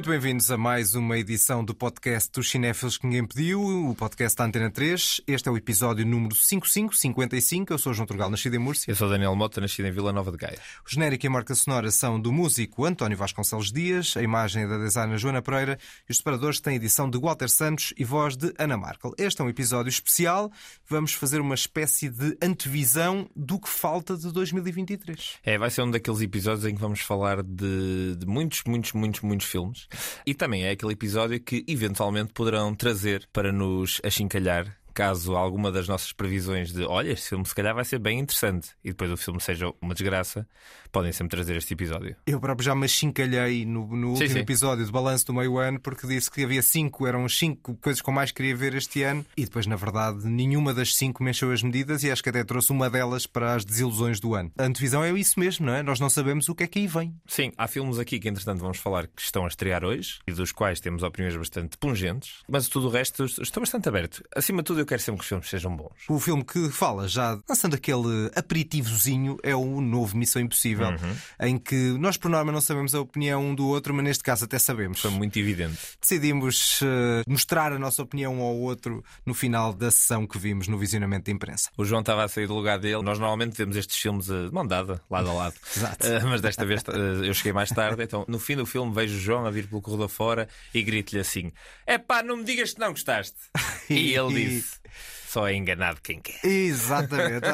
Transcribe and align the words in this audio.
Muito 0.00 0.08
bem-vindos 0.08 0.50
a 0.50 0.56
mais 0.56 0.94
uma 0.94 1.18
edição 1.18 1.62
do 1.62 1.74
podcast 1.74 2.32
dos 2.32 2.48
Cinéfilos 2.48 2.96
que 2.96 3.06
ninguém 3.06 3.26
pediu, 3.26 3.60
o 3.62 3.94
podcast 3.94 4.34
da 4.34 4.46
Antena 4.46 4.70
3. 4.70 5.20
Este 5.26 5.46
é 5.46 5.52
o 5.52 5.58
episódio 5.58 6.06
número 6.06 6.34
5555. 6.34 7.70
Eu 7.70 7.76
sou 7.76 7.92
o 7.92 7.94
João 7.94 8.06
Turgal, 8.06 8.30
nascido 8.30 8.54
em 8.54 8.58
Múrcia. 8.58 8.90
Eu 8.90 8.96
sou 8.96 9.10
Daniel 9.10 9.36
Mota, 9.36 9.60
nascido 9.60 9.84
em 9.84 9.90
Vila 9.90 10.10
Nova 10.10 10.30
de 10.30 10.38
Gaia. 10.38 10.58
O 10.86 10.90
genérico 10.90 11.26
e 11.26 11.28
a 11.28 11.30
marca 11.30 11.54
sonora 11.54 11.90
são 11.90 12.18
do 12.18 12.32
músico 12.32 12.86
António 12.86 13.14
Vasconcelos 13.14 13.70
Dias, 13.70 14.16
a 14.16 14.22
imagem 14.22 14.62
é 14.62 14.66
da 14.66 14.78
designer 14.78 15.18
Joana 15.18 15.42
Pereira 15.42 15.78
e 16.08 16.12
os 16.12 16.16
separadores 16.16 16.60
têm 16.60 16.76
edição 16.76 17.10
de 17.10 17.18
Walter 17.18 17.50
Santos 17.50 17.92
e 17.94 18.02
voz 18.02 18.38
de 18.38 18.54
Ana 18.58 18.78
Markel. 18.78 19.12
Este 19.18 19.42
é 19.42 19.44
um 19.44 19.50
episódio 19.50 19.90
especial. 19.90 20.50
Vamos 20.88 21.12
fazer 21.12 21.42
uma 21.42 21.54
espécie 21.54 22.08
de 22.08 22.38
antevisão 22.42 23.28
do 23.36 23.60
que 23.60 23.68
falta 23.68 24.16
de 24.16 24.32
2023. 24.32 25.40
É, 25.44 25.58
vai 25.58 25.68
ser 25.68 25.82
um 25.82 25.90
daqueles 25.90 26.22
episódios 26.22 26.64
em 26.64 26.74
que 26.74 26.80
vamos 26.80 27.00
falar 27.00 27.42
de, 27.42 28.16
de 28.16 28.24
muitos, 28.24 28.62
muitos, 28.66 28.94
muitos, 28.94 29.20
muitos 29.20 29.46
filmes. 29.46 29.89
E 30.26 30.34
também 30.34 30.64
é 30.64 30.70
aquele 30.70 30.92
episódio 30.92 31.40
que 31.40 31.64
eventualmente 31.66 32.32
poderão 32.32 32.74
trazer 32.74 33.28
para 33.32 33.52
nos 33.52 34.00
achincalhar 34.04 34.76
caso 34.92 35.36
alguma 35.36 35.70
das 35.70 35.88
nossas 35.88 36.12
previsões 36.12 36.72
de 36.72 36.84
olha, 36.84 37.12
este 37.12 37.30
filme 37.30 37.46
se 37.46 37.54
calhar 37.54 37.74
vai 37.74 37.84
ser 37.84 37.98
bem 37.98 38.18
interessante 38.18 38.70
e 38.84 38.90
depois 38.90 39.10
o 39.10 39.16
filme 39.16 39.40
seja 39.40 39.72
uma 39.80 39.94
desgraça, 39.94 40.46
podem 40.90 41.12
sempre 41.12 41.30
trazer 41.30 41.56
este 41.56 41.74
episódio. 41.74 42.16
Eu 42.26 42.40
próprio 42.40 42.64
já 42.64 42.74
me 42.74 42.84
achincalhei 42.84 43.64
no, 43.64 43.86
no 43.86 44.16
sim, 44.16 44.22
último 44.22 44.30
sim. 44.30 44.38
episódio 44.38 44.84
do 44.84 44.92
Balanço 44.92 45.26
do 45.26 45.34
Meio 45.34 45.58
Ano 45.58 45.80
porque 45.80 46.06
disse 46.06 46.30
que 46.30 46.44
havia 46.44 46.62
cinco, 46.62 47.06
eram 47.06 47.28
cinco 47.28 47.76
coisas 47.76 48.02
que 48.02 48.08
eu 48.08 48.14
mais 48.14 48.30
queria 48.32 48.54
ver 48.54 48.74
este 48.74 49.02
ano 49.02 49.24
e 49.36 49.44
depois, 49.44 49.66
na 49.66 49.76
verdade, 49.76 50.26
nenhuma 50.26 50.74
das 50.74 50.94
cinco 50.94 51.22
me 51.22 51.30
encheu 51.30 51.52
as 51.52 51.62
medidas 51.62 52.02
e 52.02 52.10
acho 52.10 52.22
que 52.22 52.28
até 52.28 52.44
trouxe 52.44 52.70
uma 52.72 52.90
delas 52.90 53.26
para 53.26 53.54
as 53.54 53.64
desilusões 53.64 54.20
do 54.20 54.34
ano. 54.34 54.52
A 54.58 54.64
antevisão 54.64 55.04
é 55.04 55.10
isso 55.12 55.38
mesmo, 55.38 55.66
não 55.66 55.74
é? 55.74 55.82
Nós 55.82 56.00
não 56.00 56.10
sabemos 56.10 56.48
o 56.48 56.54
que 56.54 56.64
é 56.64 56.66
que 56.66 56.78
aí 56.78 56.86
vem. 56.86 57.14
Sim, 57.26 57.52
há 57.56 57.66
filmes 57.66 57.98
aqui 57.98 58.18
que, 58.18 58.28
entretanto, 58.28 58.60
vamos 58.60 58.78
falar 58.78 59.06
que 59.06 59.22
estão 59.22 59.44
a 59.44 59.48
estrear 59.48 59.84
hoje 59.84 60.18
e 60.26 60.32
dos 60.32 60.52
quais 60.52 60.80
temos 60.80 61.02
opiniões 61.02 61.36
bastante 61.36 61.76
pungentes, 61.78 62.42
mas 62.48 62.68
tudo 62.68 62.88
o 62.88 62.90
resto 62.90 63.24
estou 63.24 63.60
bastante 63.60 63.88
aberto. 63.88 64.22
Acima 64.34 64.62
de 64.62 64.66
tudo, 64.66 64.80
eu 64.80 64.86
quero 64.86 65.00
sempre 65.00 65.18
que 65.18 65.24
os 65.24 65.28
filmes 65.28 65.48
sejam 65.48 65.74
bons. 65.76 65.94
O 66.08 66.18
filme 66.18 66.44
que 66.44 66.68
fala, 66.70 67.08
já 67.08 67.38
lançando 67.48 67.74
aquele 67.74 68.30
aperitivozinho, 68.34 69.38
é 69.42 69.54
o 69.54 69.80
novo 69.80 70.16
Missão 70.16 70.42
Impossível, 70.42 70.79
uhum. 70.88 71.16
em 71.40 71.58
que 71.58 71.74
nós, 71.98 72.16
por 72.16 72.30
norma, 72.30 72.50
não 72.50 72.60
sabemos 72.60 72.94
a 72.94 73.00
opinião 73.00 73.44
um 73.44 73.54
do 73.54 73.66
outro, 73.66 73.92
mas 73.94 74.04
neste 74.04 74.22
caso 74.22 74.44
até 74.44 74.58
sabemos. 74.58 75.00
Foi 75.00 75.10
muito 75.10 75.38
evidente. 75.38 75.78
Decidimos 76.00 76.80
uh, 76.82 77.22
mostrar 77.28 77.72
a 77.72 77.78
nossa 77.78 78.02
opinião 78.02 78.38
um 78.38 78.42
ao 78.42 78.56
outro 78.56 79.04
no 79.24 79.34
final 79.34 79.72
da 79.72 79.90
sessão 79.90 80.26
que 80.26 80.38
vimos 80.38 80.68
no 80.68 80.78
visionamento 80.78 81.26
de 81.26 81.32
imprensa. 81.32 81.70
O 81.76 81.84
João 81.84 82.00
estava 82.00 82.24
a 82.24 82.28
sair 82.28 82.46
do 82.46 82.54
lugar 82.54 82.78
dele. 82.78 83.02
Nós 83.02 83.18
normalmente 83.18 83.56
vemos 83.56 83.76
estes 83.76 83.96
filmes 83.96 84.28
uh, 84.28 84.48
de 84.48 84.54
mão 84.54 84.66
dada, 84.66 85.00
lado 85.10 85.30
a 85.30 85.32
lado. 85.32 85.54
Exato. 85.76 86.06
Uh, 86.06 86.28
mas 86.28 86.40
desta 86.40 86.64
vez 86.64 86.82
uh, 86.82 87.24
eu 87.24 87.34
cheguei 87.34 87.52
mais 87.52 87.70
tarde, 87.70 88.02
então 88.02 88.24
no 88.28 88.38
fim 88.38 88.56
do 88.56 88.66
filme 88.66 88.92
vejo 88.92 89.16
o 89.16 89.20
João 89.20 89.46
a 89.46 89.50
vir 89.50 89.66
pelo 89.66 89.80
corredor 89.80 90.08
fora 90.08 90.48
e 90.72 90.82
grito-lhe 90.82 91.20
assim: 91.20 91.52
É 91.86 91.98
pá, 91.98 92.22
não 92.22 92.38
me 92.38 92.44
digas 92.44 92.72
que 92.72 92.80
não 92.80 92.90
gostaste. 92.90 93.36
e 93.88 94.14
ele 94.14 94.34
disse. 94.34 94.80
Só 95.30 95.46
é 95.46 95.54
enganado 95.54 96.00
quem 96.02 96.20
quer. 96.20 96.44
Exatamente. 96.44 97.46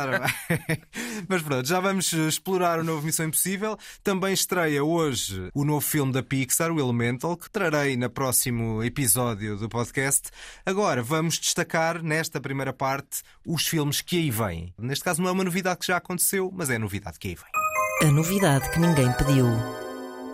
Mas 1.29 1.43
pronto, 1.43 1.69
já 1.69 1.79
vamos 1.79 2.11
explorar 2.11 2.81
o 2.81 2.85
novo 2.85 3.05
Missão 3.05 3.27
Impossível. 3.27 3.77
Também 4.03 4.33
estreia 4.33 4.83
hoje 4.83 5.51
o 5.55 5.63
novo 5.63 5.83
filme 5.83 6.11
da 6.11 6.23
Pixar, 6.23 6.73
o 6.73 6.81
Elemental, 6.81 7.37
que 7.37 7.51
trarei 7.51 7.95
no 7.95 8.09
próximo 8.09 8.83
episódio 8.83 9.59
do 9.59 9.69
podcast. 9.69 10.31
Agora 10.65 11.03
vamos 11.03 11.39
destacar 11.39 12.03
nesta 12.03 12.41
primeira 12.41 12.73
parte 12.73 13.21
os 13.47 13.67
filmes 13.67 14.01
que 14.01 14.17
aí 14.17 14.31
vêm. 14.31 14.73
Neste 14.79 15.05
caso 15.05 15.21
não 15.21 15.29
é 15.29 15.33
uma 15.33 15.45
novidade 15.45 15.81
que 15.81 15.87
já 15.89 15.99
aconteceu, 15.99 16.51
mas 16.57 16.71
é 16.71 16.77
a 16.77 16.79
novidade 16.79 17.19
que 17.19 17.29
aí 17.29 17.35
vem. 17.35 18.09
A 18.09 18.11
novidade 18.11 18.71
que 18.71 18.81
ninguém 18.81 19.13
pediu. 19.13 19.86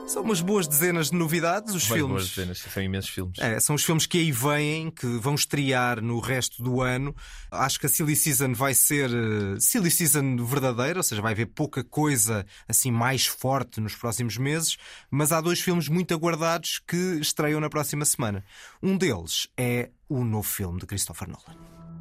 São 0.07 0.23
umas 0.23 0.41
boas 0.41 0.67
dezenas 0.67 1.11
de 1.11 1.17
novidades, 1.17 1.75
os 1.75 1.85
filmes. 1.87 2.09
Boas 2.09 2.29
dezenas, 2.29 2.59
são 2.59 2.83
imensos 2.83 3.11
filmes. 3.11 3.39
É, 3.39 3.59
são 3.61 3.75
os 3.75 3.85
filmes 3.85 4.05
que 4.05 4.19
aí 4.19 4.33
vêm, 4.33 4.91
que 4.91 5.07
vão 5.07 5.35
estrear 5.35 6.03
no 6.03 6.19
resto 6.19 6.63
do 6.63 6.81
ano. 6.83 7.15
Acho 7.51 7.81
que 7.81 7.87
a 7.87 7.89
Silly 7.89 8.15
Season 8.17 8.53
vai 8.53 8.75
ser 8.75 9.11
uh, 9.11 9.61
Silly 9.61 9.91
Season 9.91 10.37
verdadeira, 10.45 10.99
ou 10.99 11.03
seja, 11.03 11.23
vai 11.23 11.33
haver 11.33 11.47
pouca 11.47 11.83
coisa 11.85 12.45
assim 12.69 12.91
mais 12.91 13.27
forte 13.27 13.81
nos 13.81 13.95
próximos 13.95 14.37
meses, 14.37 14.77
mas 15.11 15.33
há 15.33 15.41
dois 15.41 15.61
filmes 15.61 15.89
muito 15.89 16.13
aguardados 16.13 16.81
que 16.87 17.19
estreiam 17.21 17.61
na 17.61 17.71
próxima 17.71 18.05
semana. 18.05 18.45
Um 18.83 18.99
deles 18.99 19.49
é 19.57 19.91
o 20.09 20.25
novo 20.25 20.49
filme 20.49 20.79
de 20.81 20.87
Christopher 20.87 21.29
Nolan. 21.29 21.57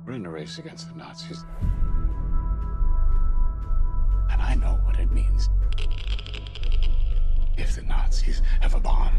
We're 0.05 0.17
in 0.17 0.25
a 0.25 0.31
race 0.31 0.59
against 0.59 0.87
the 0.87 0.97
Nazis. 0.97 1.45
And 4.29 4.41
I 4.41 4.55
know 4.55 4.79
what 4.85 4.99
it 4.99 5.13
means 5.13 5.49
if 7.57 7.75
the 7.75 7.81
Nazis 7.81 8.41
have 8.61 8.75
a 8.75 8.79
bomb. 8.79 9.13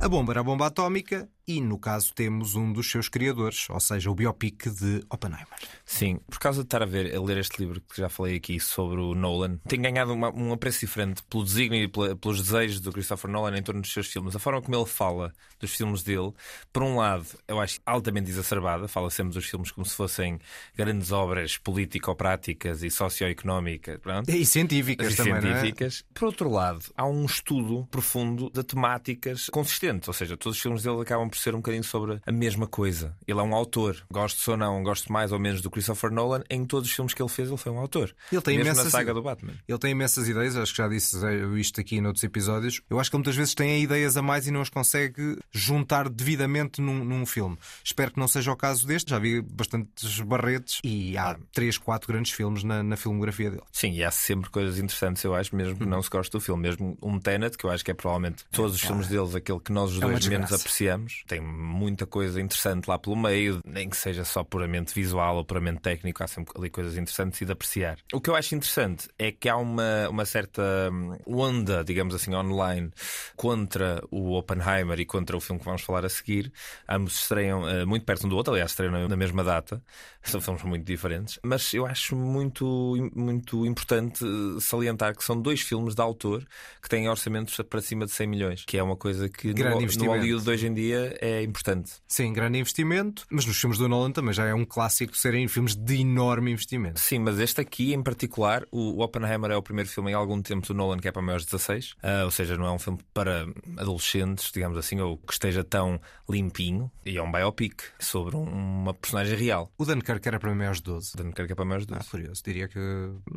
A 0.00 0.08
bomba 0.08 0.32
era 0.32 0.40
a 0.40 0.44
bomba 0.44 0.66
atómica 0.66 1.28
e, 1.48 1.62
no 1.62 1.78
caso, 1.78 2.12
temos 2.14 2.54
um 2.54 2.70
dos 2.70 2.90
seus 2.90 3.08
criadores, 3.08 3.70
ou 3.70 3.80
seja, 3.80 4.10
o 4.10 4.14
biopic 4.14 4.68
de 4.68 5.02
Oppenheimer. 5.08 5.48
Sim, 5.82 6.20
por 6.28 6.38
causa 6.38 6.60
de 6.60 6.66
estar 6.66 6.82
a 6.82 6.86
ver, 6.86 7.16
a 7.16 7.20
ler 7.22 7.38
este 7.38 7.58
livro 7.58 7.80
que 7.80 7.96
já 7.96 8.10
falei 8.10 8.36
aqui 8.36 8.60
sobre 8.60 9.00
o 9.00 9.14
Nolan, 9.14 9.56
tem 9.66 9.80
ganhado 9.80 10.12
uma, 10.12 10.30
um 10.30 10.52
apreço 10.52 10.80
diferente 10.80 11.22
pelo 11.22 11.42
desígnio 11.42 11.84
e 11.84 11.88
pela, 11.88 12.14
pelos 12.14 12.42
desejos 12.42 12.80
do 12.80 12.92
Christopher 12.92 13.30
Nolan 13.30 13.56
em 13.56 13.62
torno 13.62 13.80
dos 13.80 13.90
seus 13.90 14.08
filmes. 14.08 14.36
A 14.36 14.38
forma 14.38 14.60
como 14.60 14.76
ele 14.76 14.84
fala 14.84 15.32
dos 15.58 15.74
filmes 15.74 16.02
dele, 16.02 16.34
por 16.70 16.82
um 16.82 16.96
lado, 16.96 17.24
eu 17.48 17.58
acho 17.58 17.80
altamente 17.86 18.28
exacerbada, 18.30 18.86
fala 18.86 19.08
sempre 19.08 19.32
dos 19.32 19.46
filmes 19.46 19.70
como 19.70 19.86
se 19.86 19.94
fossem 19.94 20.38
grandes 20.76 21.12
obras 21.12 21.56
político-práticas 21.56 22.82
e 22.82 22.90
socioeconómicas 22.90 23.98
pronto. 24.00 24.30
e 24.30 24.44
científicas 24.44 25.14
e 25.14 25.16
também. 25.16 25.40
Científicas. 25.40 26.04
É? 26.10 26.18
Por 26.18 26.26
outro 26.26 26.50
lado, 26.50 26.84
há 26.94 27.06
um 27.06 27.24
estudo 27.24 27.88
profundo 27.90 28.50
de 28.52 28.62
temáticas 28.62 29.46
consistentes, 29.46 30.08
ou 30.08 30.14
seja, 30.14 30.36
todos 30.36 30.56
os 30.56 30.62
filmes 30.62 30.82
dele 30.82 31.00
acabam 31.00 31.28
por 31.28 31.37
ser 31.38 31.54
um 31.54 31.58
bocadinho 31.58 31.84
sobre 31.84 32.20
a 32.24 32.32
mesma 32.32 32.66
coisa. 32.66 33.16
Ele 33.26 33.38
é 33.38 33.42
um 33.42 33.54
autor, 33.54 34.04
gosto 34.10 34.50
ou 34.50 34.56
não, 34.56 34.82
gosto 34.82 35.12
mais 35.12 35.32
ou 35.32 35.38
menos 35.38 35.60
do 35.60 35.70
Christopher 35.70 36.10
Nolan, 36.10 36.42
em 36.50 36.64
todos 36.64 36.88
os 36.88 36.94
filmes 36.94 37.14
que 37.14 37.22
ele 37.22 37.28
fez, 37.28 37.48
ele 37.48 37.56
foi 37.56 37.72
um 37.72 37.78
autor. 37.78 38.14
Ele 38.30 38.40
tem 38.40 38.56
Mesmo 38.56 38.72
imensas... 38.72 38.92
saga 38.92 39.14
do 39.14 39.22
Batman. 39.22 39.54
Ele 39.66 39.78
tem 39.78 39.90
imensas 39.92 40.28
ideias, 40.28 40.56
acho 40.56 40.72
que 40.72 40.78
já 40.78 40.88
disse 40.88 41.16
isto 41.58 41.80
aqui 41.80 42.00
noutros 42.00 42.24
episódios. 42.24 42.80
Eu 42.88 42.98
acho 43.00 43.10
que 43.10 43.16
ele 43.16 43.20
muitas 43.20 43.36
vezes 43.36 43.54
tem 43.54 43.82
ideias 43.82 44.16
a 44.16 44.22
mais 44.22 44.46
e 44.46 44.50
não 44.50 44.60
as 44.60 44.68
consegue 44.68 45.38
juntar 45.52 46.08
devidamente 46.08 46.80
num, 46.80 47.04
num 47.04 47.26
filme. 47.26 47.58
Espero 47.82 48.12
que 48.12 48.18
não 48.18 48.28
seja 48.28 48.52
o 48.52 48.56
caso 48.56 48.86
deste. 48.86 49.10
Já 49.10 49.18
vi 49.18 49.40
bastantes 49.40 50.20
barretes 50.20 50.78
e 50.84 51.16
há 51.16 51.36
três, 51.52 51.78
quatro 51.78 52.12
grandes 52.12 52.32
filmes 52.32 52.62
na, 52.62 52.82
na 52.82 52.96
filmografia 52.96 53.50
dele. 53.50 53.62
Sim, 53.72 53.92
e 53.92 54.04
há 54.04 54.10
sempre 54.10 54.50
coisas 54.50 54.78
interessantes, 54.78 55.22
eu 55.24 55.34
acho, 55.34 55.54
mesmo 55.54 55.76
que 55.76 55.86
não 55.86 56.02
se 56.02 56.10
goste 56.10 56.32
do 56.32 56.40
filme. 56.40 56.62
Mesmo 56.62 56.96
um 57.02 57.18
Tenet, 57.18 57.56
que 57.56 57.64
eu 57.64 57.70
acho 57.70 57.84
que 57.84 57.90
é 57.90 57.94
provavelmente 57.94 58.44
todos 58.50 58.74
os 58.74 58.80
filmes 58.80 59.08
deles 59.08 59.34
aquele 59.34 59.60
que 59.60 59.72
nós 59.72 59.92
os 59.92 59.98
é 59.98 60.00
dois 60.00 60.26
menos 60.26 60.52
apreciamos. 60.52 61.22
Tem 61.28 61.40
muita 61.40 62.06
coisa 62.06 62.40
interessante 62.40 62.88
lá 62.88 62.98
pelo 62.98 63.16
meio, 63.16 63.60
nem 63.64 63.88
que 63.88 63.96
seja 63.96 64.24
só 64.24 64.42
puramente 64.42 64.94
visual 64.94 65.36
ou 65.36 65.44
puramente 65.44 65.80
técnico, 65.80 66.24
há 66.24 66.26
sempre 66.26 66.52
ali 66.56 66.70
coisas 66.70 66.96
interessantes 66.96 67.40
e 67.40 67.44
de 67.44 67.52
apreciar. 67.52 67.98
O 68.12 68.20
que 68.20 68.30
eu 68.30 68.34
acho 68.34 68.54
interessante 68.54 69.08
é 69.18 69.30
que 69.30 69.48
há 69.48 69.56
uma, 69.56 70.08
uma 70.08 70.24
certa 70.24 70.62
hum, 70.92 71.16
onda, 71.26 71.84
digamos 71.84 72.14
assim, 72.14 72.34
online 72.34 72.90
contra 73.36 74.02
o 74.10 74.36
Oppenheimer 74.36 74.98
e 74.98 75.04
contra 75.04 75.36
o 75.36 75.40
filme 75.40 75.58
que 75.58 75.64
vamos 75.66 75.82
falar 75.82 76.04
a 76.04 76.08
seguir. 76.08 76.52
Ambos 76.88 77.20
estreiam 77.20 77.62
uh, 77.62 77.86
muito 77.86 78.04
perto 78.04 78.26
um 78.26 78.28
do 78.28 78.36
outro, 78.36 78.52
aliás, 78.52 78.70
estreiam 78.70 79.08
na 79.08 79.16
mesma 79.16 79.44
data. 79.44 79.82
São 80.22 80.40
filmes 80.40 80.62
muito 80.62 80.84
diferentes, 80.84 81.38
mas 81.42 81.72
eu 81.72 81.86
acho 81.86 82.14
muito, 82.14 83.10
muito 83.14 83.64
importante 83.64 84.24
eh, 84.24 84.60
salientar 84.60 85.16
que 85.16 85.24
são 85.24 85.40
dois 85.40 85.60
filmes 85.62 85.94
de 85.94 86.02
autor 86.02 86.46
que 86.82 86.88
têm 86.88 87.08
orçamentos 87.08 87.56
para 87.68 87.80
cima 87.80 88.04
de 88.04 88.12
100 88.12 88.26
milhões, 88.26 88.64
que 88.66 88.76
é 88.76 88.82
uma 88.82 88.96
coisa 88.96 89.28
que 89.28 89.54
no, 89.54 89.80
no 89.80 90.06
Hollywood 90.06 90.44
de 90.44 90.50
hoje 90.50 90.66
em 90.66 90.74
dia 90.74 91.16
é 91.20 91.42
importante. 91.42 91.92
Sim, 92.06 92.32
grande 92.32 92.58
investimento, 92.58 93.26
mas 93.30 93.44
nos 93.44 93.58
filmes 93.58 93.78
do 93.78 93.88
Nolan 93.88 94.12
também 94.12 94.32
já 94.32 94.46
é 94.46 94.54
um 94.54 94.64
clássico 94.64 95.16
serem 95.16 95.48
filmes 95.48 95.74
de 95.74 96.00
enorme 96.00 96.52
investimento. 96.52 97.00
Sim, 97.00 97.20
mas 97.20 97.38
este 97.38 97.60
aqui 97.60 97.92
em 97.92 98.02
particular, 98.02 98.64
o 98.70 99.02
Oppenheimer 99.02 99.50
é 99.50 99.56
o 99.56 99.62
primeiro 99.62 99.88
filme 99.88 100.12
em 100.12 100.14
algum 100.14 100.40
tempo 100.40 100.66
do 100.66 100.74
Nolan 100.74 100.98
que 100.98 101.08
é 101.08 101.12
para 101.12 101.22
maiores 101.22 101.44
de 101.44 101.52
16, 101.52 101.92
uh, 101.92 102.24
ou 102.24 102.30
seja, 102.30 102.56
não 102.56 102.66
é 102.66 102.70
um 102.70 102.78
filme 102.78 102.98
para 103.12 103.46
adolescentes, 103.76 104.50
digamos 104.52 104.78
assim, 104.78 105.00
ou 105.00 105.16
que 105.16 105.32
esteja 105.32 105.64
tão 105.64 106.00
limpinho, 106.28 106.90
e 107.04 107.16
é 107.16 107.22
um 107.22 107.30
biopic 107.30 107.82
sobre 107.98 108.36
um, 108.36 108.44
uma 108.44 108.94
personagem 108.94 109.36
real. 109.36 109.72
O 109.78 109.84
Dunkirk 109.84 110.26
era 110.26 110.38
para 110.38 110.54
maiores 110.54 110.78
de 110.78 110.84
12. 110.84 111.16
Dunkirk 111.16 111.52
é 111.52 111.54
para 111.54 111.64
maiores 111.64 111.86
de 111.86 111.94
12. 111.94 112.06
Ah, 112.06 112.10
curioso, 112.10 112.42
diria 112.44 112.68
que 112.68 112.78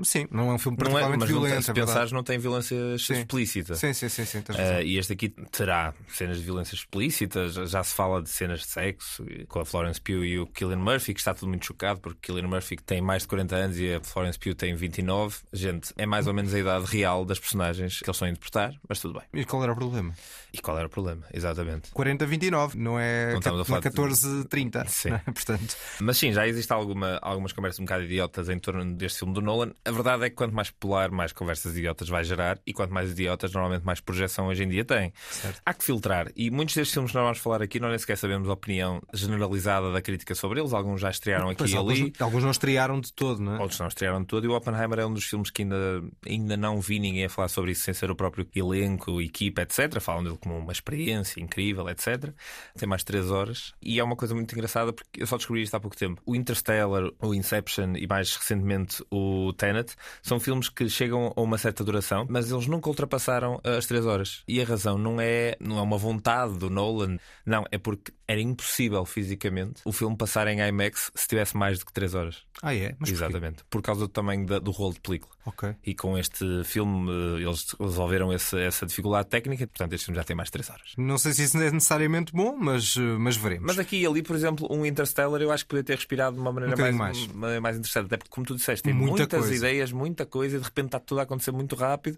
sim, 0.03 0.27
não 0.31 0.51
é 0.51 0.53
um 0.53 0.59
filme 0.59 0.77
particularmente 0.77 1.19
não 1.19 1.25
é, 1.25 1.29
mas 1.29 1.29
violento. 1.29 1.49
Não 1.51 1.57
tem, 1.57 1.63
se 1.63 1.71
é 1.71 1.73
pensares, 1.73 2.11
não 2.11 2.23
tem 2.23 2.37
violência 2.37 2.97
sim. 2.97 3.13
explícita. 3.13 3.75
Sim, 3.75 3.93
sim, 3.93 4.09
sim. 4.09 4.25
sim 4.25 4.39
uh, 4.39 4.81
e 4.83 4.97
este 4.97 5.13
aqui 5.13 5.29
terá 5.29 5.93
cenas 6.09 6.37
de 6.37 6.43
violência 6.43 6.75
explícitas, 6.75 7.57
já 7.65 7.83
se 7.83 7.93
fala 7.93 8.21
de 8.21 8.29
cenas 8.29 8.61
de 8.61 8.67
sexo 8.67 9.25
com 9.47 9.59
a 9.59 9.65
Florence 9.65 9.99
Pugh 9.99 10.23
e 10.23 10.39
o 10.39 10.47
Killian 10.47 10.77
Murphy, 10.77 11.13
que 11.13 11.19
está 11.19 11.33
tudo 11.33 11.49
muito 11.49 11.65
chocado 11.65 11.99
porque 11.99 12.19
Killian 12.21 12.47
Murphy 12.47 12.77
tem 12.77 13.01
mais 13.01 13.23
de 13.23 13.27
40 13.29 13.55
anos 13.55 13.79
e 13.79 13.93
a 13.93 14.01
Florence 14.01 14.37
Pugh 14.37 14.55
tem 14.55 14.75
29. 14.75 15.37
Gente, 15.53 15.93
é 15.97 16.05
mais 16.05 16.27
ou 16.27 16.33
menos 16.33 16.53
a 16.53 16.59
idade 16.59 16.85
real 16.85 17.25
das 17.25 17.39
personagens 17.39 17.99
que 17.99 18.05
eles 18.05 18.15
estão 18.15 18.27
a 18.27 18.31
interpretar, 18.31 18.73
mas 18.87 18.99
tudo 18.99 19.19
bem. 19.19 19.23
E 19.33 19.45
qual 19.45 19.63
era 19.63 19.71
o 19.71 19.75
problema? 19.75 20.13
E 20.53 20.59
qual 20.59 20.77
era 20.77 20.87
o 20.87 20.89
problema? 20.89 21.25
Exatamente. 21.33 21.91
40-29, 21.91 22.75
não 22.75 22.99
é, 22.99 23.33
não 23.33 23.39
14-30. 23.41 24.87
Sim. 24.87 25.09
É? 25.11 25.17
Portanto... 25.31 25.75
Mas 25.99 26.17
sim, 26.17 26.33
já 26.33 26.47
existe 26.47 26.71
alguma, 26.71 27.19
algumas 27.21 27.51
conversas 27.53 27.79
um 27.79 27.85
bocado 27.85 28.03
idiotas 28.03 28.49
em 28.49 28.59
torno 28.59 28.93
deste 28.95 29.19
filme 29.19 29.33
do 29.33 29.41
Nolan. 29.41 29.73
A 29.85 29.91
verdade 29.91 30.25
é 30.25 30.29
que 30.29 30.35
quanto 30.35 30.53
mais 30.53 30.69
popular, 30.69 31.11
mais 31.11 31.31
conversas 31.31 31.75
idiotas 31.77 32.09
vai 32.09 32.23
gerar 32.23 32.59
e 32.65 32.73
quanto 32.73 32.93
mais 32.93 33.11
idiotas, 33.11 33.51
normalmente 33.53 33.85
mais 33.85 33.99
projeção 33.99 34.47
hoje 34.47 34.63
em 34.63 34.69
dia 34.69 34.85
tem. 34.85 35.13
Certo. 35.29 35.61
Há 35.65 35.73
que 35.73 35.83
filtrar. 35.83 36.31
E 36.35 36.49
muitos 36.49 36.75
destes 36.75 36.93
filmes 36.93 37.11
que 37.11 37.17
nós 37.17 37.23
vamos 37.23 37.39
falar 37.39 37.50
aqui, 37.59 37.79
nós 37.79 37.89
nem 37.89 37.97
sequer 37.97 38.17
sabemos 38.17 38.47
a 38.47 38.53
opinião 38.53 39.01
generalizada 39.13 39.91
da 39.91 40.01
crítica 40.01 40.35
sobre 40.35 40.59
eles. 40.59 40.73
Alguns 40.73 41.01
já 41.01 41.09
estrearam 41.09 41.49
aqui 41.49 41.57
pois, 41.57 41.71
e 41.71 41.75
alguns, 41.75 41.99
ali. 41.99 42.13
Alguns 42.19 42.43
não 42.43 42.51
estrearam 42.51 43.01
de 43.01 43.11
todo, 43.11 43.41
não 43.41 43.55
é? 43.55 43.59
Outros 43.59 43.79
não 43.79 43.87
estrearam 43.87 44.21
de 44.21 44.27
todo. 44.27 44.45
E 44.45 44.47
o 44.47 44.55
Oppenheimer 44.55 44.99
é 44.99 45.05
um 45.05 45.13
dos 45.13 45.25
filmes 45.25 45.49
que 45.49 45.63
ainda, 45.63 46.03
ainda 46.25 46.55
não 46.55 46.79
vi 46.79 46.99
ninguém 46.99 47.25
a 47.25 47.29
falar 47.29 47.47
sobre 47.47 47.71
isso 47.71 47.83
sem 47.83 47.93
ser 47.93 48.11
o 48.11 48.15
próprio 48.15 48.47
elenco, 48.55 49.19
equipa, 49.21 49.63
etc. 49.63 49.99
Falam 49.99 50.23
dele 50.23 50.37
como 50.39 50.57
uma 50.57 50.71
experiência 50.71 51.41
incrível, 51.41 51.89
etc. 51.89 52.31
Tem 52.77 52.87
mais 52.87 53.03
3 53.03 53.31
horas. 53.31 53.73
E 53.81 53.99
é 53.99 54.03
uma 54.03 54.15
coisa 54.15 54.35
muito 54.35 54.53
engraçada 54.53 54.93
porque 54.93 55.23
eu 55.23 55.27
só 55.27 55.37
descobri 55.37 55.63
isto 55.63 55.75
há 55.75 55.79
pouco 55.79 55.97
tempo. 55.97 56.21
O 56.25 56.35
Interstellar, 56.35 57.09
o 57.21 57.33
Inception 57.33 57.95
e 57.95 58.07
mais 58.07 58.35
recentemente 58.35 59.03
o 59.09 59.53
Tenet 59.53 59.95
são 60.21 60.39
filmes 60.39 60.69
que 60.69 60.89
chegam 60.89 61.33
a 61.35 61.41
uma 61.41 61.57
certa 61.57 61.83
duração, 61.83 62.25
mas 62.29 62.51
eles 62.51 62.67
nunca 62.67 62.89
ultrapassaram 62.89 63.59
as 63.63 63.85
3 63.85 64.05
horas. 64.05 64.43
E 64.47 64.61
a 64.61 64.65
razão 64.65 64.97
não 64.97 65.19
é, 65.19 65.55
não 65.59 65.77
é 65.77 65.81
uma 65.81 65.97
vontade 65.97 66.57
do 66.57 66.69
Nolan, 66.69 67.17
não, 67.45 67.63
é 67.71 67.77
porque 67.77 68.13
era 68.31 68.41
impossível 68.41 69.05
fisicamente 69.05 69.81
o 69.85 69.91
filme 69.91 70.15
passar 70.15 70.47
em 70.47 70.59
IMAX 70.59 71.11
se 71.15 71.27
tivesse 71.27 71.55
mais 71.55 71.79
do 71.79 71.85
que 71.85 71.93
3 71.93 72.15
horas. 72.15 72.37
Ah, 72.61 72.75
é? 72.75 72.95
Mas 72.99 73.09
Exatamente. 73.09 73.55
Porquê? 73.57 73.69
Por 73.69 73.81
causa 73.81 74.01
do 74.01 74.07
tamanho 74.07 74.45
da, 74.45 74.59
do 74.59 74.71
rolo 74.71 74.93
de 74.93 74.99
película. 74.99 75.31
Ok. 75.45 75.75
E 75.83 75.95
com 75.95 76.17
este 76.17 76.63
filme 76.63 77.09
eh, 77.11 77.41
eles 77.41 77.75
resolveram 77.79 78.31
esse, 78.31 78.55
essa 78.59 78.85
dificuldade 78.85 79.27
técnica, 79.29 79.65
portanto 79.65 79.93
este 79.93 80.05
filme 80.05 80.17
já 80.17 80.23
tem 80.23 80.35
mais 80.35 80.47
de 80.47 80.53
3 80.53 80.69
horas. 80.69 80.93
Não 80.97 81.17
sei 81.17 81.33
se 81.33 81.43
isso 81.43 81.57
é 81.57 81.71
necessariamente 81.71 82.31
bom, 82.31 82.55
mas, 82.59 82.95
eh, 82.97 83.01
mas 83.01 83.35
veremos. 83.35 83.65
Mas 83.65 83.79
aqui 83.79 84.01
e 84.01 84.05
ali, 84.05 84.21
por 84.21 84.35
exemplo, 84.35 84.67
um 84.69 84.85
Interstellar 84.85 85.41
eu 85.41 85.51
acho 85.51 85.63
que 85.63 85.69
podia 85.69 85.83
ter 85.83 85.95
respirado 85.95 86.35
de 86.35 86.41
uma 86.41 86.51
maneira 86.51 86.75
um 86.75 86.97
mais, 86.97 87.27
mais. 87.27 87.59
mais 87.59 87.77
interessante, 87.77 88.05
até 88.05 88.17
porque, 88.17 88.29
como 88.29 88.45
tu 88.45 88.55
disseste, 88.55 88.83
tem 88.83 88.93
Muita 88.93 89.17
muitas 89.17 89.39
coisa. 89.39 89.55
ideias, 89.55 89.91
muita 89.91 90.25
coisa 90.25 90.55
e 90.57 90.59
de 90.59 90.65
repente 90.65 90.85
está 90.87 90.99
tudo 90.99 91.19
a 91.19 91.23
acontecer 91.23 91.51
muito 91.51 91.75
rápido 91.75 92.17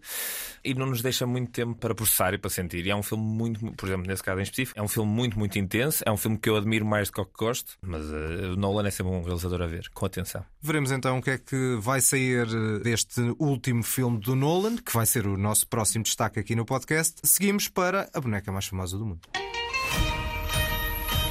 e 0.63 0.73
não 0.73 0.87
nos 0.87 1.01
deixa 1.01 1.25
muito 1.25 1.51
tempo 1.51 1.75
para 1.75 1.95
processar 1.95 2.33
e 2.33 2.37
para 2.37 2.49
sentir. 2.49 2.85
E 2.85 2.89
é 2.89 2.95
um 2.95 3.03
filme 3.03 3.23
muito, 3.23 3.71
por 3.73 3.87
exemplo, 3.87 4.05
nesse 4.05 4.21
caso 4.21 4.39
em 4.39 4.43
específico, 4.43 4.77
é 4.77 4.83
um 4.83 4.87
filme 4.89 5.09
muito, 5.09 5.39
muito 5.39 5.57
intenso, 5.57 6.02
é 6.05 6.11
um 6.11 6.17
filme 6.17 6.37
que 6.37 6.49
eu 6.49 6.55
admiro 6.55 6.85
mais 6.85 7.09
do 7.09 7.25
que 7.25 7.31
gosto, 7.37 7.77
mas 7.81 8.03
uh, 8.05 8.55
Nolan 8.57 8.87
é 8.87 8.91
sempre 8.91 9.11
um 9.11 9.23
realizador 9.23 9.61
a 9.61 9.67
ver, 9.67 9.89
com 9.93 10.05
atenção. 10.05 10.45
Veremos 10.61 10.91
então 10.91 11.17
o 11.17 11.21
que 11.21 11.31
é 11.31 11.37
que 11.37 11.77
vai 11.79 12.01
sair 12.01 12.47
eh, 12.47 12.79
deste 12.79 13.21
último 13.39 13.83
filme 13.83 14.17
do 14.19 14.35
Nolan, 14.35 14.77
que 14.77 14.93
vai 14.93 15.05
ser 15.05 15.27
o 15.27 15.37
nosso 15.37 15.67
próximo 15.67 16.03
destaque 16.03 16.39
aqui 16.39 16.55
no 16.55 16.65
podcast. 16.65 17.15
Seguimos 17.23 17.67
para 17.67 18.09
a 18.13 18.21
boneca 18.21 18.51
mais 18.51 18.65
famosa 18.65 18.97
do 18.97 19.05
mundo. 19.05 19.21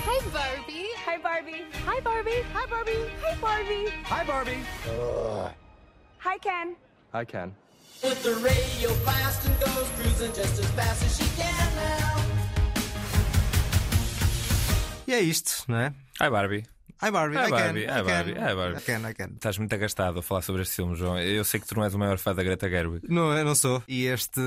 Hi 0.05 0.21
Barbie. 0.31 0.89
Hi 1.07 1.19
Barbie. 1.19 1.65
Hi 1.87 2.01
Barbie. 2.01 2.43
Hi 2.55 2.67
Barbie. 2.67 3.11
Hi 3.23 3.35
Barbie. 3.41 3.89
Hi 4.05 4.25
Barbie. 4.25 4.65
Uh. 4.87 5.49
Hi 6.19 6.39
Ken. 6.39 6.77
Hi 7.13 7.25
Ken. 7.25 7.55
Put 8.01 8.23
the 8.23 8.35
radio 8.37 8.91
fast 9.05 9.47
and 9.47 9.61
goes 9.61 9.89
cruising 9.97 10.33
just 10.33 10.59
as 10.59 10.71
fast 10.73 11.05
as 11.05 11.17
she 11.17 11.25
can 11.37 11.77
now. 11.77 12.42
É 15.13 15.21
isto, 15.21 15.65
não 15.69 15.77
é? 15.77 15.93
Hi 16.23 16.31
Barbie. 16.31 16.65
Hi 17.05 17.11
Barbie, 17.11 17.37
hi 17.37 17.51
Barbie, 17.51 17.83
hi 17.83 18.03
Barbie, 18.05 18.35
hi 18.35 18.55
Barbie. 18.55 18.79
I 18.79 18.81
can, 18.81 19.11
I 19.11 19.13
can. 19.13 19.31
Estás 19.35 19.59
muito 19.59 19.75
agastado 19.75 20.21
a 20.21 20.23
falar 20.23 20.41
sobre 20.41 20.63
este 20.63 20.77
filme, 20.77 20.95
João. 20.95 21.19
Eu 21.19 21.43
sei 21.43 21.59
que 21.59 21.67
tu 21.67 21.75
não 21.75 21.83
és 21.83 21.93
o 21.93 21.99
maior 21.99 22.17
fã 22.17 22.33
da 22.33 22.45
Greta 22.45 22.71
Gerwig. 22.71 23.05
Não, 23.09 23.37
eu 23.37 23.45
não 23.45 23.57
sou. 23.57 23.83
E 23.89 24.05
este 24.05 24.41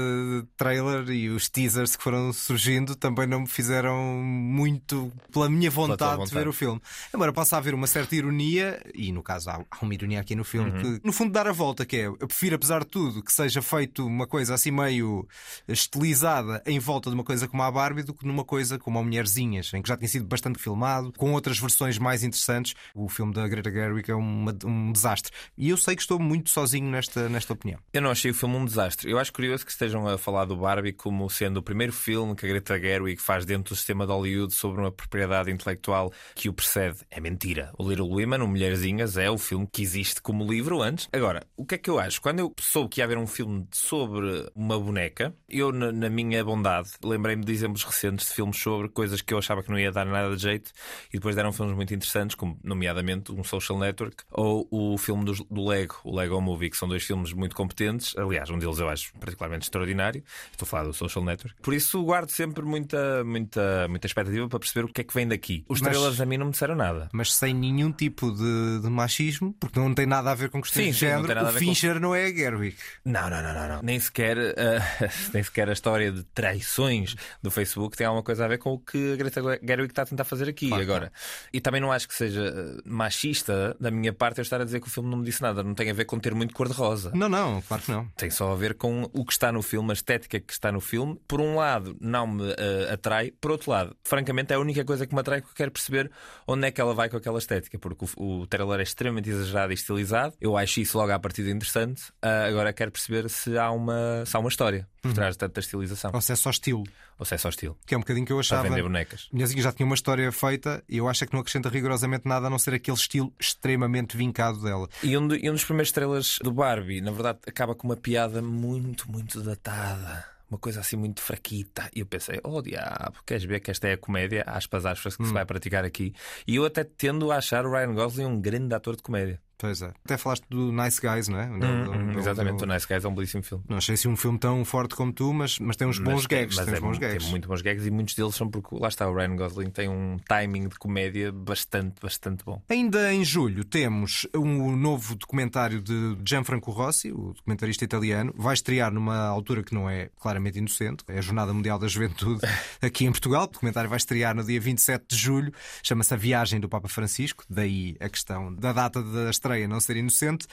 trailer 0.56 1.10
e 1.10 1.28
os 1.28 1.50
teasers 1.50 1.98
que 1.98 2.02
foram 2.02 2.31
surgindo 2.31 2.96
também 2.96 3.28
não 3.28 3.42
me 3.42 3.48
fizeram 3.48 3.98
muito 4.24 5.12
pela 5.34 5.50
minha 5.50 5.69
vontade, 5.69 6.12
vontade. 6.12 6.30
de 6.30 6.34
ver 6.34 6.48
o 6.48 6.54
filme. 6.54 6.81
Embora 7.13 7.34
possa 7.34 7.57
haver 7.57 7.74
uma 7.74 7.88
certa 7.88 8.16
ironia, 8.16 8.81
e 8.94 9.12
no 9.12 9.22
caso 9.22 9.50
há, 9.50 9.62
uma 9.81 9.94
ironia 9.94 10.22
aqui 10.22 10.34
no 10.34 10.46
filme, 10.46 10.72
uhum. 10.72 11.00
que 11.00 11.06
no 11.06 11.12
fundo 11.12 11.34
dar 11.34 11.48
a 11.48 11.51
volta, 11.51 11.86
que 11.86 11.98
é 11.98 12.06
eu 12.06 12.16
prefiro, 12.16 12.56
apesar 12.56 12.86
de 12.86 12.88
tudo, 12.88 13.22
que 13.22 13.34
seja 13.34 13.62
feito 13.62 14.08
uma 14.08 14.28
coisa 14.28 14.54
assim 14.54 14.72
meio 14.72 15.28
estilizada 15.68 16.63
em 16.66 16.80
volta 16.80 17.10
de 17.10 17.16
uma 17.16 17.24
coisa 17.25 17.50
como 17.50 17.63
a 17.63 17.69
Barbie 17.69 18.04
do 18.04 18.13
que 18.13 18.25
numa 18.25 18.46
coisa 18.46 18.80
como 18.80 18.98
a 18.98 19.04
Mulherzinhas, 19.04 19.74
em 19.74 19.81
que 19.81 19.90
já 19.90 19.98
tinha 19.98 20.08
sido 20.08 20.25
bastante 20.25 20.58
filmado, 20.58 21.12
com 21.18 21.34
outras 21.34 21.60
versões 21.60 21.98
mais 21.98 22.24
interessantes 22.24 22.44
interessantes. 22.45 22.75
O 22.94 23.09
filme 23.09 23.33
da 23.33 23.47
Greta 23.47 23.71
Gerwig 23.71 24.12
é 24.12 24.15
uma, 24.15 24.56
um 24.63 24.92
desastre. 24.92 25.31
E 25.57 25.69
eu 25.69 25.77
sei 25.77 25.95
que 25.95 26.01
estou 26.01 26.19
muito 26.19 26.50
sozinho 26.50 26.89
nesta, 26.89 27.27
nesta 27.27 27.53
opinião. 27.53 27.80
Eu 27.92 28.01
não 28.01 28.12
achei 28.12 28.31
o 28.31 28.33
filme 28.33 28.56
um 28.56 28.65
desastre. 28.65 29.09
Eu 29.09 29.18
acho 29.18 29.33
curioso 29.33 29.65
que 29.65 29.71
estejam 29.71 30.07
a 30.07 30.18
falar 30.18 30.45
do 30.45 30.56
Barbie 30.56 30.94
como 30.94 31.30
sendo 31.30 31.57
o 31.57 31.63
primeiro 31.63 31.92
filme 31.92 32.36
que 32.36 32.45
a 32.45 32.50
Greta 32.50 32.80
Gerwig 32.80 33.21
faz 33.21 33.45
dentro 33.45 33.74
do 33.74 33.75
sistema 33.75 34.06
de 34.06 34.12
Hollywood 34.12 34.53
sobre 34.53 34.81
uma 34.81 34.92
propriedade 34.92 35.51
intelectual 35.51 36.12
que 36.36 36.50
o 36.50 36.53
precede. 36.53 37.00
É 37.09 37.19
mentira. 37.19 37.71
O 37.77 37.88
Little 37.88 38.09
Women, 38.09 38.42
o 38.42 38.48
Mulherzinhas, 38.48 39.18
é 39.18 39.30
o 39.30 39.38
filme 39.38 39.68
que 39.71 39.81
existe 39.81 40.21
como 40.21 40.45
livro 40.45 40.81
antes. 40.81 41.09
Agora, 41.12 41.45
o 41.57 41.65
que 41.65 41.75
é 41.75 41.77
que 41.77 41.89
eu 41.89 42.00
acho? 42.00 42.21
Quando 42.21 42.39
eu 42.39 42.53
soube 42.59 42.89
que 42.89 43.01
ia 43.01 43.06
haver 43.06 43.18
um 43.18 43.27
filme 43.27 43.68
sobre 43.71 44.50
uma 44.56 44.80
boneca, 44.80 45.33
eu, 45.50 45.71
na, 45.71 45.91
na 45.91 46.09
minha 46.09 46.44
bondade, 46.44 46.89
lembrei-me 47.03 47.44
de 47.44 47.51
exemplos 47.51 47.83
recentes 47.83 48.27
de 48.27 48.33
filmes 48.33 48.57
sobre 48.57 48.89
coisas 48.89 49.21
que 49.21 49.33
eu 49.33 49.38
achava 49.38 49.63
que 49.63 49.69
não 49.69 49.80
ia 49.80 49.91
dar 49.91 50.06
nada 50.06 50.36
de 50.36 50.41
jeito 50.41 50.71
e 51.09 51.18
depois 51.18 51.36
deram 51.36 51.51
filmes 51.51 51.75
muito 51.75 51.94
interessantes 51.94 52.35
como 52.38 52.60
nomeadamente 52.64 53.32
um 53.32 53.44
Social 53.44 53.78
Network 53.80 54.24
ou 54.32 54.68
o 54.72 54.98
filme 54.98 55.26
do, 55.26 55.34
do, 55.50 55.68
Lego, 55.68 56.00
o 56.04 56.16
Lego 56.16 56.40
Movie, 56.42 56.70
que 56.70 56.78
são 56.78 56.88
dois 56.88 57.04
filmes 57.04 57.34
muito 57.34 57.56
competentes. 57.56 58.16
Aliás, 58.18 58.50
um 58.50 58.58
deles 58.58 58.80
eu 58.80 58.90
acho 58.90 59.14
particularmente 59.14 59.64
extraordinário. 59.64 60.24
Estou 60.52 60.66
a 60.66 60.70
falar 60.70 60.84
do 60.84 60.94
Social 60.94 61.24
Network. 61.24 61.62
Por 61.62 61.74
isso 61.74 62.04
guardo 62.04 62.30
sempre 62.30 62.64
muita, 62.64 63.24
muita, 63.24 63.88
muita 63.88 64.08
expectativa 64.08 64.48
para 64.48 64.60
perceber 64.60 64.86
o 64.86 64.92
que 64.92 65.02
é 65.02 65.04
que 65.04 65.14
vem 65.14 65.28
daqui. 65.28 65.66
Os 65.68 65.82
mas, 65.82 65.92
trailers 65.92 66.22
a 66.22 66.26
mim 66.26 66.38
não 66.38 66.48
me 66.48 66.52
disseram 66.52 66.76
nada. 66.76 67.10
Mas 67.12 67.34
sem 67.34 67.54
nenhum 67.54 67.92
tipo 67.92 68.32
de, 68.32 68.82
de 68.82 68.90
machismo, 68.90 69.54
porque 69.60 69.80
não 69.80 69.94
tem 69.94 70.06
nada 70.06 70.32
a 70.32 70.36
ver 70.36 70.50
com 70.50 70.62
questões 70.62 70.86
sim, 70.86 70.92
de 70.92 70.98
género. 70.98 71.34
Não 71.34 71.50
o 71.50 71.54
Fincher 71.54 71.96
com... 71.96 72.00
não 72.00 72.16
é 72.16 72.26
a 72.26 72.34
Gerwig. 72.34 72.75
Não, 73.04 73.30
não, 73.30 73.42
não, 73.42 73.54
não, 73.54 73.68
não. 73.68 73.82
Nem 73.82 74.00
sequer, 74.00 74.38
uh, 74.38 74.51
nem 75.34 75.44
sequer 75.44 75.70
a 75.70 75.74
história 75.74 76.12
de 76.12 76.24
traições 76.24 77.15
do 77.42 77.51
Facebook 77.51 77.96
tem 77.96 78.06
alguma 78.06 78.24
coisa 78.24 78.46
a 78.46 78.48
ver 78.48 78.58
com 78.58 78.74
o 78.74 78.80
que 78.80 79.13
a 79.13 79.15
Greta 79.15 79.42
Gerwig 79.42 79.92
está 79.92 80.04
a 80.04 80.06
tentar 80.06 80.24
fazer 80.24 80.50
aqui 80.50 80.68
claro, 80.68 80.84
agora. 80.84 81.12
E 81.54 81.60
também 81.62 81.82
não 81.82 81.92
acho 81.92 82.08
que 82.08 82.15
seja 82.15 82.25
eh, 82.34 82.82
machista 82.86 83.75
da 83.79 83.91
minha 83.91 84.13
parte 84.13 84.39
eu 84.39 84.41
estar 84.44 84.62
a 84.62 84.63
dizer 84.63 84.79
que 84.79 84.88
o 84.88 84.89
filme 84.89 85.10
não 85.10 85.17
me 85.17 85.25
disse 85.25 85.41
nada. 85.41 85.63
Não 85.63 85.74
tem 85.74 85.89
a 85.89 85.94
ver 85.94 86.05
com 86.05 86.20
ter 86.20 86.34
muito 86.34 86.53
cor-de-rosa. 86.53 87.12
Não, 87.13 87.27
não, 87.27 87.62
claro 87.62 87.84
que 87.84 87.91
não. 87.91 88.08
Tem 88.17 88.29
só 88.29 88.51
a 88.51 88.55
ver 88.55 88.75
com 88.75 89.10
o 89.13 89.25
que 89.25 89.34
está 89.34 89.51
no 89.51 89.62
filme, 89.62 89.91
a 89.91 89.94
estética 89.94 90.39
que 90.39 90.53
está 90.53 90.72
no 90.72 90.79
filme. 90.79 91.20
Por 91.27 91.41
um 91.41 91.55
lado, 91.55 91.96
não 92.00 92.27
me 92.27 92.44
uh, 92.44 92.94
atrai. 92.94 93.32
Por 93.32 93.51
outro 93.51 93.72
lado, 93.72 93.96
francamente, 94.03 94.53
é 94.53 94.55
a 94.55 94.60
única 94.60 94.84
coisa 94.86 95.05
que 95.05 95.13
me 95.13 95.20
atrai 95.20 95.41
porque 95.41 95.51
eu 95.51 95.58
quero 95.58 95.72
perceber 95.72 96.12
onde 96.48 96.67
é 96.67 96.72
que 96.72 96.79
ela 96.79 96.94
vai 96.94 97.10
com 97.10 97.17
aquela 97.17 97.39
estética. 97.39 97.77
Porque 97.77 98.05
o, 98.17 98.41
o 98.41 98.48
trailer 98.48 98.79
é 98.79 98.84
extremamente 98.84 99.29
exagerado 99.29 99.72
e 99.72 99.75
estilizado. 99.75 100.34
Eu 100.39 100.58
acho 100.58 100.79
isso 100.79 100.98
logo 100.98 101.12
à 101.12 101.20
partida 101.20 101.50
interessante. 101.50 102.10
Uh, 102.24 102.48
agora 102.50 102.74
quero 102.74 102.91
perceber 102.91 103.29
se 103.29 103.58
há 103.58 103.72
uma, 103.72 104.24
se 104.25 104.36
há 104.36 104.39
uma 104.39 104.50
história 104.50 104.88
por 105.01 105.10
uhum. 105.10 105.13
trás 105.13 105.36
de 105.36 105.39
tanta 105.39 105.60
estilização. 105.60 106.12
Ou 106.13 106.22
se 106.22 106.32
é 106.32 106.36
só 106.36 106.50
estilo. 106.50 106.84
Ou 107.17 107.25
se 107.25 107.36
é 107.36 107.38
só 107.38 107.50
estilo. 107.50 107.77
Que 107.86 107.95
é 107.95 107.98
um 107.98 108.01
bocadinho 108.01 108.25
que 108.25 108.34
eu 108.34 108.39
achava. 108.39 108.62
Para 108.62 108.69
vender 108.69 108.84
bonecas. 108.84 109.29
Minhazinha 109.31 109.62
já 109.62 109.72
tinha 109.72 109.86
uma 109.86 109.95
história 109.95 110.31
feita 110.31 110.84
e 110.88 110.98
eu 110.98 111.07
acho 111.07 111.24
é 111.24 111.27
que 111.27 111.34
não 111.34 111.39
acrescenta 111.39 111.69
rigorosamente 111.69 112.27
nada 112.27 112.48
a 112.48 112.50
não 112.50 112.60
ser 112.60 112.74
aquele 112.74 112.98
estilo 112.98 113.34
extremamente 113.39 114.17
vincado 114.17 114.62
dela. 114.62 114.89
E 115.01 115.17
um, 115.17 115.27
de, 115.27 115.50
um 115.50 115.53
dos 115.53 115.63
primeiros 115.63 115.89
estrelas 115.89 116.38
do 116.41 116.51
Barbie, 116.51 117.01
na 117.01 117.12
verdade, 117.12 117.39
acaba 117.48 117.74
com 117.74 117.88
uma 117.88 117.95
piada 117.95 118.41
muito, 118.41 119.10
muito 119.10 119.41
datada 119.41 120.36
uma 120.50 120.60
coisa 120.60 120.79
assim 120.79 120.95
muito 120.95 121.22
fraquita. 121.22 121.89
E 121.93 122.00
eu 122.00 122.05
pensei, 122.05 122.39
oh 122.43 122.62
diabo, 122.62 123.17
queres 123.25 123.43
ver 123.43 123.60
que 123.60 123.72
esta 123.72 123.88
é 123.88 123.93
a 123.93 123.98
comédia, 123.98 124.43
aspas, 124.45 124.86
aspas, 124.86 125.15
que 125.15 125.24
hum. 125.24 125.27
se 125.27 125.34
vai 125.34 125.45
praticar 125.45 125.84
aqui? 125.84 126.13
E 126.48 126.55
eu 126.55 126.65
até 126.65 126.84
tendo 126.84 127.31
a 127.31 127.38
achar 127.38 127.65
o 127.65 127.72
Ryan 127.72 127.93
Gosling 127.93 128.25
um 128.25 128.39
grande 128.39 128.74
ator 128.74 128.95
de 128.95 129.03
comédia. 129.03 129.41
Pois 129.57 129.81
é. 129.81 129.91
Até 130.03 130.17
falaste 130.17 130.43
do 130.50 130.71
Nice 130.71 131.00
Guys, 131.00 131.27
não 131.27 131.39
é? 131.39 131.45
Hum, 131.45 132.17
exatamente, 132.17 132.63
o 132.63 132.67
Nice 132.67 132.88
Guys 132.88 133.05
é 133.05 133.07
um 133.07 133.15
belíssimo 133.15 133.43
filme. 133.43 133.63
Não 133.67 133.77
achei 133.77 133.95
assim 133.95 134.07
um 134.07 134.15
filme 134.15 134.38
tão 134.38 134.63
forte 134.65 134.95
como 134.95 135.13
tu, 135.13 135.33
mas, 135.33 135.59
mas 135.59 135.75
tem 135.75 135.88
uns 135.88 136.00
bons 136.00 136.13
mas, 136.13 136.25
gags. 136.25 136.55
Mas 136.57 136.65
tem, 136.65 136.75
é, 136.75 136.79
bons 136.79 136.97
gags. 136.97 137.24
tem 137.24 137.29
muito 137.31 137.47
bons 137.47 137.62
gags 137.62 137.88
e 137.88 137.91
muitos 137.91 138.15
deles 138.15 138.35
são 138.35 138.50
porque 138.50 138.75
lá 138.77 138.88
está 138.88 139.07
o 139.07 139.15
Ryan 139.15 139.35
Gosling 139.35 139.69
tem 139.69 139.89
um 139.89 140.17
timing 140.27 140.67
de 140.67 140.75
comédia 140.75 141.31
bastante, 141.31 141.95
bastante 142.01 142.43
bom. 142.43 142.62
Ainda 142.69 143.13
em 143.13 143.24
julho 143.24 143.63
temos 143.63 144.27
um 144.35 144.75
novo 144.75 145.15
documentário 145.15 145.81
de 145.81 146.17
Gianfranco 146.25 146.71
Rossi, 146.71 147.12
o 147.12 147.33
documentarista 147.33 147.83
italiano. 147.83 148.33
Vai 148.38 148.53
estrear 148.53 148.91
numa 148.91 149.27
altura 149.27 149.63
que 149.63 149.74
não 149.74 149.89
é 149.89 150.09
claramente 150.19 150.57
inocente, 150.57 151.03
é 151.07 151.17
a 151.17 151.21
Jornada 151.21 151.53
Mundial 151.53 151.79
da 151.79 151.88
Juventude 151.88 152.41
aqui 152.81 153.05
em 153.05 153.12
Portugal. 153.12 153.43
O 153.43 153.47
documentário 153.47 153.89
vai 153.89 153.97
estrear 153.97 154.35
no 154.35 154.43
dia 154.43 154.59
27 154.59 155.05
de 155.07 155.15
julho. 155.15 155.53
Chama-se 155.81 156.13
A 156.13 156.17
Viagem 156.17 156.59
do 156.59 156.67
Papa 156.67 156.88
Francisco, 156.88 157.43
daí 157.50 157.95
a 158.00 158.09
questão 158.09 158.53
da 158.53 158.74
data 158.74 159.01
da 159.01 159.29
estreia 159.46 159.68
não 159.68 159.80
ser 159.80 159.98
inocente. 159.98 160.48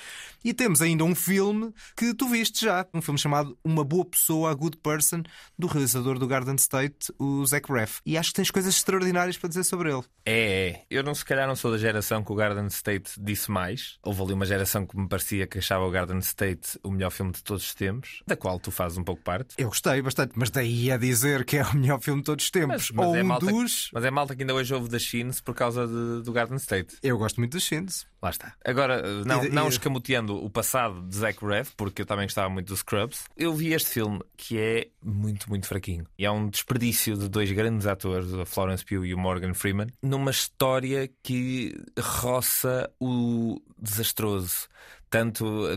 E 0.45 0.53
temos 0.53 0.83
ainda 0.83 1.05
um 1.05 1.15
filme 1.15 1.73
que 1.97 2.13
tu 2.15 2.29
viste 2.29 2.65
já, 2.65 2.87
um 2.93 3.01
filme 3.01 3.19
chamado 3.19 3.57
Uma 3.65 3.85
Boa 3.85 4.05
Pessoa, 4.05 4.51
A 4.51 4.55
Good 4.55 4.79
Person, 4.79 5.23
do 5.59 5.67
realizador 5.67 6.19
do 6.19 6.27
Garden 6.27 6.57
State, 6.57 7.13
o 7.19 7.45
Zach 7.47 7.67
Braff. 7.67 8.01
E 8.05 8.19
acho 8.19 8.31
que 8.31 8.37
tens 8.37 8.51
coisas 8.51 8.75
extraordinárias 8.77 9.39
para 9.39 9.49
dizer 9.49 9.65
sobre 9.65 9.91
ele. 9.91 10.03
É, 10.25 10.43
é. 10.43 10.85
Eu 10.91 11.03
não 11.03 11.15
se 11.15 11.25
calhar 11.25 11.47
não 11.47 11.57
sou 11.57 11.71
da 11.71 11.79
geração 11.79 12.23
que 12.23 12.33
o 12.33 12.35
Garden 12.35 12.67
State 12.67 13.13
disse 13.19 13.51
mais. 13.51 13.99
Houve 14.03 14.23
ali 14.23 14.33
uma 14.35 14.45
geração 14.45 14.87
que 14.87 14.97
me 14.97 15.09
parecia 15.09 15.47
que 15.47 15.59
achava 15.59 15.85
o 15.85 15.91
Garden 15.91 16.19
State 16.19 16.79
o 16.83 16.91
melhor 16.91 17.11
filme 17.11 17.33
de 17.33 17.43
todos 17.43 17.65
os 17.65 17.75
tempos, 17.75 18.23
da 18.27 18.37
qual 18.37 18.59
tu 18.59 18.71
fazes 18.71 18.99
um 18.99 19.05
pouco 19.05 19.23
parte. 19.23 19.55
Eu 19.57 19.69
gostei 19.69 20.03
bastante, 20.03 20.33
mas 20.37 20.51
daí 20.51 20.91
a 20.91 20.97
dizer 20.97 21.45
que 21.45 21.57
é 21.57 21.65
o 21.65 21.77
melhor 21.77 22.01
filme 22.01 22.21
de 22.21 22.27
todos 22.27 22.45
os 22.45 22.51
tempos. 22.51 22.91
Mas, 22.91 22.91
mas 22.91 23.07
Ou 23.07 23.17
é 23.17 23.23
um 23.23 23.27
malta, 23.27 23.47
dos. 23.47 23.91
Mas 23.93 24.05
é 24.05 24.11
malta 24.11 24.37
que 24.37 24.43
ainda 24.43 24.55
hoje 24.55 24.75
ouve 24.75 24.89
da 24.89 24.99
Shins 24.99 25.41
por 25.41 25.55
causa 25.55 25.87
de, 25.87 26.23
do 26.23 26.33
Garden 26.33 26.57
State. 26.57 26.97
Eu 27.03 27.17
gosto 27.19 27.39
muito 27.39 27.53
da 27.53 27.61
Shins. 27.61 28.05
Lá 28.23 28.31
está. 28.31 28.55
Agora, 28.65 29.03
não, 29.25 29.43
não 29.45 29.69
escamoteando 29.69 30.37
o 30.37 30.49
passado 30.49 31.03
de 31.03 31.17
Zach 31.17 31.45
Braff, 31.45 31.73
porque 31.77 32.03
eu 32.03 32.07
também 32.07 32.27
gostava 32.27 32.49
muito 32.49 32.69
dos 32.69 32.79
Scrubs, 32.79 33.25
eu 33.37 33.53
vi 33.53 33.73
este 33.73 33.91
filme 33.91 34.21
que 34.37 34.57
é 34.59 34.89
muito, 35.03 35.49
muito 35.49 35.67
fraquinho. 35.67 36.07
E 36.17 36.25
é 36.25 36.31
um 36.31 36.49
desperdício 36.49 37.17
de 37.17 37.29
dois 37.29 37.51
grandes 37.51 37.85
atores, 37.85 38.33
a 38.33 38.47
Florence 38.47 38.85
Pugh 38.85 39.05
e 39.05 39.13
o 39.13 39.19
Morgan 39.19 39.55
Freeman, 39.55 39.89
numa 40.01 40.31
história 40.31 41.11
que 41.21 41.77
roça 41.99 42.89
o 43.01 43.61
desastroso 43.83 44.69
tanto 45.13 45.69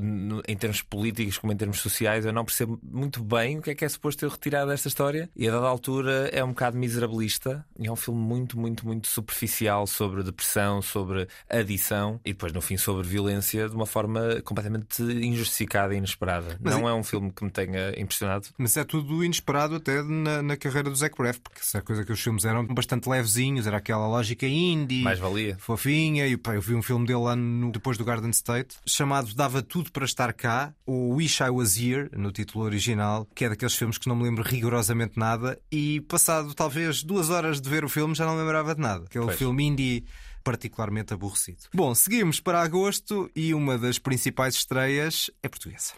em 0.48 0.56
termos 0.56 0.82
políticos 0.82 1.38
como 1.38 1.52
em 1.52 1.58
termos 1.58 1.82
sociais, 1.82 2.26
eu 2.26 2.32
não 2.32 2.46
percebo 2.46 2.80
muito 2.82 3.22
bem 3.22 3.60
o 3.60 3.62
que 3.62 3.72
é 3.72 3.76
que 3.76 3.84
é 3.84 3.90
suposto 3.90 4.24
eu 4.24 4.30
retirar 4.30 4.66
desta 4.66 4.88
história. 4.88 5.30
E 5.36 5.46
a 5.46 5.52
dada 5.52 5.68
altura 5.68 6.30
é 6.32 6.42
um 6.42 6.50
bocado 6.50 6.78
miserabilista. 6.78 7.66
E 7.78 7.86
é 7.86 7.92
um 7.92 7.98
filme 7.98 8.22
muito, 8.22 8.58
muito, 8.58 8.88
muito 8.88 9.10
superficial 9.10 9.86
sobre 9.88 10.24
depressão, 10.24 10.82
sobre 10.82 11.28
adição 11.50 12.18
e 12.24 12.32
depois 12.32 12.54
no 12.54 12.62
fim 12.62 12.78
sobre 12.78 13.06
violência 13.06 13.68
de 13.68 13.76
uma 13.76 13.86
forma 13.86 14.42
completamente 14.46 15.04
injustificada 15.04 15.94
e 15.94 15.98
inesperada. 15.98 16.58
Mas 16.62 16.74
não 16.74 16.88
é... 16.88 16.92
é... 16.92 16.96
um 16.96 17.04
filme 17.04 17.30
que 17.30 17.44
me 17.44 17.52
tenha 17.52 17.90
impressionado. 18.00 18.48
Mas 18.58 18.78
é 18.78 18.86
tudo 18.86 19.22
inesperado 19.22 19.76
até 19.76 20.02
na, 20.02 20.42
na 20.42 20.56
carreira 20.56 20.90
do 20.90 20.96
Zac 20.96 21.14
Braff, 21.18 21.42
porque 21.42 21.60
essa 21.60 21.82
coisa 21.82 22.06
que 22.06 22.14
os 22.14 22.22
filmes 22.22 22.46
eram 22.46 22.66
bastante 22.68 23.10
levezinhos, 23.10 23.68
era 23.68 23.78
aquela 23.78 24.08
lógica 24.08 24.48
indie, 24.48 25.04
mais 25.04 25.20
valia, 25.20 25.58
fofinha. 25.60 26.26
E 26.26 26.38
pá, 26.38 26.56
eu 26.56 26.62
vi 26.62 26.74
um 26.74 26.82
filme 26.82 27.06
dele 27.06 27.20
lá 27.20 27.36
no, 27.36 27.70
depois 27.70 27.95
do 27.98 28.06
Garden 28.06 28.32
State 28.32 28.78
chamado 28.86 29.16
chamado 29.16 29.34
Dava 29.34 29.62
Tudo 29.62 29.92
para 29.92 30.06
Estar 30.06 30.34
Cá, 30.34 30.74
ou 30.86 31.16
Wish 31.16 31.42
I 31.42 31.50
Was 31.50 31.78
Here, 31.78 32.10
no 32.14 32.32
título 32.32 32.66
original, 32.66 33.28
que 33.34 33.46
é 33.46 33.50
daqueles 33.50 33.76
filmes 33.76 33.98
que 33.98 34.08
não 34.08 34.16
me 34.16 34.24
lembro 34.24 34.44
rigorosamente 34.44 35.18
nada, 35.18 35.60
e 35.72 36.02
passado 36.02 36.54
talvez 36.54 37.04
duas 37.04 37.30
horas 37.30 37.62
de 37.62 37.70
ver 37.70 37.86
o 37.86 37.90
filme 37.90 38.14
já 38.14 38.26
não 38.26 38.38
lembrava 38.38 38.76
de 38.76 38.82
nada. 38.82 39.06
Aquele 39.06 39.26
pois. 39.26 39.38
filme 39.38 39.64
indie 39.64 40.06
particularmente 40.44 41.14
aborrecido. 41.14 41.60
Bom, 41.74 41.96
seguimos 41.96 42.40
para 42.40 42.62
agosto 42.62 43.30
e 43.36 43.54
uma 43.54 43.78
das 43.78 43.98
principais 43.98 44.56
estreias 44.56 45.32
é 45.42 45.50
portuguesa. 45.50 45.94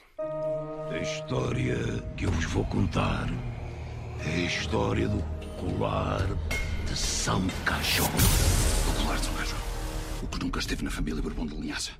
A 0.90 0.98
história 1.00 1.78
que 2.16 2.26
eu 2.26 2.32
vos 2.32 2.46
vou 2.46 2.64
contar 2.66 3.28
é 4.26 4.36
a 4.36 4.46
história 4.46 5.08
do 5.10 5.22
colar 5.60 6.26
de 6.88 6.96
São 6.96 7.46
Cajón. 7.66 8.06
O 8.06 9.02
colar 9.02 9.18
de 9.18 9.26
São 9.26 9.34
Cajón. 9.34 9.47
O 10.22 10.28
que 10.28 10.44
nunca 10.44 10.60
esteve 10.60 10.84
na 10.84 10.92
família 10.92 11.22
Bourbon 11.22 11.46
de 11.46 11.56
Linhaça. 11.56 11.92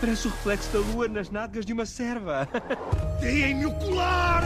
Parece 0.00 0.28
o 0.28 0.30
reflexo 0.30 0.72
da 0.72 0.78
lua 0.78 1.08
nas 1.08 1.30
nádegas 1.30 1.66
de 1.66 1.72
uma 1.72 1.86
serva. 1.86 2.48
Deem-me 3.20 3.66
o 3.66 3.72
colar! 3.74 4.42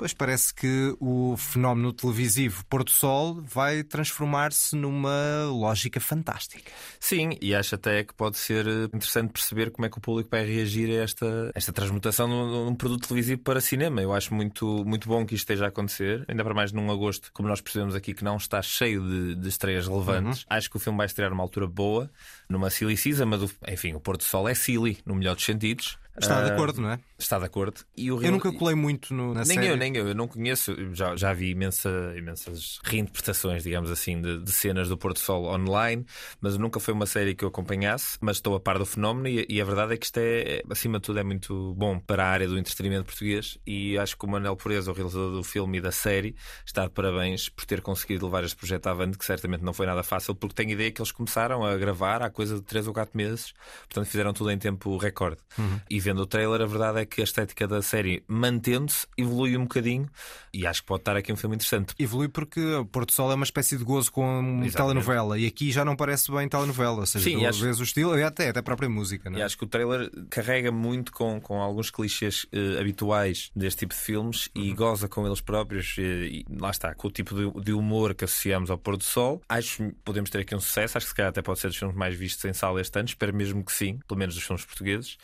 Pois 0.00 0.14
parece 0.14 0.54
que 0.54 0.96
o 0.98 1.36
fenómeno 1.36 1.92
televisivo 1.92 2.64
Porto 2.70 2.90
Sol 2.90 3.34
vai 3.42 3.84
transformar-se 3.84 4.74
numa 4.74 5.44
lógica 5.44 6.00
fantástica. 6.00 6.72
Sim, 6.98 7.36
e 7.38 7.54
acho 7.54 7.74
até 7.74 8.02
que 8.02 8.14
pode 8.14 8.38
ser 8.38 8.66
eh, 8.66 8.84
interessante 8.84 9.30
perceber 9.30 9.70
como 9.70 9.84
é 9.84 9.90
que 9.90 9.98
o 9.98 10.00
público 10.00 10.30
vai 10.30 10.42
reagir 10.42 10.88
a 10.88 11.02
esta, 11.02 11.50
esta 11.54 11.70
transmutação 11.70 12.26
num, 12.26 12.64
num 12.64 12.74
produto 12.74 13.08
televisivo 13.08 13.42
para 13.42 13.60
cinema. 13.60 14.00
Eu 14.00 14.14
acho 14.14 14.32
muito, 14.32 14.82
muito 14.86 15.06
bom 15.06 15.26
que 15.26 15.34
isto 15.34 15.42
esteja 15.42 15.66
a 15.66 15.68
acontecer, 15.68 16.24
ainda 16.26 16.42
para 16.42 16.54
mais 16.54 16.72
num 16.72 16.90
agosto, 16.90 17.30
como 17.34 17.46
nós 17.46 17.60
percebemos 17.60 17.94
aqui, 17.94 18.14
que 18.14 18.24
não 18.24 18.38
está 18.38 18.62
cheio 18.62 19.06
de, 19.06 19.34
de 19.34 19.48
estreias 19.50 19.86
relevantes. 19.86 20.44
Uhum. 20.44 20.46
Acho 20.48 20.70
que 20.70 20.78
o 20.78 20.80
filme 20.80 20.96
vai 20.96 21.04
estrear 21.04 21.30
numa 21.30 21.42
altura 21.42 21.66
boa, 21.66 22.10
numa 22.48 22.70
silly 22.70 22.96
season, 22.96 23.26
mas 23.26 23.54
enfim, 23.68 23.92
o 23.92 24.00
Porto 24.00 24.24
Sol 24.24 24.48
é 24.48 24.54
silly, 24.54 24.96
no 25.04 25.14
melhor 25.14 25.34
dos 25.34 25.44
sentidos. 25.44 25.98
Está 26.20 26.42
de 26.42 26.50
acordo, 26.50 26.80
não 26.80 26.90
é? 26.90 27.00
Está 27.18 27.38
de 27.38 27.44
acordo. 27.44 27.80
E 27.96 28.10
o. 28.12 28.22
Eu 28.22 28.32
nunca 28.32 28.52
colei 28.52 28.74
muito 28.74 29.14
no, 29.14 29.34
na 29.34 29.40
nem 29.40 29.56
série. 29.56 29.68
eu, 29.68 29.76
nem 29.76 29.96
eu. 29.96 30.08
Eu 30.08 30.14
não 30.14 30.28
conheço. 30.28 30.74
Já, 30.94 31.16
já 31.16 31.32
vi 31.32 31.50
imensa, 31.50 31.90
imensas 32.16 32.78
reinterpretações, 32.84 33.62
digamos 33.62 33.90
assim, 33.90 34.20
de, 34.20 34.38
de, 34.38 34.52
cenas 34.52 34.88
do 34.88 34.96
Porto 34.96 35.20
Sol 35.20 35.46
online, 35.46 36.04
mas 36.40 36.56
nunca 36.56 36.78
foi 36.78 36.94
uma 36.94 37.06
série 37.06 37.34
que 37.34 37.44
eu 37.44 37.48
acompanhasse. 37.48 38.18
Mas 38.20 38.36
estou 38.36 38.54
a 38.54 38.60
par 38.60 38.78
do 38.78 38.86
fenómeno 38.86 39.28
e, 39.28 39.46
e, 39.48 39.60
a 39.60 39.64
verdade 39.64 39.94
é 39.94 39.96
que 39.96 40.06
isto 40.06 40.18
é, 40.18 40.62
acima 40.70 40.98
de 40.98 41.04
tudo, 41.04 41.18
é 41.18 41.22
muito 41.22 41.74
bom 41.74 41.98
para 41.98 42.24
a 42.24 42.28
área 42.28 42.48
do 42.48 42.58
entretenimento 42.58 43.04
português. 43.04 43.58
E 43.66 43.98
acho 43.98 44.16
que 44.16 44.24
o 44.24 44.28
Manel 44.28 44.56
Pureza, 44.56 44.90
o 44.90 44.94
realizador 44.94 45.32
do 45.32 45.42
filme 45.42 45.78
e 45.78 45.80
da 45.80 45.92
série, 45.92 46.34
está 46.64 46.84
de 46.84 46.90
parabéns 46.90 47.48
por 47.48 47.64
ter 47.64 47.80
conseguido 47.80 48.26
levar 48.26 48.44
este 48.44 48.56
projeto 48.56 48.86
avante, 48.86 49.18
que 49.18 49.24
certamente 49.24 49.62
não 49.62 49.72
foi 49.72 49.86
nada 49.86 50.02
fácil, 50.02 50.34
porque 50.34 50.54
tenho 50.54 50.70
ideia 50.70 50.90
que 50.90 51.00
eles 51.00 51.12
começaram 51.12 51.64
a 51.64 51.76
gravar 51.76 52.22
há 52.22 52.30
coisa 52.30 52.56
de 52.56 52.62
3 52.62 52.86
ou 52.88 52.94
4 52.94 53.16
meses, 53.16 53.52
portanto 53.88 54.06
fizeram 54.06 54.32
tudo 54.32 54.50
em 54.50 54.58
tempo 54.58 54.96
recorde. 54.96 55.40
Uhum. 55.58 55.80
E 55.88 56.00
vendo 56.10 56.22
o 56.22 56.26
trailer, 56.26 56.60
a 56.60 56.66
verdade 56.66 57.00
é 57.00 57.06
que 57.06 57.20
a 57.20 57.24
estética 57.24 57.68
da 57.68 57.80
série, 57.80 58.22
mantendo-se, 58.26 59.06
evolui 59.16 59.56
um 59.56 59.62
bocadinho 59.62 60.08
e 60.52 60.66
acho 60.66 60.82
que 60.82 60.88
pode 60.88 61.02
estar 61.02 61.16
aqui 61.16 61.32
um 61.32 61.36
filme 61.36 61.54
interessante. 61.54 61.94
Evolui 61.98 62.28
porque 62.28 62.60
Porto 62.90 63.12
Sol 63.12 63.30
é 63.30 63.34
uma 63.34 63.44
espécie 63.44 63.76
de 63.76 63.84
gozo 63.84 64.10
com 64.10 64.60
Exatamente. 64.64 64.76
telenovela 64.76 65.38
e 65.38 65.46
aqui 65.46 65.70
já 65.70 65.84
não 65.84 65.94
parece 65.94 66.30
bem 66.32 66.48
telenovela, 66.48 67.00
ou 67.00 67.06
seja, 67.06 67.24
Sim, 67.24 67.46
acho... 67.46 67.62
vezes 67.62 67.80
o 67.80 67.84
estilo 67.84 68.18
e 68.18 68.22
até, 68.22 68.48
até 68.48 68.58
a 68.58 68.62
própria 68.62 68.88
música. 68.88 69.30
Não 69.30 69.38
é? 69.38 69.40
E 69.40 69.42
acho 69.44 69.56
que 69.56 69.64
o 69.64 69.66
trailer 69.68 70.10
carrega 70.28 70.72
muito 70.72 71.12
com, 71.12 71.40
com 71.40 71.60
alguns 71.60 71.90
clichês 71.90 72.44
uh, 72.44 72.80
habituais 72.80 73.50
deste 73.54 73.80
tipo 73.80 73.94
de 73.94 74.00
filmes 74.00 74.50
uhum. 74.56 74.62
e 74.62 74.72
goza 74.72 75.08
com 75.08 75.24
eles 75.26 75.40
próprios 75.40 75.96
e, 75.98 76.44
e, 76.48 76.58
lá 76.58 76.70
está, 76.70 76.94
com 76.94 77.06
o 77.06 77.10
tipo 77.10 77.34
de, 77.34 77.62
de 77.62 77.72
humor 77.72 78.14
que 78.14 78.24
associamos 78.24 78.70
ao 78.70 78.78
Pôr 78.78 78.96
do 78.96 79.04
Sol. 79.04 79.40
Acho 79.48 79.76
que 79.76 79.94
podemos 80.04 80.30
ter 80.30 80.38
aqui 80.38 80.54
um 80.54 80.60
sucesso, 80.60 80.98
acho 80.98 81.06
que 81.06 81.10
se 81.10 81.14
calhar 81.14 81.30
até 81.30 81.42
pode 81.42 81.60
ser 81.60 81.68
dos 81.68 81.76
filmes 81.76 81.96
mais 81.96 82.16
vistos 82.16 82.44
em 82.44 82.52
sala 82.52 82.80
este 82.80 82.98
ano, 82.98 83.06
espero 83.06 83.34
mesmo 83.34 83.64
que 83.64 83.72
sim, 83.72 84.00
pelo 84.08 84.18
menos 84.18 84.34
dos 84.34 84.42
filmes 84.42 84.64
portugueses. 84.64 85.16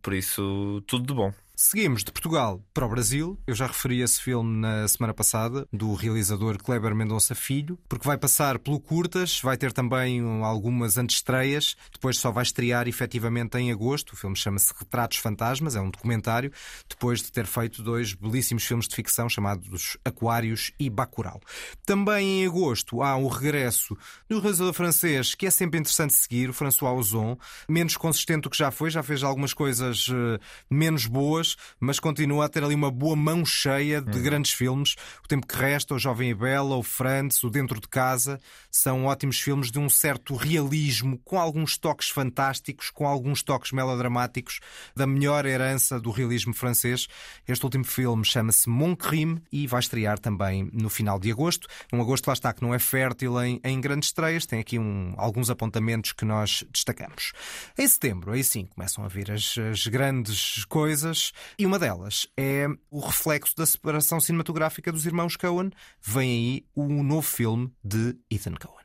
Por 0.00 0.14
isso, 0.20 0.82
tudo 0.86 1.06
de 1.06 1.14
bom. 1.14 1.32
Seguimos 1.62 2.02
de 2.02 2.10
Portugal 2.10 2.64
para 2.72 2.86
o 2.86 2.88
Brasil. 2.88 3.38
Eu 3.46 3.54
já 3.54 3.66
referi 3.66 4.00
esse 4.00 4.18
filme 4.18 4.60
na 4.60 4.88
semana 4.88 5.12
passada, 5.12 5.68
do 5.70 5.92
realizador 5.92 6.56
Kleber 6.56 6.94
Mendonça 6.94 7.34
Filho, 7.34 7.78
porque 7.86 8.08
vai 8.08 8.16
passar 8.16 8.58
pelo 8.58 8.80
Curtas, 8.80 9.42
vai 9.42 9.58
ter 9.58 9.70
também 9.70 10.22
algumas 10.42 10.96
antestreias, 10.96 11.76
depois 11.92 12.16
só 12.16 12.30
vai 12.30 12.44
estrear 12.44 12.88
efetivamente 12.88 13.58
em 13.58 13.70
agosto. 13.70 14.14
O 14.14 14.16
filme 14.16 14.34
chama-se 14.36 14.72
Retratos 14.74 15.18
Fantasmas, 15.18 15.76
é 15.76 15.82
um 15.82 15.90
documentário, 15.90 16.50
depois 16.88 17.20
de 17.20 17.30
ter 17.30 17.44
feito 17.44 17.82
dois 17.82 18.14
belíssimos 18.14 18.64
filmes 18.64 18.88
de 18.88 18.96
ficção 18.96 19.28
chamados 19.28 19.98
Aquários 20.02 20.72
e 20.80 20.88
Bacurau. 20.88 21.42
Também 21.84 22.40
em 22.40 22.46
agosto 22.46 23.02
há 23.02 23.18
o 23.18 23.28
regresso 23.28 23.94
do 24.26 24.40
realizador 24.40 24.72
francês, 24.72 25.34
que 25.34 25.46
é 25.46 25.50
sempre 25.50 25.78
interessante 25.78 26.14
seguir, 26.14 26.48
o 26.48 26.54
François 26.54 26.98
Ozon, 26.98 27.36
menos 27.68 27.98
consistente 27.98 28.44
do 28.44 28.50
que 28.50 28.56
já 28.56 28.70
foi, 28.70 28.88
já 28.88 29.02
fez 29.02 29.22
algumas 29.22 29.52
coisas 29.52 30.06
eh, 30.10 30.40
menos 30.70 31.04
boas 31.04 31.49
mas 31.78 32.00
continua 32.00 32.46
a 32.46 32.48
ter 32.48 32.62
ali 32.64 32.74
uma 32.74 32.90
boa 32.90 33.16
mão 33.16 33.44
cheia 33.44 34.00
de 34.00 34.18
uhum. 34.18 34.22
grandes 34.22 34.52
filmes. 34.52 34.94
O 35.24 35.28
Tempo 35.28 35.46
que 35.46 35.56
Resta, 35.56 35.94
O 35.94 35.98
Jovem 35.98 36.30
e 36.30 36.34
Bela, 36.34 36.76
O 36.76 36.82
Frantz, 36.82 37.42
O 37.44 37.50
Dentro 37.50 37.80
de 37.80 37.88
Casa, 37.88 38.40
são 38.70 39.04
ótimos 39.06 39.40
filmes 39.40 39.70
de 39.70 39.78
um 39.78 39.88
certo 39.88 40.34
realismo, 40.34 41.18
com 41.24 41.38
alguns 41.38 41.76
toques 41.76 42.08
fantásticos, 42.08 42.90
com 42.90 43.06
alguns 43.06 43.42
toques 43.42 43.72
melodramáticos, 43.72 44.60
da 44.94 45.06
melhor 45.06 45.46
herança 45.46 46.00
do 46.00 46.10
realismo 46.10 46.54
francês. 46.54 47.06
Este 47.46 47.64
último 47.64 47.84
filme 47.84 48.24
chama-se 48.24 48.68
Mon 48.68 48.94
Crime 48.94 49.42
e 49.52 49.66
vai 49.66 49.80
estrear 49.80 50.18
também 50.18 50.68
no 50.72 50.88
final 50.88 51.18
de 51.18 51.30
agosto. 51.30 51.66
Um 51.92 52.00
agosto, 52.00 52.26
lá 52.28 52.32
está, 52.32 52.52
que 52.52 52.62
não 52.62 52.74
é 52.74 52.78
fértil 52.78 53.42
em, 53.42 53.60
em 53.64 53.80
grandes 53.80 54.08
estreias, 54.08 54.46
tem 54.46 54.60
aqui 54.60 54.78
um, 54.78 55.14
alguns 55.16 55.50
apontamentos 55.50 56.12
que 56.12 56.24
nós 56.24 56.64
destacamos. 56.72 57.32
Em 57.78 57.86
setembro, 57.86 58.32
aí 58.32 58.44
sim, 58.44 58.66
começam 58.66 59.04
a 59.04 59.08
vir 59.08 59.30
as, 59.30 59.56
as 59.58 59.86
grandes 59.86 60.64
coisas. 60.66 61.32
E 61.58 61.66
uma 61.66 61.78
delas 61.78 62.26
é 62.36 62.66
o 62.90 63.00
reflexo 63.00 63.54
da 63.56 63.66
separação 63.66 64.20
cinematográfica 64.20 64.92
dos 64.92 65.06
irmãos 65.06 65.36
Coen. 65.36 65.70
Vem 66.00 66.30
aí 66.30 66.66
o 66.74 67.02
novo 67.02 67.22
filme 67.22 67.72
de 67.84 68.16
Ethan 68.30 68.54
Coen. 68.54 68.80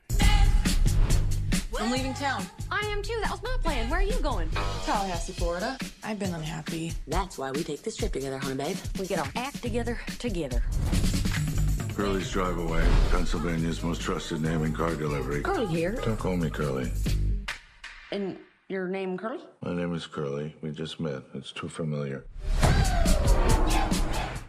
I'm 1.78 1.92
leaving 1.92 2.14
town. 2.14 2.42
I 2.70 2.80
am 2.90 3.02
too. 3.02 3.20
That 3.20 3.30
was 3.30 3.42
my 3.42 3.56
plan. 3.62 3.88
Where 3.88 4.00
are 4.00 4.02
you 4.02 4.18
going? 4.20 4.48
Tallahassee, 4.84 5.34
Florida. 5.34 5.76
I've 6.02 6.18
been 6.18 6.34
unhappy. 6.34 6.92
That's 7.06 7.38
why 7.38 7.52
we 7.52 7.62
take 7.62 7.82
this 7.82 7.96
trip 7.96 8.12
together, 8.12 8.38
honey 8.38 8.56
babe. 8.56 8.76
We 8.98 9.06
get 9.06 9.18
our 9.18 9.28
act 9.36 9.62
together 9.62 9.98
together. 10.18 10.64
Curly's 11.94 12.30
Drive 12.30 12.58
Away, 12.58 12.84
Pennsylvania's 13.10 13.82
most 13.82 14.00
trusted 14.02 14.42
name 14.42 14.64
in 14.64 14.72
car 14.72 14.94
delivery. 14.94 15.42
Curly 15.42 15.66
here. 15.66 15.92
Don't 15.92 16.18
call 16.18 16.36
me 16.36 16.50
Curly. 16.50 16.90
And 18.10 18.36
Your 18.68 18.88
name 18.88 19.16
Curly? 19.16 19.38
My 19.62 19.72
name 19.72 19.94
is 19.94 20.08
Curly. 20.08 20.56
We 20.60 20.72
just 20.72 20.98
met. 20.98 21.22
It's 21.34 21.52
too 21.52 21.68
familiar. 21.68 22.24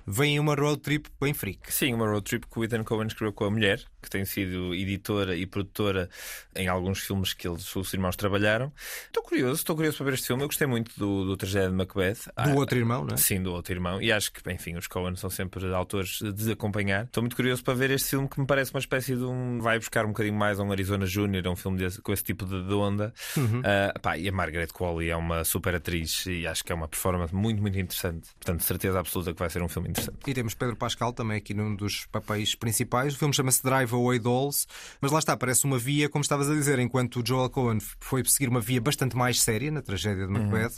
Vem 0.08 0.40
uma 0.40 0.56
road 0.56 0.82
trip 0.82 1.08
bem 1.20 1.36
freak. 1.36 1.72
Sim, 1.72 1.94
uma 1.94 2.08
road 2.08 2.24
trip 2.24 2.48
que 2.48 2.60
o 2.60 2.64
Ethan 2.64 2.84
Cohen 2.84 3.06
escreveu 3.06 3.32
com 3.32 3.46
a 3.46 3.52
mulher, 3.52 3.84
que 4.08 4.12
tem 4.12 4.26
sido 4.26 4.74
editora 4.74 5.36
e 5.36 5.46
produtora 5.46 6.10
em 6.56 6.68
alguns 6.68 7.00
filmes 7.00 7.34
que 7.34 7.48
eles, 7.48 7.76
os 7.76 7.94
irmãos 7.94 8.16
trabalharam. 8.16 8.72
Estou 9.06 9.22
curioso, 9.22 9.56
estou 9.56 9.76
curioso 9.76 9.98
para 9.98 10.06
ver 10.08 10.14
este 10.14 10.28
filme. 10.28 10.44
Eu 10.44 10.48
gostei 10.48 10.66
muito 10.66 10.98
do, 10.98 11.26
do 11.26 11.38
Tragédia 11.38 11.70
de 11.70 11.76
Macbeth. 11.76 12.26
Do 12.26 12.32
ah, 12.36 12.54
outro 12.54 12.78
irmão, 12.78 13.04
não 13.06 13.14
é? 13.14 13.18
Sim, 13.18 13.44
do 13.44 13.52
outro 13.52 13.74
irmão. 13.74 14.02
E 14.02 14.12
acho 14.12 14.32
que, 14.32 14.52
enfim, 14.52 14.76
os 14.76 14.88
Coen 14.88 15.16
são 15.16 15.30
sempre 15.30 15.66
autores 15.74 16.20
de 16.22 16.52
acompanhar. 16.52 17.06
Estou 17.06 17.22
muito 17.22 17.36
curioso 17.36 17.64
para 17.64 17.74
ver 17.74 17.92
este 17.92 18.10
filme 18.10 18.28
que 18.28 18.40
me 18.40 18.48
parece 18.48 18.74
uma 18.74 18.80
espécie 18.80 19.16
de 19.16 19.24
um. 19.24 19.60
Vai 19.60 19.78
buscar 19.78 20.06
um 20.06 20.10
bocadinho 20.10 20.38
mais 20.38 20.60
a 20.60 20.64
um 20.64 20.72
Arizona 20.72 21.06
Júnior, 21.06 21.48
um 21.48 21.56
filme 21.56 21.78
desse, 21.78 22.02
com 22.02 22.14
esse 22.14 22.24
tipo 22.24 22.46
de, 22.46 22.74
onda. 22.74 23.14
Uhum. 23.36 23.60
Uh, 23.60 24.00
pá, 24.02 24.18
e 24.18 24.30
a 24.30 24.32
Margaret 24.32 24.68
Qualley 24.68 25.10
é 25.10 25.16
uma 25.16 25.44
super 25.44 25.76
atriz 25.76 26.26
e 26.26 26.48
acho 26.48 26.64
que 26.64 26.72
é 26.72 26.76
uma 26.76 26.88
performance 26.88 27.34
muito, 27.34 27.62
muito 27.62 27.78
interessante. 27.78 28.30
Portanto, 28.40 28.64
certeza 28.64 29.00
absoluta 29.00 29.34
que 29.34 29.40
vai 29.40 29.50
ser 29.50 29.62
um 29.62 29.68
filme 29.68 29.90
interessante. 29.90 30.18
E 30.26 30.34
temos 30.34 30.54
Pedro 30.54 30.76
Pascal 30.76 31.14
também 31.14 31.38
aqui 31.38 31.54
num 31.54 31.76
dos 31.76 32.06
papéis 32.06 32.56
principais. 32.56 33.16
O 33.16 33.18
filme 33.18 33.34
chama-se 33.34 33.64
Drive 33.64 33.94
Away 33.98 34.20
Dolls, 34.20 34.66
mas 35.01 35.12
lá 35.12 35.20
está, 35.20 35.36
parece 35.36 35.66
uma 35.66 35.77
via, 35.77 36.10
como 36.10 36.22
estavas 36.22 36.50
a 36.50 36.54
dizer, 36.54 36.80
enquanto 36.80 37.22
o 37.22 37.24
Joel 37.25 37.50
Cohen 37.50 37.80
foi 38.00 38.24
seguir 38.25 38.50
uma 38.50 38.62
via 38.62 38.82
bastante 38.82 39.16
mais 39.16 39.42
séria 39.42 39.72
na 39.72 39.82
tragédia 39.82 40.25
de 40.25 40.32
Macbeth, 40.32 40.63
uhum. 40.63 40.70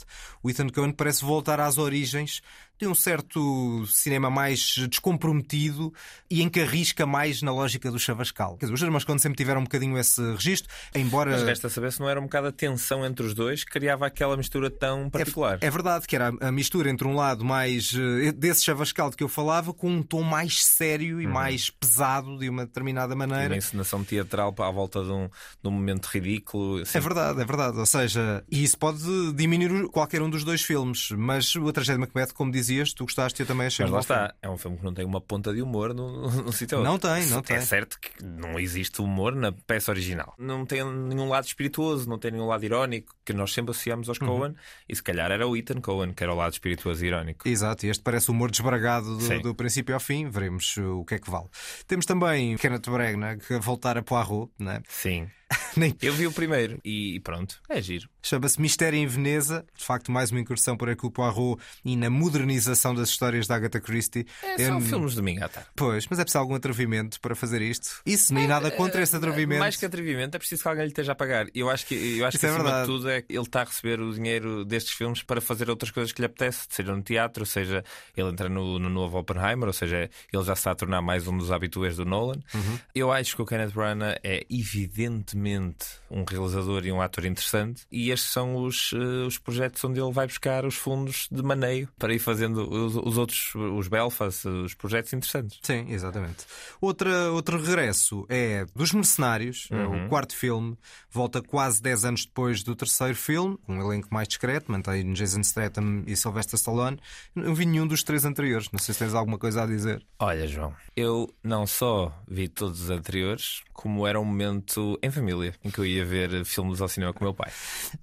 o 0.44 0.50
Ethan 0.50 0.68
Cohen 0.68 0.92
parece 0.92 1.24
voltar 1.24 1.60
às 1.60 1.78
origens 1.78 2.40
tem 2.80 2.88
um 2.88 2.94
certo 2.94 3.84
cinema 3.86 4.30
mais 4.30 4.74
descomprometido 4.88 5.92
e 6.30 6.42
encarrisca 6.42 7.04
mais 7.04 7.42
na 7.42 7.52
lógica 7.52 7.90
do 7.90 7.98
Chavascal. 7.98 8.56
Quer 8.56 8.64
dizer, 8.64 8.74
os 8.74 8.82
irmãos 8.82 9.04
quando 9.04 9.20
sempre 9.20 9.36
tiveram 9.36 9.60
um 9.60 9.64
bocadinho 9.64 9.98
esse 9.98 10.22
registro, 10.32 10.72
embora. 10.94 11.32
Mas 11.32 11.42
resta 11.42 11.68
saber 11.68 11.92
se 11.92 12.00
não 12.00 12.08
era 12.08 12.18
um 12.18 12.22
bocado 12.22 12.46
a 12.46 12.52
tensão 12.52 13.04
entre 13.04 13.26
os 13.26 13.34
dois 13.34 13.64
que 13.64 13.70
criava 13.70 14.06
aquela 14.06 14.34
mistura 14.34 14.70
tão 14.70 15.10
particular. 15.10 15.58
É, 15.60 15.66
é 15.66 15.70
verdade, 15.70 16.06
que 16.06 16.16
era 16.16 16.32
a 16.40 16.50
mistura 16.50 16.88
entre 16.88 17.06
um 17.06 17.14
lado 17.14 17.44
mais 17.44 17.92
eh, 17.94 18.32
desse 18.32 18.64
Chavascal 18.64 19.10
de 19.10 19.16
que 19.16 19.22
eu 19.22 19.28
falava 19.28 19.74
com 19.74 19.90
um 19.90 20.02
tom 20.02 20.22
mais 20.22 20.64
sério 20.64 21.20
e 21.20 21.26
uhum. 21.26 21.32
mais 21.32 21.68
pesado 21.68 22.38
de 22.38 22.48
uma 22.48 22.64
determinada 22.64 23.14
maneira. 23.14 23.48
Uma 23.48 23.58
encenação 23.58 24.02
teatral 24.02 24.54
à 24.58 24.70
volta 24.70 25.04
de 25.04 25.10
um, 25.10 25.28
de 25.62 25.68
um 25.68 25.70
momento 25.70 26.06
ridículo. 26.06 26.80
Assim. 26.80 26.96
É 26.96 27.00
verdade, 27.00 27.42
é 27.42 27.44
verdade. 27.44 27.78
Ou 27.78 27.86
seja, 27.86 28.42
e 28.50 28.64
isso 28.64 28.78
pode 28.78 29.02
diminuir 29.34 29.88
qualquer 29.90 30.22
um 30.22 30.30
dos 30.30 30.44
dois 30.44 30.62
filmes, 30.62 31.10
mas 31.10 31.52
a 31.54 31.72
tragédia 31.72 31.96
de 31.96 32.00
Macbeth, 32.00 32.32
como 32.32 32.50
dizia 32.50 32.69
dizias, 32.70 32.92
tu 32.92 33.04
gostaste, 33.04 33.40
eu 33.40 33.46
também 33.46 33.66
achei. 33.66 33.84
Mas 33.84 33.92
lá 33.92 34.00
está, 34.00 34.34
é 34.40 34.48
um 34.48 34.56
filme 34.56 34.78
que 34.78 34.84
não 34.84 34.94
tem 34.94 35.04
uma 35.04 35.20
ponta 35.20 35.52
de 35.52 35.60
humor 35.60 35.92
no, 35.92 36.30
no, 36.30 36.52
sítio. 36.52 36.82
Não 36.82 36.98
tem, 36.98 37.26
não 37.26 37.42
tem. 37.42 37.56
É 37.56 37.60
certo 37.60 37.98
que 38.00 38.24
não 38.24 38.58
existe 38.58 39.02
humor 39.02 39.34
na 39.34 39.52
peça 39.52 39.90
original. 39.90 40.34
Não 40.38 40.64
tem 40.64 40.84
nenhum 40.84 41.28
lado 41.28 41.44
espirituoso, 41.44 42.08
não 42.08 42.18
tem 42.18 42.30
nenhum 42.30 42.46
lado 42.46 42.64
irónico 42.64 43.14
que 43.24 43.32
nós 43.32 43.52
sempre 43.52 43.72
associamos 43.72 44.08
aos 44.08 44.20
uhum. 44.20 44.26
Cohen. 44.26 44.54
E 44.88 44.94
se 44.94 45.02
calhar 45.02 45.30
era 45.30 45.46
o 45.46 45.56
Ethan 45.56 45.80
Cohen 45.80 46.12
que 46.12 46.22
era 46.22 46.32
o 46.32 46.36
lado 46.36 46.52
espirituoso 46.52 47.04
e 47.04 47.08
irónico. 47.08 47.48
Exato, 47.48 47.86
e 47.86 47.90
este 47.90 48.02
parece 48.02 48.30
o 48.30 48.32
humor 48.32 48.50
desbragado 48.50 49.16
do, 49.16 49.40
do, 49.40 49.54
princípio 49.54 49.94
ao 49.94 50.00
fim. 50.00 50.28
Veremos 50.30 50.76
o 50.76 51.04
que 51.04 51.14
é 51.14 51.18
que 51.18 51.30
vale. 51.30 51.48
Temos 51.86 52.06
também 52.06 52.56
Kenneth 52.56 52.90
Branagh 52.90 53.40
a 53.50 53.58
voltar 53.58 53.98
a 53.98 54.02
Poirot, 54.02 54.50
né? 54.58 54.82
Sim. 54.88 55.28
Nem... 55.76 55.94
Eu 56.00 56.12
vi 56.12 56.26
o 56.26 56.32
primeiro 56.32 56.80
e 56.84 57.20
pronto, 57.20 57.60
é 57.68 57.80
giro. 57.80 58.08
Chama-se 58.22 58.60
Mistério 58.60 58.98
em 58.98 59.06
Veneza, 59.06 59.64
de 59.76 59.84
facto, 59.84 60.12
mais 60.12 60.30
uma 60.30 60.40
incursão 60.40 60.76
por 60.76 60.88
Hercule 60.88 61.12
Poirot 61.12 61.60
e 61.84 61.96
na 61.96 62.10
modernização 62.10 62.94
das 62.94 63.08
histórias 63.08 63.46
da 63.46 63.56
Agatha 63.56 63.80
Christie. 63.80 64.26
É, 64.42 64.66
são 64.66 64.78
é... 64.78 64.80
filmes 64.80 65.10
de 65.12 65.16
domingo 65.16 65.44
à 65.44 65.48
tarde. 65.48 65.68
Pois, 65.74 66.06
mas 66.08 66.18
é 66.18 66.22
preciso 66.22 66.38
algum 66.38 66.54
atrevimento 66.54 67.20
para 67.20 67.34
fazer 67.34 67.62
isto. 67.62 68.00
Isso, 68.04 68.32
nem 68.34 68.44
é, 68.44 68.46
nada 68.46 68.70
contra 68.70 69.02
esse 69.02 69.16
atrevimento. 69.16 69.60
Mais 69.60 69.76
que 69.76 69.86
atrevimento, 69.86 70.36
é 70.36 70.38
preciso 70.38 70.62
que 70.62 70.68
alguém 70.68 70.84
lhe 70.84 70.90
esteja 70.90 71.12
a 71.12 71.14
pagar. 71.14 71.46
Eu 71.54 71.70
acho 71.70 71.86
que, 71.86 72.18
eu 72.18 72.26
acho 72.26 72.38
que 72.38 72.46
é 72.46 72.48
acima 72.48 72.64
verdade. 72.64 72.86
de 72.86 72.92
tudo, 72.92 73.10
é 73.10 73.22
que 73.22 73.32
ele 73.32 73.42
está 73.42 73.62
a 73.62 73.64
receber 73.64 74.00
o 74.00 74.12
dinheiro 74.12 74.64
destes 74.64 74.92
filmes 74.92 75.22
para 75.22 75.40
fazer 75.40 75.70
outras 75.70 75.90
coisas 75.90 76.12
que 76.12 76.20
lhe 76.20 76.26
apetece, 76.26 76.66
seja 76.68 76.94
no 76.94 77.02
teatro, 77.02 77.44
seja 77.46 77.84
ele 78.16 78.28
entra 78.28 78.48
no, 78.48 78.78
no 78.78 78.90
novo 78.90 79.18
Oppenheimer, 79.18 79.68
ou 79.68 79.72
seja, 79.72 80.10
ele 80.32 80.44
já 80.44 80.54
se 80.54 80.60
está 80.60 80.72
a 80.72 80.74
tornar 80.74 81.00
mais 81.00 81.26
um 81.26 81.36
dos 81.36 81.50
habituês 81.50 81.96
do 81.96 82.04
Nolan. 82.04 82.40
Uhum. 82.54 82.78
Eu 82.94 83.10
acho 83.10 83.34
que 83.34 83.42
o 83.42 83.46
Kenneth 83.46 83.72
Branagh 83.72 84.18
é 84.22 84.46
evidentemente 84.50 85.39
mente 85.40 85.99
um 86.10 86.24
realizador 86.24 86.84
e 86.84 86.92
um 86.92 87.00
ator 87.00 87.24
interessante, 87.24 87.86
e 87.90 88.10
estes 88.10 88.30
são 88.30 88.56
os, 88.56 88.92
uh, 88.92 89.26
os 89.26 89.38
projetos 89.38 89.82
onde 89.84 90.00
ele 90.00 90.12
vai 90.12 90.26
buscar 90.26 90.64
os 90.64 90.74
fundos 90.74 91.28
de 91.30 91.42
maneio 91.42 91.88
para 91.98 92.14
ir 92.14 92.18
fazendo 92.18 92.68
os, 92.68 92.96
os 92.96 93.18
outros, 93.18 93.54
os 93.54 93.88
Belfast, 93.88 94.46
os 94.46 94.74
projetos 94.74 95.12
interessantes. 95.12 95.58
Sim, 95.62 95.86
exatamente. 95.88 96.44
Outra, 96.80 97.30
outro 97.30 97.60
regresso 97.60 98.26
é 98.28 98.66
dos 98.74 98.92
Mercenários, 98.92 99.68
é 99.70 99.76
uhum. 99.76 100.06
o 100.06 100.08
quarto 100.08 100.36
filme, 100.36 100.76
volta 101.10 101.42
quase 101.42 101.80
10 101.82 102.04
anos 102.04 102.24
depois 102.26 102.62
do 102.62 102.74
terceiro 102.74 103.14
filme, 103.14 103.58
um 103.68 103.80
elenco 103.80 104.08
mais 104.12 104.28
discreto, 104.28 104.70
mantém 104.70 105.12
Jason 105.12 105.42
Statham 105.42 106.02
e 106.06 106.16
Sylvester 106.16 106.56
Stallone. 106.58 106.98
Não 107.34 107.54
vi 107.54 107.66
nenhum 107.66 107.86
dos 107.86 108.02
três 108.02 108.24
anteriores, 108.24 108.68
não 108.72 108.78
sei 108.78 108.92
se 108.94 108.98
tens 108.98 109.14
alguma 109.14 109.38
coisa 109.38 109.62
a 109.62 109.66
dizer. 109.66 110.04
Olha, 110.18 110.46
João, 110.46 110.74
eu 110.96 111.32
não 111.42 111.66
só 111.66 112.12
vi 112.26 112.48
todos 112.48 112.82
os 112.82 112.90
anteriores, 112.90 113.62
como 113.72 114.06
era 114.06 114.20
um 114.20 114.24
momento 114.24 114.98
em 115.02 115.10
família 115.10 115.54
em 115.64 115.70
que 115.70 115.78
eu 115.78 115.86
ia 115.86 115.99
ver 116.04 116.44
filmes 116.44 116.80
ao 116.80 116.88
cinema 116.88 117.12
com 117.12 117.20
o 117.20 117.24
meu 117.24 117.34
pai. 117.34 117.50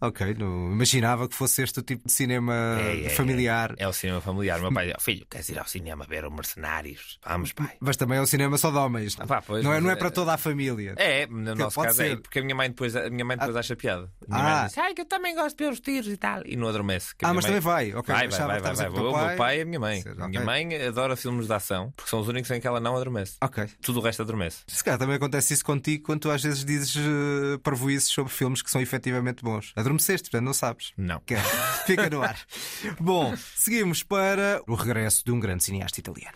Ok, 0.02 0.36
não 0.38 0.72
imaginava 0.72 1.28
que 1.28 1.36
fosse 1.36 1.64
este 1.64 1.80
o 1.80 1.84
tipo 1.84 2.08
de 2.08 2.14
cinema 2.14 2.78
é, 2.80 3.06
é, 3.06 3.10
familiar. 3.10 3.74
É, 3.78 3.84
é, 3.84 3.88
o 3.88 3.94
cinema 3.94 4.22
familiar. 4.22 4.60
O 4.60 4.64
meu 4.64 4.74
pai 4.74 4.88
disse: 4.88 5.04
Filho, 5.04 5.26
queres 5.30 5.50
ir 5.50 5.60
ao 5.60 5.68
cinema 5.68 6.06
ver 6.08 6.26
os 6.26 6.34
Mercenários? 6.34 7.20
Vamos, 7.26 7.54
pai. 7.54 7.72
Mas 7.80 7.98
também 7.98 8.18
é 8.18 8.22
um 8.22 8.26
cinema 8.26 8.58
só 8.58 8.72
de 8.72 8.78
homens. 8.78 9.16
Ah, 9.20 9.28
pá, 9.28 9.42
pois, 9.42 9.64
não, 9.64 9.74
é, 9.74 9.82
não 9.82 9.90
é 9.90 9.96
para 9.96 10.12
toda 10.12 10.34
a 10.34 10.38
família. 10.38 10.94
É, 10.98 11.28
no 11.28 11.54
que 11.54 11.60
nosso 11.60 11.82
caso 11.82 12.02
é, 12.02 12.06
ser. 12.06 12.12
é, 12.14 12.16
porque 12.18 12.40
a 12.40 12.42
minha 12.42 12.56
mãe 12.56 12.70
depois, 12.70 12.96
a 12.96 13.10
minha 13.10 13.26
mãe 13.26 13.38
depois 13.38 13.56
ah. 13.56 13.60
acha 13.60 13.76
piada. 13.76 14.12
A 14.30 14.36
minha 14.36 14.50
ah. 14.50 14.60
mãe 14.60 14.68
diz: 14.68 14.78
Ai, 14.78 14.94
que 14.94 15.02
eu 15.02 15.06
também 15.06 15.36
gosto 15.36 15.58
de 15.58 15.64
ver 15.64 15.72
os 15.72 15.80
tiros 15.80 16.08
e 16.08 16.18
tal. 16.18 16.42
E 16.46 16.56
não 16.56 16.68
adormece. 16.68 17.14
Ah, 17.22 17.34
mas 17.34 17.46
mãe... 17.46 17.54
também 17.54 17.62
vai. 17.62 17.96
Okay, 17.96 18.14
vai, 18.14 18.28
vai, 18.28 18.48
vai. 18.48 18.60
vai, 18.62 18.76
vai. 18.76 18.90
O 18.90 19.28
meu 19.28 19.38
pai 19.38 19.60
e 19.60 19.62
a 19.62 19.66
minha 19.66 19.80
mãe. 19.80 20.04
A 20.20 20.28
minha 20.28 20.44
mãe 20.44 20.76
adora 20.86 21.16
filmes 21.16 21.48
de 21.48 21.54
ação 21.54 21.92
porque 21.96 22.10
são 22.10 22.20
os 22.20 22.28
únicos 22.28 22.50
em 22.52 22.60
que 22.60 22.68
ela 22.68 22.80
não 22.80 22.96
adormece. 22.96 23.38
Ok. 23.42 23.68
Tudo 23.82 24.00
o 24.00 24.02
resto 24.02 24.22
adormece. 24.22 24.64
Se 24.68 24.84
calhar 24.84 25.00
também 25.00 25.16
acontece 25.16 25.54
isso 25.54 25.66
contigo 25.66 26.04
quando 26.06 26.22
tu 26.22 26.32
às 26.32 26.42
vezes 26.42 26.64
dizes 26.64 26.96
uh, 26.96 27.60
parvoices 27.88 28.10
sobre 28.10 28.32
filmes 28.32 28.62
que 28.62 28.70
são 28.70 28.82
efetivamente 28.82 29.44
bons. 29.44 29.72
Adormeceste, 29.76 30.30
portanto 30.30 30.46
não 30.46 30.54
sabes. 30.54 30.92
Não. 30.98 31.22
Fica 31.86 32.10
no 32.10 32.22
ar. 32.22 32.38
Bom, 33.00 33.34
seguimos 33.56 34.04
para 34.04 34.62
o 34.68 34.76
regresso 34.76 35.24
de 35.24 35.32
um 35.32 35.40
grande 35.40 35.64
cineasta 35.64 36.00
italiano. 36.00 36.36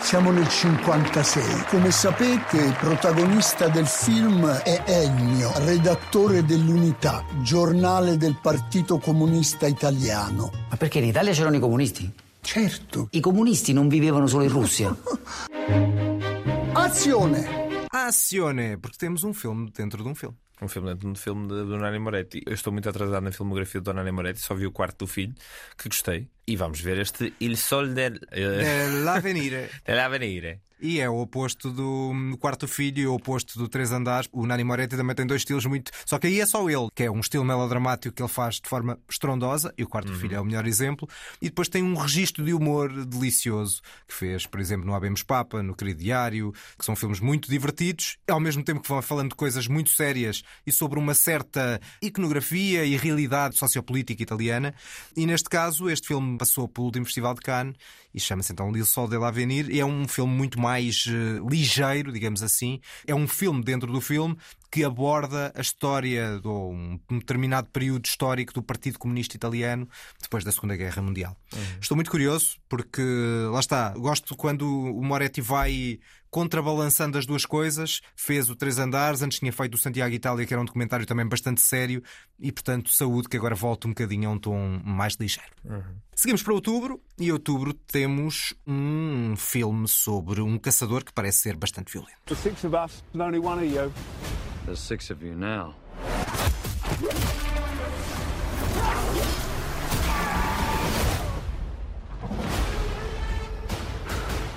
Siamo 0.00 0.32
nel 0.32 0.48
56. 0.48 1.66
Come 1.68 1.92
sapete, 1.92 2.56
il 2.56 2.74
protagonista 2.74 3.68
del 3.68 3.86
film 3.86 4.48
è 4.48 4.82
Ennio, 4.84 5.52
redattore 5.64 6.44
dell'Unità, 6.44 7.24
giornale 7.42 8.16
del 8.16 8.36
Partito 8.42 8.98
Comunista 8.98 9.68
Italiano. 9.68 10.50
Ma 10.68 10.76
perché 10.76 10.98
in 10.98 11.04
Italia 11.04 11.32
c'erano 11.32 11.56
i 11.56 11.60
comunisti? 11.60 12.12
Certo. 12.40 13.06
I 13.12 13.20
comunisti 13.20 13.72
non 13.72 13.86
vivevano 13.86 14.26
solo 14.26 14.42
in 14.42 14.50
Russia. 14.50 14.96
Azione! 16.72 17.62
Azione, 17.94 18.78
porque 18.78 18.96
temos 18.96 19.22
um 19.22 19.34
filme 19.34 19.70
dentro 19.70 20.02
de 20.02 20.08
um 20.08 20.14
filme. 20.14 20.41
Um 20.62 20.68
filme 20.68 20.90
dentro 20.90 21.00
de 21.00 21.12
um 21.12 21.14
filme 21.16 21.48
de 21.48 21.64
Donani 21.64 21.98
Moretti. 21.98 22.40
Eu 22.46 22.54
estou 22.54 22.72
muito 22.72 22.88
atrasado 22.88 23.24
na 23.24 23.32
filmografia 23.32 23.80
de 23.80 23.84
Donani 23.84 24.12
Moretti, 24.12 24.40
só 24.40 24.54
vi 24.54 24.64
o 24.64 24.70
quarto 24.70 24.98
do 25.00 25.06
filho, 25.08 25.34
que 25.76 25.88
gostei. 25.88 26.28
E 26.46 26.54
vamos 26.56 26.80
ver 26.80 26.98
este 26.98 27.34
Il 27.40 27.56
Sol 27.56 27.92
del... 27.92 28.20
Dell'Avenire. 28.30 29.68
Dell'Avenire. 29.84 30.60
E 30.82 30.98
é 30.98 31.08
o 31.08 31.16
oposto 31.18 31.70
do 31.70 32.12
Quarto 32.40 32.66
Filho 32.66 32.98
e 32.98 33.06
o 33.06 33.14
oposto 33.14 33.56
do 33.56 33.68
Três 33.68 33.92
Andares. 33.92 34.28
O 34.32 34.44
Nani 34.44 34.64
Moretti 34.64 34.96
também 34.96 35.14
tem 35.14 35.24
dois 35.24 35.42
estilos 35.42 35.64
muito. 35.64 35.92
Só 36.04 36.18
que 36.18 36.26
aí 36.26 36.40
é 36.40 36.46
só 36.46 36.68
ele, 36.68 36.88
que 36.92 37.04
é 37.04 37.10
um 37.10 37.20
estilo 37.20 37.44
melodramático 37.44 38.12
que 38.12 38.20
ele 38.20 38.28
faz 38.28 38.56
de 38.56 38.68
forma 38.68 38.98
estrondosa, 39.08 39.72
e 39.78 39.84
o 39.84 39.88
Quarto 39.88 40.10
uhum. 40.10 40.18
Filho 40.18 40.34
é 40.34 40.40
o 40.40 40.44
melhor 40.44 40.66
exemplo. 40.66 41.08
E 41.40 41.46
depois 41.46 41.68
tem 41.68 41.84
um 41.84 41.94
registro 41.94 42.44
de 42.44 42.52
humor 42.52 43.06
delicioso, 43.06 43.80
que 44.08 44.12
fez, 44.12 44.44
por 44.44 44.58
exemplo, 44.58 44.84
no 44.84 44.92
Abemos 44.92 45.22
Papa, 45.22 45.62
no 45.62 45.72
Querido 45.72 46.02
Diário, 46.02 46.52
que 46.76 46.84
são 46.84 46.96
filmes 46.96 47.20
muito 47.20 47.48
divertidos, 47.48 48.18
ao 48.28 48.40
mesmo 48.40 48.64
tempo 48.64 48.80
que 48.80 48.88
vão 48.88 49.00
falando 49.00 49.30
de 49.30 49.36
coisas 49.36 49.68
muito 49.68 49.90
sérias 49.90 50.42
e 50.66 50.72
sobre 50.72 50.98
uma 50.98 51.14
certa 51.14 51.80
iconografia 52.02 52.84
e 52.84 52.96
realidade 52.96 53.56
sociopolítica 53.56 54.20
italiana. 54.20 54.74
E 55.16 55.26
neste 55.26 55.48
caso, 55.48 55.88
este 55.88 56.08
filme 56.08 56.36
passou 56.36 56.66
pelo 56.66 56.86
último 56.86 57.04
Festival 57.04 57.34
de 57.34 57.40
Cannes 57.40 57.76
e 58.12 58.18
chama-se 58.18 58.52
então 58.52 58.72
Lil 58.72 58.84
Sol 58.84 59.06
de 59.06 59.16
l'Avenir. 59.16 59.70
E 59.70 59.78
é 59.78 59.86
um 59.86 60.08
filme 60.08 60.34
muito 60.34 60.58
mais 60.58 60.71
uh, 60.80 61.48
ligeiro, 61.48 62.12
digamos 62.12 62.42
assim. 62.42 62.80
É 63.06 63.14
um 63.14 63.26
filme 63.26 63.62
dentro 63.62 63.92
do 63.92 64.00
filme 64.00 64.36
que 64.70 64.84
aborda 64.84 65.52
a 65.54 65.60
história 65.60 66.40
de 66.40 66.48
um 66.48 66.98
determinado 67.10 67.68
período 67.68 68.06
histórico 68.06 68.54
do 68.54 68.62
Partido 68.62 68.98
Comunista 68.98 69.36
Italiano 69.36 69.86
depois 70.20 70.44
da 70.44 70.50
Segunda 70.50 70.74
Guerra 70.76 71.02
Mundial. 71.02 71.36
Uhum. 71.52 71.60
Estou 71.80 71.94
muito 71.94 72.10
curioso 72.10 72.56
porque, 72.68 73.02
lá 73.50 73.60
está, 73.60 73.90
gosto 73.90 74.34
quando 74.34 74.66
o 74.66 75.04
Moretti 75.04 75.42
vai 75.42 76.00
contrabalançando 76.32 77.18
as 77.18 77.26
duas 77.26 77.44
coisas. 77.44 78.00
Fez 78.16 78.48
o 78.48 78.56
Três 78.56 78.78
Andares, 78.78 79.22
antes 79.22 79.38
tinha 79.38 79.52
feito 79.52 79.74
o 79.74 79.78
Santiago 79.78 80.12
Itália, 80.12 80.46
que 80.46 80.52
era 80.52 80.60
um 80.60 80.64
documentário 80.64 81.06
também 81.06 81.28
bastante 81.28 81.60
sério, 81.60 82.02
e 82.40 82.50
portanto, 82.50 82.90
saúde, 82.90 83.28
que 83.28 83.36
agora 83.36 83.54
volta 83.54 83.86
um 83.86 83.90
bocadinho 83.90 84.30
a 84.30 84.32
um 84.32 84.38
tom 84.38 84.80
mais 84.82 85.14
ligeiro. 85.14 85.50
Uhum. 85.64 85.82
Seguimos 86.14 86.42
para 86.42 86.54
outubro, 86.54 87.00
e 87.18 87.26
em 87.26 87.32
outubro 87.32 87.74
temos 87.74 88.54
um 88.66 89.36
filme 89.36 89.86
sobre 89.86 90.40
um 90.40 90.58
caçador 90.58 91.04
que 91.04 91.12
parece 91.12 91.38
ser 91.38 91.56
bastante 91.56 91.92
violento. 91.92 92.16
The 92.26 92.34
six 92.34 92.64
of 92.64 92.74
us, 92.74 93.04
only 93.14 93.38
one 93.38 93.62
of 93.62 93.66
you. 93.66 93.92
There's 94.64 94.80
six 94.80 95.10
of 95.10 95.24
you 95.24 95.34
now. 95.36 95.74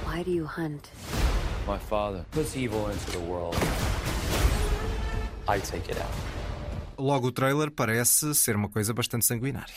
Why 0.05 0.23
do 0.23 0.31
you 0.31 0.45
hunt? 0.45 0.89
My 1.67 1.80
father 1.80 2.25
puts 2.32 2.56
evil 2.56 2.89
into 2.89 3.12
the 3.12 3.19
world. 3.19 3.56
I 5.47 5.60
take 5.60 5.91
it 5.91 5.97
out. 5.97 6.13
Logo 6.97 7.28
o 7.28 7.32
trailer 7.32 7.71
parece 7.71 8.34
ser 8.36 8.56
uma 8.56 8.69
coisa 8.69 8.93
bastante 8.93 9.25
sanguinária. 9.25 9.73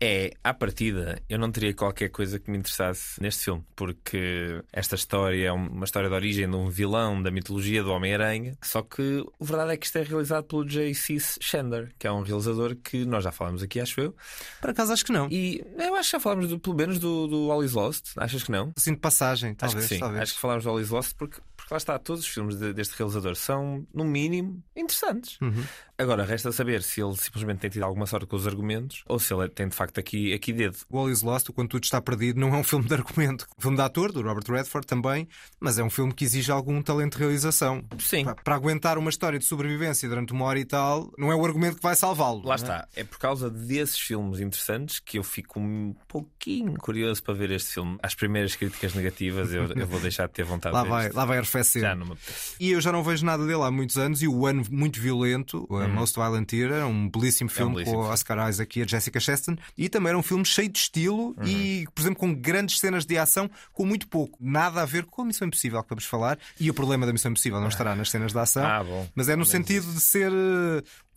É, 0.00 0.32
à 0.44 0.52
partida, 0.52 1.20
eu 1.28 1.38
não 1.38 1.50
teria 1.50 1.72
qualquer 1.72 2.10
coisa 2.10 2.38
que 2.38 2.50
me 2.50 2.58
interessasse 2.58 3.20
neste 3.20 3.44
filme, 3.44 3.64
porque 3.74 4.62
esta 4.72 4.94
história 4.94 5.48
é 5.48 5.52
uma 5.52 5.84
história 5.84 6.08
de 6.08 6.14
origem 6.14 6.48
de 6.48 6.54
um 6.54 6.68
vilão 6.68 7.22
da 7.22 7.30
mitologia 7.30 7.82
do 7.82 7.90
Homem-Aranha. 7.90 8.56
Só 8.62 8.82
que 8.82 9.24
a 9.40 9.44
verdade 9.44 9.72
é 9.72 9.76
que 9.76 9.86
isto 9.86 9.96
é 9.96 10.02
realizado 10.02 10.44
pelo 10.44 10.64
J.C. 10.66 11.16
Chandler, 11.40 11.94
que 11.98 12.06
é 12.06 12.12
um 12.12 12.22
realizador 12.22 12.76
que 12.76 13.06
nós 13.06 13.24
já 13.24 13.32
falamos 13.32 13.62
aqui, 13.62 13.80
acho 13.80 14.00
eu. 14.00 14.14
Por 14.60 14.70
acaso 14.70 14.92
acho 14.92 15.04
que 15.04 15.12
não. 15.12 15.28
E 15.30 15.64
eu 15.78 15.94
acho 15.94 16.10
que 16.10 16.16
já 16.16 16.20
falámos 16.20 16.48
do, 16.48 16.58
pelo 16.58 16.76
menos 16.76 16.98
do, 16.98 17.26
do 17.26 17.50
All 17.50 17.64
Is 17.64 17.72
Lost. 17.72 18.12
Achas 18.18 18.42
que 18.42 18.52
não? 18.52 18.72
Assim 18.76 18.92
de 18.92 19.00
passagem, 19.00 19.54
talvez. 19.54 19.78
Acho 19.78 19.88
que 19.88 19.94
sim. 19.94 20.00
Talvez. 20.00 20.22
Acho 20.22 20.34
que 20.34 20.40
falámos 20.40 20.64
do 20.64 20.70
All 20.70 20.80
Is 20.80 20.90
Lost 20.90 21.14
porque, 21.16 21.40
porque 21.56 21.72
lá 21.72 21.78
está, 21.78 21.98
todos 21.98 22.22
os 22.22 22.28
filmes 22.28 22.56
de, 22.58 22.74
deste 22.74 22.94
realizador 22.98 23.34
são, 23.34 23.86
no 23.94 24.04
mínimo, 24.04 24.62
interessantes. 24.76 25.38
Uhum. 25.40 25.64
Agora, 25.98 26.24
resta 26.24 26.52
saber 26.52 26.82
se 26.82 27.00
ele 27.00 27.16
simplesmente 27.16 27.60
tem 27.60 27.70
tido 27.70 27.82
alguma 27.82 28.06
sorte 28.06 28.26
com 28.26 28.36
os 28.36 28.46
argumentos 28.46 29.02
ou 29.06 29.18
se 29.18 29.32
ele 29.32 29.48
tem 29.48 29.66
de 29.66 29.74
facto 29.74 29.98
aqui, 29.98 30.34
aqui 30.34 30.52
dedo. 30.52 30.76
O 30.90 30.98
All 30.98 31.10
Is 31.10 31.22
Lost, 31.22 31.48
o 31.48 31.52
Quando 31.52 31.70
Tudo 31.70 31.84
Está 31.84 32.00
Perdido, 32.02 32.38
não 32.38 32.54
é 32.54 32.58
um 32.58 32.64
filme 32.64 32.86
de 32.86 32.94
argumento. 32.94 33.46
Um 33.58 33.62
filme 33.62 33.76
de 33.76 33.82
ator, 33.82 34.12
do 34.12 34.20
Robert 34.20 34.44
Redford 34.46 34.86
também, 34.86 35.26
mas 35.58 35.78
é 35.78 35.82
um 35.82 35.88
filme 35.88 36.12
que 36.12 36.24
exige 36.24 36.52
algum 36.52 36.82
talento 36.82 37.14
de 37.14 37.20
realização. 37.20 37.82
Sim. 37.98 38.24
Para, 38.24 38.34
para 38.34 38.54
aguentar 38.54 38.98
uma 38.98 39.08
história 39.08 39.38
de 39.38 39.44
sobrevivência 39.46 40.08
durante 40.08 40.32
uma 40.32 40.44
hora 40.44 40.58
e 40.58 40.64
tal, 40.64 41.10
não 41.16 41.32
é 41.32 41.34
o 41.34 41.44
argumento 41.44 41.76
que 41.76 41.82
vai 41.82 41.96
salvá-lo. 41.96 42.40
Lá 42.40 42.56
não 42.56 42.62
está. 42.62 42.88
É 42.94 43.02
por 43.02 43.18
causa 43.18 43.48
desses 43.48 43.98
filmes 43.98 44.40
interessantes 44.40 44.98
que 44.98 45.18
eu 45.18 45.24
fico 45.24 45.58
um 45.58 45.94
pouquinho 46.06 46.74
curioso 46.74 47.22
para 47.22 47.32
ver 47.32 47.50
este 47.50 47.72
filme. 47.72 47.98
As 48.02 48.14
primeiras 48.14 48.54
críticas 48.54 48.94
negativas 48.94 49.52
eu, 49.52 49.64
eu 49.72 49.86
vou 49.86 50.00
deixar 50.00 50.26
de 50.26 50.34
ter 50.34 50.44
vontade 50.44 50.74
Lá 50.74 50.82
de 50.82 50.88
ver 50.88 50.94
vai, 50.94 51.12
lá 51.12 51.24
vai 51.24 51.38
arrefecer. 51.38 51.80
Já 51.80 51.94
não 51.94 52.06
me 52.06 52.12
apetece. 52.12 52.54
E 52.60 52.70
eu 52.70 52.80
já 52.80 52.92
não 52.92 53.02
vejo 53.02 53.24
nada 53.24 53.46
dele 53.46 53.62
há 53.62 53.70
muitos 53.70 53.96
anos. 53.96 54.22
E 54.22 54.28
o 54.28 54.46
ano 54.46 54.62
muito 54.70 55.00
violento, 55.00 55.66
o 55.86 55.94
Most 55.94 56.14
Violent 56.16 56.52
era 56.52 56.86
um 56.86 57.08
belíssimo 57.08 57.48
filme 57.50 57.74
belíssimo 57.76 57.98
com 57.98 58.04
o. 58.04 58.10
Oscar 58.10 58.48
Isaac 58.48 58.78
e 58.78 58.82
a 58.82 58.86
Jessica 58.86 59.20
Chastain. 59.20 59.56
E 59.76 59.88
também 59.88 60.10
era 60.10 60.18
um 60.18 60.22
filme 60.22 60.44
cheio 60.44 60.68
de 60.68 60.78
estilo 60.78 61.34
e, 61.44 61.86
por 61.94 62.00
exemplo, 62.02 62.18
com 62.20 62.34
grandes 62.34 62.78
cenas 62.78 63.04
de 63.04 63.16
ação, 63.18 63.50
com 63.72 63.84
muito 63.86 64.06
pouco. 64.08 64.38
Nada 64.40 64.82
a 64.82 64.84
ver 64.84 65.04
com 65.06 65.22
a 65.22 65.24
Missão 65.24 65.46
Impossível 65.48 65.82
que 65.82 65.88
vamos 65.90 66.04
falar. 66.04 66.38
E 66.60 66.70
o 66.70 66.74
problema 66.74 67.06
da 67.06 67.12
Missão 67.12 67.30
Impossível 67.30 67.60
não 67.60 67.68
estará 67.68 67.94
nas 67.94 68.10
cenas 68.10 68.32
de 68.32 68.38
ação, 68.38 68.64
Ah, 68.64 68.84
mas 69.14 69.28
é 69.28 69.36
no 69.36 69.44
sentido 69.44 69.86
de 69.92 70.00
ser. 70.00 70.30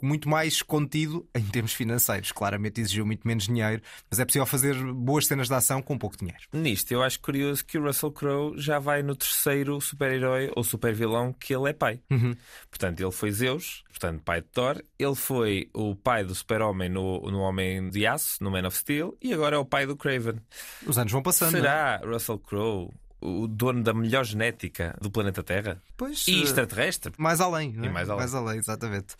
Muito 0.01 0.29
mais 0.29 0.61
contido 0.61 1.27
em 1.35 1.43
termos 1.43 1.73
financeiros. 1.73 2.31
Claramente 2.31 2.81
exigiu 2.81 3.05
muito 3.05 3.27
menos 3.27 3.45
dinheiro, 3.45 3.81
mas 4.09 4.19
é 4.19 4.25
possível 4.25 4.45
fazer 4.45 4.75
boas 4.93 5.25
cenas 5.27 5.47
de 5.47 5.53
ação 5.53 5.81
com 5.81 5.97
pouco 5.97 6.17
dinheiro. 6.17 6.39
Nisto, 6.53 6.91
eu 6.91 7.01
acho 7.01 7.19
curioso 7.19 7.65
que 7.65 7.77
o 7.77 7.83
Russell 7.83 8.11
Crowe 8.11 8.57
já 8.57 8.79
vai 8.79 9.01
no 9.03 9.15
terceiro 9.15 9.79
super-herói 9.81 10.51
ou 10.55 10.63
super-vilão 10.63 11.33
que 11.33 11.53
ele 11.53 11.69
é 11.69 11.73
pai. 11.73 11.99
Uhum. 12.09 12.35
Portanto, 12.69 12.99
ele 12.99 13.11
foi 13.11 13.31
Zeus, 13.31 13.83
portanto, 13.89 14.21
pai 14.23 14.41
de 14.41 14.47
Thor. 14.47 14.81
Ele 14.97 15.15
foi 15.15 15.69
o 15.73 15.95
pai 15.95 16.23
do 16.23 16.33
super-homem 16.33 16.89
no, 16.89 17.19
no 17.29 17.39
Homem 17.39 17.89
de 17.89 18.05
Aço, 18.05 18.43
no 18.43 18.51
Man 18.51 18.67
of 18.67 18.77
Steel. 18.77 19.17
E 19.21 19.33
agora 19.33 19.55
é 19.55 19.59
o 19.59 19.65
pai 19.65 19.85
do 19.85 19.95
Craven. 19.95 20.39
Os 20.85 20.97
anos 20.97 21.11
vão 21.11 21.21
passando. 21.21 21.55
é? 21.55 21.59
Será 21.59 22.01
Russell 22.03 22.39
Crowe 22.39 22.89
o 23.21 23.47
dono 23.47 23.83
da 23.83 23.93
melhor 23.93 24.23
genética 24.25 24.97
do 25.01 25.11
planeta 25.11 25.43
Terra? 25.43 25.81
Pois, 25.97 26.27
E 26.27 26.39
eh, 26.39 26.43
extraterrestre? 26.43 27.11
Mais 27.17 27.41
além, 27.41 27.75
é? 27.81 27.85
E 27.85 27.89
mais 27.89 28.09
além. 28.09 28.57
exatamente. 28.57 29.15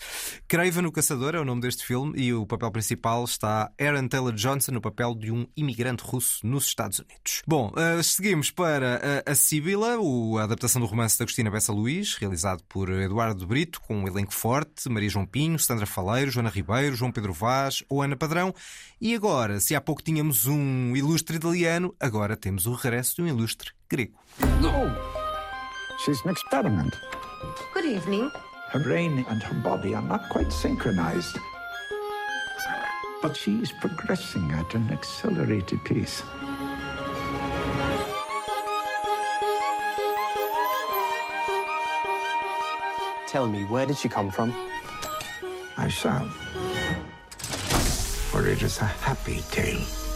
Craven 0.48 0.86
o 0.86 0.92
Caçador 0.92 1.36
é 1.36 1.40
o 1.40 1.46
nome 1.46 1.62
deste 1.62 1.86
filme 1.86 2.20
e 2.20 2.34
o 2.34 2.46
papel 2.46 2.72
principal 2.72 3.24
está 3.24 3.72
Aaron 3.80 4.08
Taylor 4.08 4.34
Johnson 4.34 4.72
no 4.72 4.82
papel 4.82 5.14
de 5.16 5.32
um 5.32 5.46
imigrante 5.56 6.04
russo 6.04 6.46
nos 6.46 6.66
Estados 6.66 7.00
Unidos. 7.00 7.42
Bom, 7.46 7.72
eh, 7.76 8.02
seguimos 8.04 8.52
para 8.52 9.00
eh, 9.04 9.24
A 9.32 9.36
Síbila, 9.36 9.98
a 10.40 10.44
adaptação 10.44 10.82
do 10.82 10.88
romance 10.88 11.18
da 11.18 11.24
Agostina 11.24 11.52
Bessa 11.52 11.72
Luís, 11.74 12.16
realizado 12.16 12.64
por 12.70 12.90
Eduardo 12.90 13.46
Brito, 13.46 13.82
com 13.82 13.98
um 13.98 14.08
elenco 14.08 14.34
forte, 14.34 14.90
Maria 14.90 15.10
João 15.10 15.26
Pinho, 15.26 15.60
Sandra 15.60 15.86
Faleiro, 15.86 16.32
Joana 16.32 16.50
Ribeiro, 16.50 16.96
João 16.96 17.12
Pedro 17.12 17.34
Vaz 17.34 17.84
ou 17.90 18.02
Ana 18.02 18.16
Padrão. 18.16 18.54
E 19.02 19.14
agora, 19.16 19.60
se 19.60 19.76
há 19.76 19.82
pouco 19.82 20.02
tínhamos 20.04 20.46
um 20.46 20.96
ilustre 20.96 21.38
italiano, 21.38 21.96
agora 22.00 22.36
temos 22.36 22.66
o 22.66 22.74
regresso 22.74 23.16
de 23.16 23.22
um 23.24 23.28
ilustre 23.28 23.72
grego. 23.90 24.12
Oh. 24.62 24.90
She's 26.06 26.24
an 26.24 26.32
experiment. 26.32 26.96
Good 27.74 27.86
evening. 27.86 28.32
Her 28.70 28.80
brain 28.80 29.26
and 29.28 29.42
her 29.42 29.56
body 29.56 29.96
are 29.96 30.02
not 30.02 30.30
quite 30.30 30.54
synchronized. 30.54 31.38
But 33.22 33.36
she 33.36 33.60
is 33.60 33.72
progressing 33.82 34.52
at 34.52 34.74
an 34.76 34.90
accelerated 34.92 35.84
pace. 35.84 36.22
Tell 43.28 43.48
me, 43.48 43.64
where 43.66 43.86
did 43.86 43.98
she 43.98 44.08
come 44.08 44.32
from? 44.32 44.54
I 45.78 45.88
shall. 45.90 46.30
For 48.30 48.48
it 48.48 48.62
is 48.62 48.80
a 48.80 48.86
happy 48.86 49.42
tale. 49.52 50.09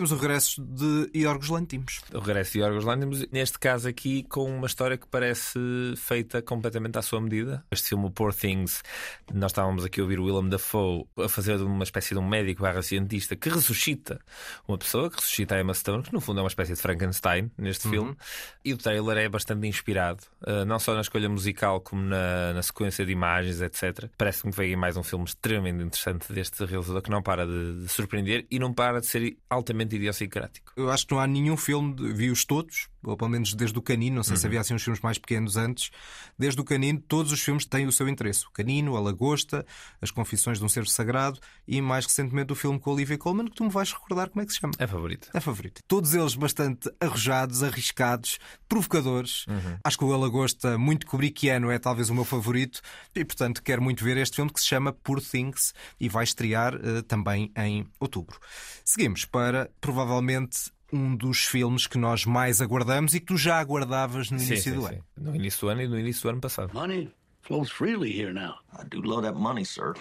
Temos 0.00 0.12
o 0.12 0.16
regresso 0.16 0.64
de 0.64 1.10
Iorgos 1.14 1.50
Lantimos. 1.50 2.00
O 2.14 2.20
regresso 2.20 2.52
de 2.54 2.60
Yorgos 2.60 2.84
Lanthimos, 2.86 3.26
neste 3.30 3.58
caso 3.58 3.86
aqui 3.86 4.22
com 4.22 4.50
uma 4.50 4.66
história 4.66 4.96
que 4.96 5.06
parece 5.06 5.58
feita 5.94 6.40
completamente 6.40 6.96
à 6.96 7.02
sua 7.02 7.20
medida. 7.20 7.62
Este 7.70 7.90
filme, 7.90 8.06
o 8.06 8.10
Poor 8.10 8.32
Things, 8.32 8.82
nós 9.30 9.50
estávamos 9.50 9.84
aqui 9.84 10.00
a 10.00 10.02
ouvir 10.02 10.18
o 10.18 10.24
Willem 10.24 10.48
Dafoe 10.48 11.04
a 11.22 11.28
fazer 11.28 11.56
uma 11.56 11.84
espécie 11.84 12.14
de 12.14 12.18
um 12.18 12.26
médico 12.26 12.62
barra 12.62 12.80
cientista 12.80 13.36
que 13.36 13.50
ressuscita 13.50 14.18
uma 14.66 14.78
pessoa, 14.78 15.10
que 15.10 15.16
ressuscita 15.16 15.56
a 15.56 15.60
Emma 15.60 15.74
Stone, 15.74 16.02
que 16.02 16.14
no 16.14 16.20
fundo 16.22 16.38
é 16.38 16.42
uma 16.44 16.48
espécie 16.48 16.72
de 16.72 16.80
Frankenstein 16.80 17.50
neste 17.58 17.84
Uhum. 17.84 17.92
filme. 17.92 18.16
E 18.64 18.72
o 18.72 18.78
trailer 18.78 19.18
é 19.18 19.28
bastante 19.28 19.66
inspirado, 19.66 20.22
uh, 20.46 20.64
não 20.64 20.78
só 20.78 20.94
na 20.94 21.02
escolha 21.02 21.28
musical 21.28 21.78
como 21.82 22.00
na, 22.00 22.54
na 22.54 22.62
sequência 22.62 23.04
de 23.04 23.12
imagens, 23.12 23.60
etc. 23.60 24.08
Parece-me 24.16 24.50
que 24.50 24.56
veio 24.56 24.78
mais 24.78 24.96
um 24.96 25.02
filme 25.02 25.26
extremamente 25.26 25.84
interessante 25.84 26.32
deste 26.32 26.64
realizador 26.64 27.02
que 27.02 27.10
não 27.10 27.22
para 27.22 27.46
de, 27.46 27.82
de 27.82 27.88
surpreender 27.90 28.46
e 28.50 28.58
não 28.58 28.72
para 28.72 28.98
de 29.02 29.06
ser 29.06 29.36
altamente 29.50 29.89
idiosincrático. 29.96 30.72
Eu 30.76 30.90
acho 30.90 31.06
que 31.06 31.12
não 31.12 31.20
há 31.20 31.26
nenhum 31.26 31.56
filme, 31.56 31.94
vi-os 32.12 32.44
todos, 32.44 32.88
ou 33.02 33.16
pelo 33.16 33.30
menos 33.30 33.54
desde 33.54 33.78
o 33.78 33.82
Canino, 33.82 34.16
não 34.16 34.22
sei 34.22 34.36
se 34.36 34.46
havia 34.46 34.60
assim 34.60 34.74
uns 34.74 34.82
filmes 34.82 35.00
mais 35.00 35.18
pequenos 35.18 35.56
antes. 35.56 35.90
Desde 36.38 36.60
o 36.60 36.64
Canino, 36.64 37.00
todos 37.00 37.32
os 37.32 37.40
filmes 37.40 37.64
têm 37.64 37.86
o 37.86 37.92
seu 37.92 38.08
interesse. 38.08 38.46
O 38.46 38.50
Canino, 38.50 38.96
A 38.96 39.00
Lagosta, 39.00 39.64
As 40.00 40.10
Confissões 40.10 40.58
de 40.58 40.64
um 40.64 40.68
Ser 40.68 40.86
Sagrado 40.86 41.40
e 41.66 41.80
mais 41.80 42.04
recentemente 42.04 42.52
o 42.52 42.56
filme 42.56 42.78
com 42.78 42.90
Olivia 42.92 43.16
Colman, 43.16 43.46
que 43.46 43.56
tu 43.56 43.64
me 43.64 43.70
vais 43.70 43.92
recordar 43.92 44.28
como 44.28 44.42
é 44.42 44.46
que 44.46 44.52
se 44.52 44.58
chama. 44.58 44.74
É 44.78 44.86
favorito. 44.86 45.28
É 45.32 45.40
favorito. 45.40 45.80
Todos 45.88 46.14
eles 46.14 46.34
bastante 46.34 46.90
arrojados, 47.00 47.62
arriscados, 47.62 48.38
provocadores. 48.68 49.46
Acho 49.82 49.98
que 49.98 50.04
o 50.04 50.12
A 50.12 50.16
Lagosta, 50.16 50.76
muito 50.76 51.06
kubrickiano, 51.06 51.70
é 51.70 51.78
talvez 51.78 52.10
o 52.10 52.14
meu 52.14 52.24
favorito 52.24 52.80
e, 53.14 53.24
portanto, 53.24 53.62
quero 53.62 53.82
muito 53.82 54.04
ver 54.04 54.16
este 54.16 54.36
filme 54.36 54.52
que 54.52 54.60
se 54.60 54.66
chama 54.66 54.92
Poor 54.92 55.20
Things 55.20 55.72
e 55.98 56.08
vai 56.08 56.24
estrear 56.24 56.74
eh, 56.74 57.02
também 57.02 57.50
em 57.56 57.86
outubro. 57.98 58.38
Seguimos 58.84 59.24
para, 59.24 59.70
provavelmente, 59.80 60.70
um 60.92 61.14
dos 61.16 61.44
filmes 61.44 61.86
que 61.86 61.96
nós 61.98 62.24
mais 62.24 62.60
aguardamos 62.60 63.14
e 63.14 63.20
que 63.20 63.26
tu 63.26 63.36
já 63.36 63.58
aguardavas 63.58 64.30
no 64.30 64.38
Sim, 64.38 64.46
início 64.46 64.72
sim, 64.72 64.78
do 64.80 64.86
sim. 64.86 64.94
ano. 64.94 65.04
No 65.16 65.36
início 65.36 65.60
do 65.60 65.68
ano 65.68 65.82
e 65.82 65.88
no 65.88 65.98
início 65.98 66.22
do 66.22 66.28
ano 66.30 66.40
passado. 66.40 66.72
Money 66.74 67.10
flows 67.42 67.70
freely 67.70 68.10
here 68.10 68.32
now. 68.32 68.54
I 68.78 68.84
do 68.88 69.00
love 69.02 69.22
that 69.22 69.38
money, 69.38 69.64
sir. 69.64 69.94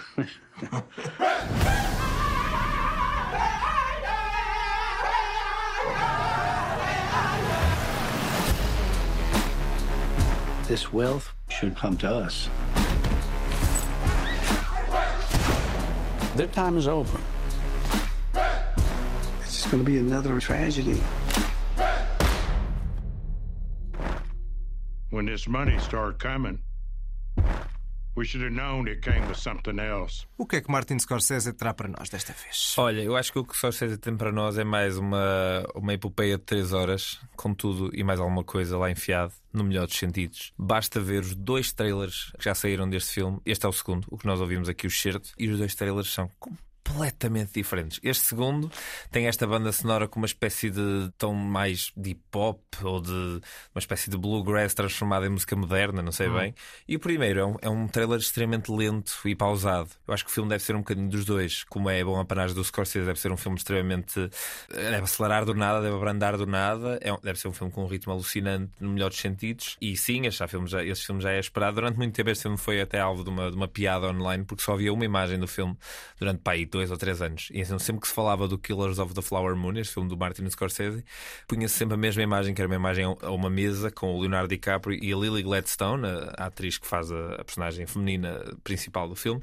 This 10.67 10.93
wealth 10.93 11.33
should 11.49 11.75
come 11.75 11.97
to 11.97 12.07
us. 12.07 12.47
Their 16.35 16.47
time 16.47 16.77
is 16.77 16.87
over. 16.87 17.18
It's 19.59 19.65
just 19.65 19.73
going 19.73 19.83
to 19.83 19.91
be 19.91 19.99
another 19.99 20.39
tragedy. 20.39 21.01
When 25.09 25.25
this 25.25 25.49
money 25.49 25.77
started 25.79 26.17
coming, 26.17 26.59
we 28.15 28.23
should 28.23 28.41
have 28.41 28.53
known 28.53 28.87
it 28.87 29.01
came 29.01 29.27
with 29.27 29.37
something 29.37 29.77
else. 29.77 30.25
O 30.37 30.45
que 30.45 30.55
é 30.55 30.61
que 30.61 30.71
Martin 30.71 30.97
Scorsese 30.97 31.51
terá 31.51 31.73
para 31.73 31.89
nós 31.89 32.07
desta 32.07 32.31
vez? 32.31 32.73
Olha, 32.77 33.01
eu 33.01 33.17
acho 33.17 33.33
que 33.33 33.39
o 33.39 33.43
que 33.43 33.57
César 33.57 33.97
tem 33.97 34.15
para 34.15 34.31
nós 34.31 34.57
é 34.57 34.63
mais 34.63 34.97
uma, 34.97 35.65
uma 35.75 35.93
epopeia 35.93 36.37
de 36.37 36.43
3 36.45 36.71
horas, 36.71 37.19
com 37.35 37.53
tudo 37.53 37.89
e 37.93 38.01
mais 38.01 38.21
alguma 38.21 38.45
coisa 38.45 38.77
lá 38.77 38.89
enfiado, 38.89 39.33
no 39.51 39.65
melhor 39.65 39.87
dos 39.87 39.97
sentidos. 39.97 40.53
Basta 40.57 41.01
ver 41.01 41.19
os 41.19 41.35
dois 41.35 41.73
trailers 41.73 42.31
que 42.37 42.45
já 42.45 42.55
saíram 42.55 42.89
deste 42.89 43.11
filme. 43.15 43.41
Este 43.45 43.65
é 43.65 43.67
o 43.67 43.73
segundo, 43.73 44.07
o 44.09 44.17
que 44.17 44.25
nós 44.25 44.39
ouvimos 44.39 44.69
aqui, 44.69 44.87
o 44.87 44.89
certo, 44.89 45.33
e 45.37 45.49
os 45.49 45.57
dois 45.57 45.75
trailers 45.75 46.13
são 46.13 46.31
completamente 46.89 47.54
diferentes. 47.54 47.99
Este 48.04 48.25
segundo 48.25 48.71
tem 49.12 49.28
esta 49.28 49.45
banda 49.45 49.71
sonora 49.71 50.08
com 50.08 50.19
uma 50.19 50.25
espécie 50.25 50.69
de 50.69 51.10
tom 51.17 51.34
mais 51.34 51.91
de 51.95 52.12
hip 52.12 52.21
hop 52.36 52.60
ou 52.84 52.99
de 52.99 53.12
uma 53.12 53.80
espécie 53.80 54.10
de 54.10 54.17
bluegrass 54.17 54.73
transformada 54.73 55.25
em 55.25 55.30
música 55.30 55.56
moderna, 55.56 56.02
não 56.02 56.12
sei 56.12 56.28
hum. 56.28 56.38
bem. 56.38 56.56
E 56.88 56.95
o 56.95 56.99
primeiro 56.99 57.39
é 57.39 57.45
um, 57.45 57.56
é 57.62 57.69
um 57.69 57.88
trailer 57.88 58.17
extremamente 58.17 58.71
lento 58.71 59.13
e 59.25 59.36
pausado. 59.36 59.89
Eu 60.08 60.13
acho 60.13 60.25
que 60.25 60.32
o 60.32 60.34
filme 60.34 60.49
deve 60.49 60.63
ser 60.63 60.75
um 60.75 60.80
bocadinho 60.80 61.10
dos 61.10 61.25
dois. 61.25 61.63
Como 61.65 61.89
é 61.89 62.04
bom 62.04 62.19
apanagem 62.19 62.56
do 62.56 62.63
Scorsese, 62.63 63.06
deve 63.06 63.19
ser 63.19 63.32
um 63.32 63.38
filme 63.38 63.58
extremamente. 63.58 64.30
deve 64.69 65.04
acelerar 65.04 65.45
do 65.45 65.54
nada, 65.54 65.82
deve 65.82 65.95
abrandar 65.95 66.38
do 66.38 66.45
nada. 66.45 66.99
É, 67.02 67.15
deve 67.21 67.39
ser 67.39 67.47
um 67.47 67.54
filme 67.54 67.71
com 67.71 67.84
um 67.84 67.88
ritmo 67.88 68.13
alucinante, 68.13 68.71
no 68.80 68.89
melhor 68.89 69.10
dos 69.10 69.19
sentidos. 69.19 69.78
E 69.80 69.95
sim, 69.95 70.25
este 70.25 70.45
filme 70.47 70.67
já, 70.67 70.84
este 70.84 71.06
filme 71.06 71.21
já 71.21 71.32
é 71.32 71.39
esperado. 71.39 71.75
Durante 71.75 71.97
muito 71.97 72.15
tempo, 72.15 72.30
este 72.30 72.43
filme 72.43 72.58
foi 72.58 72.82
até 72.82 72.99
alvo 72.99 73.23
de 73.23 73.30
uma, 73.30 73.52
de 73.52 73.56
uma 73.56 73.67
piada 73.67 74.08
online, 74.08 74.43
porque 74.43 74.63
só 74.63 74.73
havia 74.73 74.91
uma 74.91 75.06
imagem 75.06 75.39
do 75.39 75.47
filme 75.47 75.78
durante 76.19 76.39
pá, 76.39 76.54
aí, 76.54 76.65
dois 76.79 76.91
ou 76.91 76.97
três 76.97 77.21
anos. 77.21 77.49
E 77.51 77.59
então, 77.59 77.77
sempre 77.77 78.01
que 78.01 78.07
se 78.07 78.13
falava 78.13 78.47
do 78.47 78.57
Killers 78.57 78.99
of 78.99 79.13
the 79.13 79.21
Flower 79.21 79.55
Moon, 79.55 79.77
este 79.77 79.93
filme 79.93 80.07
do 80.07 80.17
Martin 80.17 80.49
Scorsese, 80.49 81.03
punha-se 81.47 81.75
sempre 81.75 81.95
a 81.95 81.97
mesma 81.97 82.23
imagem, 82.23 82.53
que 82.53 82.61
era 82.61 82.69
uma 82.69 82.75
imagem 82.75 83.05
a 83.21 83.31
uma 83.31 83.49
mesa 83.49 83.91
com 83.91 84.15
o 84.15 84.21
Leonardo 84.21 84.47
DiCaprio 84.47 84.97
e 85.03 85.11
a 85.11 85.17
Lily 85.17 85.43
Gladstone, 85.43 86.05
a, 86.05 86.43
a 86.43 86.45
atriz 86.45 86.77
que 86.77 86.87
faz 86.87 87.11
a, 87.11 87.35
a, 87.35 87.43
personagem 87.43 87.85
feminina 87.85 88.41
principal 88.63 89.09
do 89.09 89.15
filme. 89.15 89.41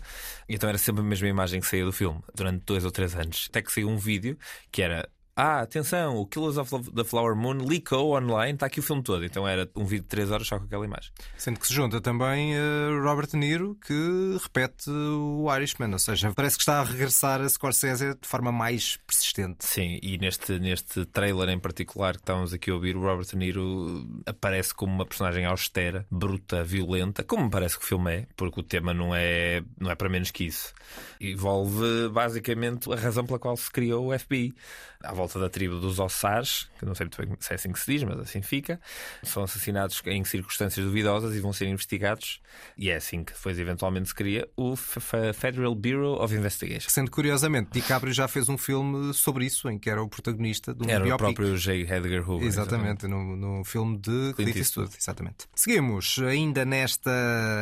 E 0.48 0.54
então 0.54 0.68
era 0.68 0.78
sempre 0.78 1.02
a 1.02 1.04
mesma 1.04 1.28
imagem 1.28 1.60
que 1.60 1.66
saía 1.66 1.84
do 1.84 1.92
filme 1.92 2.20
durante 2.34 2.64
dois 2.64 2.84
ou 2.84 2.90
três 2.90 3.14
anos. 3.14 3.48
Até 3.50 3.60
que 3.60 3.70
saiu 3.70 3.88
um 3.88 3.98
vídeo 3.98 4.38
que 4.72 4.80
era 4.80 5.08
ah, 5.38 5.60
atenção, 5.60 6.16
o 6.16 6.26
Killers 6.26 6.56
of 6.56 6.90
the 6.92 7.04
Flower 7.04 7.36
Moon 7.36 7.58
leakou 7.58 8.16
online, 8.16 8.54
está 8.54 8.64
aqui 8.64 8.80
o 8.80 8.82
filme 8.82 9.02
todo. 9.02 9.22
Então 9.22 9.46
era 9.46 9.68
um 9.76 9.84
vídeo 9.84 10.04
de 10.04 10.08
3 10.08 10.30
horas 10.30 10.46
só 10.46 10.58
com 10.58 10.64
aquela 10.64 10.86
imagem. 10.86 11.12
Sendo 11.36 11.60
que 11.60 11.66
se 11.66 11.74
junta 11.74 12.00
também 12.00 12.54
uh, 12.54 13.02
Robert 13.02 13.26
De 13.26 13.36
Niro, 13.36 13.76
que 13.86 14.38
repete 14.42 14.88
o 14.88 15.46
Irishman, 15.54 15.92
ou 15.92 15.98
seja, 15.98 16.32
parece 16.34 16.56
que 16.56 16.62
está 16.62 16.80
a 16.80 16.84
regressar 16.84 17.42
a 17.42 17.48
Scorsese 17.50 18.14
de 18.14 18.26
forma 18.26 18.50
mais 18.50 18.96
persistente. 19.06 19.66
Sim, 19.66 19.98
e 20.02 20.16
neste, 20.16 20.58
neste 20.58 21.04
trailer 21.04 21.50
em 21.50 21.58
particular 21.58 22.14
que 22.14 22.22
estamos 22.22 22.54
aqui 22.54 22.70
a 22.70 22.74
ouvir, 22.74 22.96
o 22.96 23.02
Robert 23.02 23.26
De 23.26 23.36
Niro 23.36 24.22
aparece 24.24 24.74
como 24.74 24.94
uma 24.94 25.04
personagem 25.04 25.44
austera, 25.44 26.06
bruta, 26.10 26.64
violenta, 26.64 27.22
como 27.22 27.50
parece 27.50 27.78
que 27.78 27.84
o 27.84 27.86
filme 27.86 28.10
é, 28.10 28.26
porque 28.36 28.60
o 28.60 28.62
tema 28.62 28.94
não 28.94 29.14
é, 29.14 29.62
não 29.78 29.90
é 29.90 29.94
para 29.94 30.08
menos 30.08 30.30
que 30.30 30.44
isso. 30.44 30.72
Envolve 31.20 32.08
basicamente 32.08 32.90
a 32.90 32.96
razão 32.96 33.26
pela 33.26 33.38
qual 33.38 33.54
se 33.54 33.70
criou 33.70 34.10
o 34.10 34.18
FBI. 34.18 34.54
À 35.02 35.12
volta 35.12 35.25
volta 35.26 35.40
da 35.40 35.50
tribo 35.50 35.80
dos 35.80 35.98
Ossares, 35.98 36.68
que 36.78 36.86
não 36.86 36.94
sei 36.94 37.06
muito 37.06 37.20
bem 37.20 37.36
se 37.40 37.52
é 37.52 37.56
assim 37.56 37.72
que 37.72 37.80
se 37.80 37.92
diz, 37.92 38.02
mas 38.04 38.18
assim 38.20 38.40
fica. 38.40 38.80
São 39.24 39.42
assassinados 39.42 40.00
em 40.06 40.24
circunstâncias 40.24 40.86
duvidosas 40.86 41.34
e 41.34 41.40
vão 41.40 41.52
ser 41.52 41.66
investigados. 41.66 42.40
E 42.78 42.90
é 42.90 42.96
assim 42.96 43.24
que 43.24 43.32
depois 43.32 43.58
eventualmente 43.58 44.08
se 44.08 44.14
cria 44.14 44.48
o 44.56 44.76
Federal 44.76 45.74
Bureau 45.74 46.22
of 46.22 46.34
Investigation. 46.34 46.88
Sendo 46.88 47.10
curiosamente, 47.10 47.70
DiCaprio 47.72 48.12
já 48.12 48.28
fez 48.28 48.48
um 48.48 48.56
filme 48.56 49.12
sobre 49.12 49.44
isso, 49.44 49.68
em 49.68 49.78
que 49.78 49.90
era 49.90 50.02
o 50.02 50.08
protagonista 50.08 50.72
do 50.72 50.88
Era 50.88 51.04
biopic. 51.04 51.14
o 51.14 51.34
próprio 51.34 51.58
J. 51.58 51.82
Edgar 51.82 52.28
Hoover. 52.28 52.46
Exatamente, 52.46 53.06
exatamente. 53.06 53.06
No, 53.08 53.36
no 53.58 53.64
filme 53.64 53.98
de 53.98 54.32
Clint 54.34 54.56
Eastwood. 54.56 54.90
Exatamente. 54.96 55.46
Seguimos, 55.54 56.18
ainda 56.20 56.64
nesta. 56.64 57.10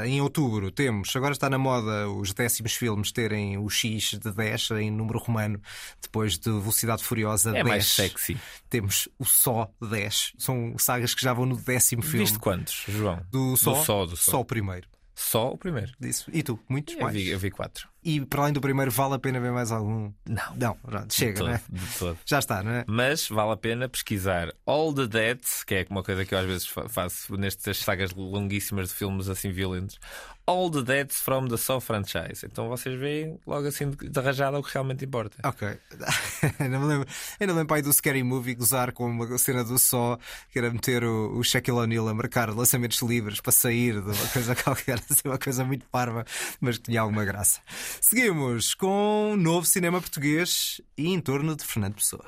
Em 0.05 0.20
outubro, 0.20 0.70
temos. 0.70 1.14
Agora 1.16 1.33
está 1.33 1.48
na 1.48 1.59
moda 1.59 2.09
os 2.11 2.33
décimos 2.35 2.74
filmes 2.74 3.11
terem 3.11 3.57
o 3.57 3.68
X 3.70 4.18
de 4.22 4.31
10 4.31 4.72
em 4.72 4.90
número 4.90 5.18
romano, 5.18 5.61
depois 6.03 6.38
de 6.38 6.50
Velocidade 6.50 7.03
Furiosa 7.03 7.53
é 7.56 7.62
10. 7.62 7.66
mais 7.66 7.86
sexy. 7.86 8.36
Temos 8.68 9.08
o 9.18 9.24
Só 9.24 9.70
10. 9.80 10.32
São 10.38 10.74
sagas 10.78 11.14
que 11.14 11.22
já 11.22 11.32
vão 11.32 11.46
no 11.46 11.56
décimo 11.56 12.02
filme. 12.02 12.18
Viste 12.18 12.38
quantos, 12.38 12.84
João? 12.88 13.20
Do 13.30 13.56
Só? 13.56 13.72
Do 13.72 13.84
Só, 13.84 14.06
do 14.06 14.16
Só. 14.16 14.30
Só 14.32 14.40
o 14.40 14.44
primeiro. 14.44 14.88
Só 15.14 15.52
o 15.52 15.58
primeiro. 15.58 15.92
Disso. 15.98 16.30
E 16.32 16.42
tu? 16.42 16.58
Muitos 16.68 16.94
eu 16.94 17.00
mais? 17.00 17.14
Vi, 17.14 17.28
eu 17.28 17.38
vi 17.38 17.50
quatro. 17.50 17.88
E 18.04 18.20
para 18.20 18.42
além 18.42 18.52
do 18.52 18.60
primeiro, 18.60 18.90
vale 18.90 19.14
a 19.14 19.18
pena 19.18 19.40
ver 19.40 19.50
mais 19.50 19.72
algum? 19.72 20.12
Não. 20.28 20.54
Não, 20.56 20.74
pronto, 20.76 21.14
chega, 21.14 21.38
todo, 21.38 21.50
é? 21.50 21.60
Todo. 21.98 22.18
Já 22.26 22.38
está, 22.38 22.62
não 22.62 22.70
é? 22.70 22.84
Mas 22.86 23.28
vale 23.28 23.52
a 23.52 23.56
pena 23.56 23.88
pesquisar 23.88 24.52
All 24.66 24.92
the 24.92 25.06
Dead, 25.06 25.40
que 25.66 25.74
é 25.74 25.86
uma 25.88 26.02
coisa 26.02 26.24
que 26.24 26.34
eu 26.34 26.38
às 26.38 26.46
vezes 26.46 26.66
faço 26.88 27.36
nestas 27.36 27.78
sagas 27.78 28.12
longuíssimas 28.12 28.88
de 28.88 28.94
filmes 28.94 29.28
assim 29.28 29.50
violentos. 29.50 29.98
All 30.46 30.70
the 30.70 30.82
Deads 30.82 31.22
from 31.22 31.48
the 31.48 31.56
Saw 31.56 31.80
franchise. 31.80 32.44
Então 32.44 32.68
vocês 32.68 32.98
veem 32.98 33.38
logo 33.46 33.66
assim 33.66 33.90
de 33.90 34.20
rajada 34.20 34.58
o 34.58 34.62
que 34.62 34.72
realmente 34.74 35.02
importa. 35.04 35.36
Ok. 35.42 35.66
ainda 36.60 36.78
me 36.78 36.84
lembro, 36.84 37.08
ainda 37.40 37.52
me 37.54 37.58
lembro 37.60 37.74
aí 37.74 37.80
do 37.80 37.90
Scary 37.90 38.22
Movie 38.22 38.54
gozar 38.54 38.92
com 38.92 39.06
uma 39.06 39.38
cena 39.38 39.64
do 39.64 39.78
Saw 39.78 40.18
que 40.50 40.58
era 40.58 40.70
meter 40.70 41.02
o, 41.02 41.38
o 41.38 41.42
Shaquille 41.42 41.78
O'Neal 41.78 42.08
a 42.08 42.14
marcar 42.14 42.50
lançamentos 42.50 43.00
livres 43.00 43.40
para 43.40 43.52
sair 43.52 43.94
de 44.02 44.10
uma 44.10 44.28
coisa 44.28 44.54
qualquer, 44.62 44.98
assim, 45.10 45.22
uma 45.24 45.38
coisa 45.38 45.64
muito 45.64 45.86
parva, 45.86 46.26
mas 46.60 46.76
que 46.76 46.84
tinha 46.84 47.00
alguma 47.00 47.24
graça. 47.24 47.60
Seguimos 48.00 48.74
com 48.74 49.33
um 49.33 49.37
novo 49.37 49.66
cinema 49.66 50.00
português 50.00 50.80
e 50.96 51.09
em 51.09 51.20
torno 51.20 51.57
de 51.57 51.64
Fernando 51.64 51.94
Pessoa. 51.94 52.24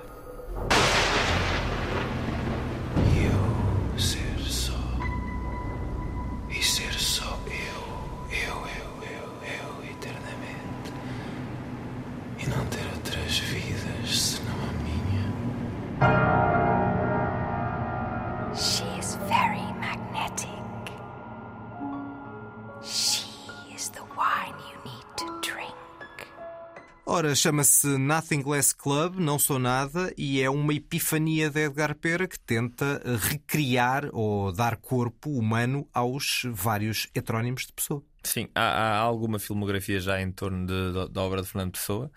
Ora, 27.16 27.34
chama-se 27.34 27.86
Nothing 27.96 28.42
Less 28.46 28.76
Club, 28.76 29.16
Não 29.18 29.38
Sou 29.38 29.58
Nada, 29.58 30.12
e 30.18 30.42
é 30.42 30.50
uma 30.50 30.74
epifania 30.74 31.48
de 31.48 31.64
Edgar 31.64 31.94
Pera 31.94 32.28
que 32.28 32.38
tenta 32.38 33.00
recriar 33.20 34.10
ou 34.12 34.52
dar 34.52 34.76
corpo 34.76 35.30
humano 35.30 35.88
aos 35.94 36.42
vários 36.50 37.08
heterónimos 37.14 37.64
de 37.64 37.72
pessoa. 37.72 38.02
Sim, 38.22 38.48
há, 38.54 38.60
há, 38.60 38.98
alguma 38.98 39.38
filmografia 39.38 39.98
já 39.98 40.20
em 40.20 40.30
torno 40.30 40.66
da 41.08 41.22
obra 41.22 41.40
de 41.40 41.48
Fernando 41.48 41.72
Pessoa, 41.72 42.10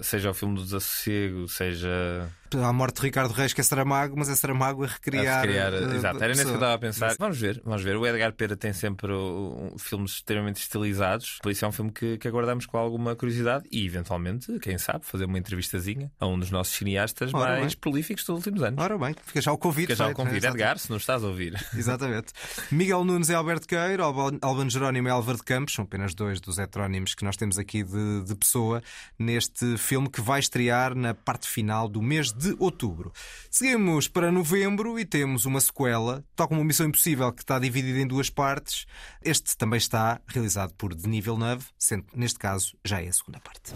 seja 0.00 0.30
o 0.30 0.34
filme 0.34 0.54
do 0.54 0.64
Desassossego, 0.64 1.46
seja 1.48 2.26
a 2.64 2.72
morte 2.72 2.96
de 2.96 3.02
Ricardo 3.02 3.32
Reis, 3.32 3.52
que 3.52 3.60
é 3.60 3.64
Saramago, 3.64 4.14
mas 4.16 4.28
é 4.28 4.34
Saramago 4.34 4.84
a 4.84 4.86
recriar. 4.86 5.38
A 5.38 5.40
recriar 5.40 5.72
uh, 5.72 5.94
exato, 5.94 6.22
era 6.22 6.32
nisso 6.32 6.44
que 6.44 6.50
eu 6.50 6.54
estava 6.54 6.74
a 6.74 6.78
pensar. 6.78 7.16
Vamos 7.18 7.38
ver, 7.38 7.60
vamos 7.64 7.82
ver. 7.82 7.96
O 7.96 8.06
Edgar 8.06 8.32
Pera 8.32 8.56
tem 8.56 8.72
sempre 8.72 9.12
um, 9.12 9.74
filmes 9.78 10.12
extremamente 10.12 10.60
estilizados, 10.60 11.38
por 11.42 11.50
isso 11.50 11.64
é 11.64 11.68
um 11.68 11.72
filme 11.72 11.90
que, 11.90 12.18
que 12.18 12.28
aguardamos 12.28 12.66
com 12.66 12.78
alguma 12.78 13.14
curiosidade 13.16 13.66
e, 13.70 13.84
eventualmente, 13.84 14.58
quem 14.60 14.78
sabe, 14.78 15.04
fazer 15.04 15.24
uma 15.24 15.38
entrevistazinha 15.38 16.10
a 16.18 16.26
um 16.26 16.38
dos 16.38 16.50
nossos 16.50 16.74
cineastas 16.74 17.32
Ora 17.32 17.58
mais 17.58 17.74
bem. 17.74 17.80
prolíficos 17.80 18.24
dos 18.24 18.36
últimos 18.36 18.62
anos. 18.62 18.82
Ora 18.82 18.98
bem, 18.98 19.14
fica 19.24 19.40
já 19.40 19.52
o 19.52 19.58
convite. 19.58 19.92
Fica 19.92 19.96
já 19.96 20.08
o 20.08 20.14
convite. 20.14 20.42
Né? 20.42 20.48
Edgar, 20.48 20.78
se 20.78 20.90
não 20.90 20.96
estás 20.96 21.24
a 21.24 21.26
ouvir. 21.26 21.54
Exatamente. 21.76 22.32
Miguel 22.70 23.04
Nunes 23.04 23.28
e 23.28 23.34
Alberto 23.34 23.66
Queiro, 23.66 24.02
Alban 24.04 24.70
Jerónimo 24.70 25.08
e 25.08 25.10
Álvaro 25.10 25.38
de 25.38 25.44
Campos, 25.44 25.74
são 25.74 25.84
apenas 25.84 26.14
dois 26.14 26.40
dos 26.40 26.58
heterónimos 26.58 27.14
que 27.14 27.24
nós 27.24 27.36
temos 27.36 27.58
aqui 27.58 27.82
de, 27.82 28.24
de 28.24 28.34
pessoa 28.34 28.82
neste 29.18 29.76
filme 29.78 30.08
que 30.08 30.20
vai 30.20 30.40
estrear 30.40 30.94
na 30.94 31.14
parte 31.14 31.48
final 31.48 31.88
do 31.88 32.02
mês 32.02 32.32
de 32.32 32.45
outubro. 32.58 33.12
Seguimos 33.50 34.08
para 34.08 34.30
novembro 34.30 34.98
e 34.98 35.04
temos 35.04 35.44
uma 35.44 35.60
sequela, 35.60 36.24
tal 36.34 36.48
como 36.48 36.62
Missão 36.62 36.86
Impossível, 36.86 37.32
que 37.32 37.42
está 37.42 37.58
dividida 37.58 37.98
em 37.98 38.06
duas 38.06 38.30
partes. 38.30 38.86
Este 39.22 39.56
também 39.56 39.78
está 39.78 40.20
realizado 40.26 40.74
por 40.74 40.94
Denis 40.94 41.24
Villeneuve, 41.24 41.64
sendo 41.78 42.06
neste 42.14 42.38
caso 42.38 42.76
já 42.84 43.00
é 43.00 43.08
a 43.08 43.12
segunda 43.12 43.40
parte. 43.40 43.72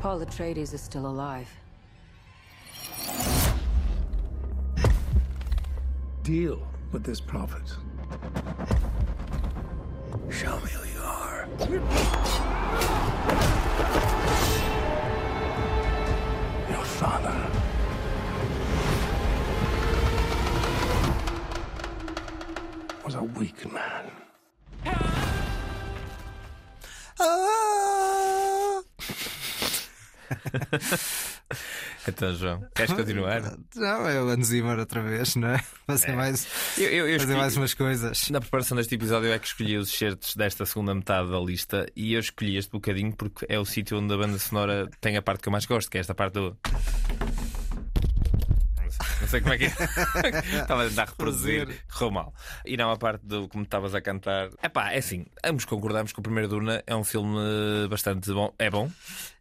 Paul 0.00 0.20
Atreides 0.20 0.74
is 0.74 0.82
still 0.82 1.06
alive. 1.06 1.48
Deal 6.22 6.58
with 6.92 7.04
this 7.04 7.20
prophet. 7.20 7.62
Show 10.30 10.60
me 10.60 10.70
who 10.70 10.84
you 10.84 11.00
are. 11.02 11.48
Father. 16.94 17.34
Was 23.04 23.16
a 23.16 23.22
weak 23.22 23.70
man. 23.72 24.10
Ah! 27.18 28.82
então, 32.08 32.34
João, 32.34 32.66
queres 32.74 32.92
continuar? 32.92 33.56
Não, 33.74 34.08
é 34.08 34.22
o 34.22 34.28
Hans 34.28 34.46
Zimmer 34.46 34.78
outra 34.78 35.02
vez, 35.02 35.36
não 35.36 35.48
é? 35.48 35.58
Fazer, 35.86 36.10
é. 36.10 36.16
Mais, 36.16 36.46
eu, 36.78 36.84
eu, 36.84 36.90
eu 36.90 37.04
fazer 37.04 37.16
escolhi, 37.16 37.36
mais 37.36 37.56
umas 37.56 37.74
coisas. 37.74 38.30
Na 38.30 38.40
preparação 38.40 38.76
deste 38.76 38.94
episódio 38.94 39.32
é 39.32 39.38
que 39.38 39.46
escolhi 39.46 39.76
os 39.76 39.90
certos 39.90 40.34
desta 40.34 40.64
segunda 40.64 40.94
metade 40.94 41.30
da 41.30 41.38
lista 41.38 41.86
e 41.94 42.14
eu 42.14 42.20
escolhi 42.20 42.56
este 42.56 42.72
bocadinho 42.72 43.12
porque 43.14 43.44
é 43.48 43.58
o 43.58 43.64
sítio 43.64 43.98
onde 43.98 44.12
a 44.14 44.16
banda 44.16 44.38
sonora 44.38 44.88
tem 45.00 45.16
a 45.16 45.22
parte 45.22 45.42
que 45.42 45.48
eu 45.48 45.52
mais 45.52 45.66
gosto, 45.66 45.90
que 45.90 45.98
é 45.98 46.00
esta 46.00 46.14
parte 46.14 46.34
do. 46.34 46.56
Não 49.20 49.28
sei 49.28 49.40
como 49.40 49.54
é 49.54 49.58
que 49.58 49.64
é. 49.64 49.68
Estava 50.62 50.84
a 50.84 50.88
tentar 50.88 51.04
reproduzir, 51.06 51.84
correu 51.92 52.10
mal. 52.10 52.34
E 52.64 52.76
não 52.76 52.90
a 52.90 52.96
parte 52.96 53.24
do 53.26 53.48
como 53.48 53.64
estavas 53.64 53.94
a 53.94 54.00
cantar. 54.00 54.50
É 54.62 54.68
pá, 54.68 54.92
é 54.92 54.98
assim, 54.98 55.26
ambos 55.44 55.64
concordamos 55.64 56.12
que 56.12 56.18
o 56.18 56.22
primeiro 56.22 56.48
Duna 56.48 56.82
é 56.86 56.94
um 56.94 57.04
filme 57.04 57.38
bastante 57.88 58.32
bom. 58.32 58.52
É 58.58 58.70
bom. 58.70 58.90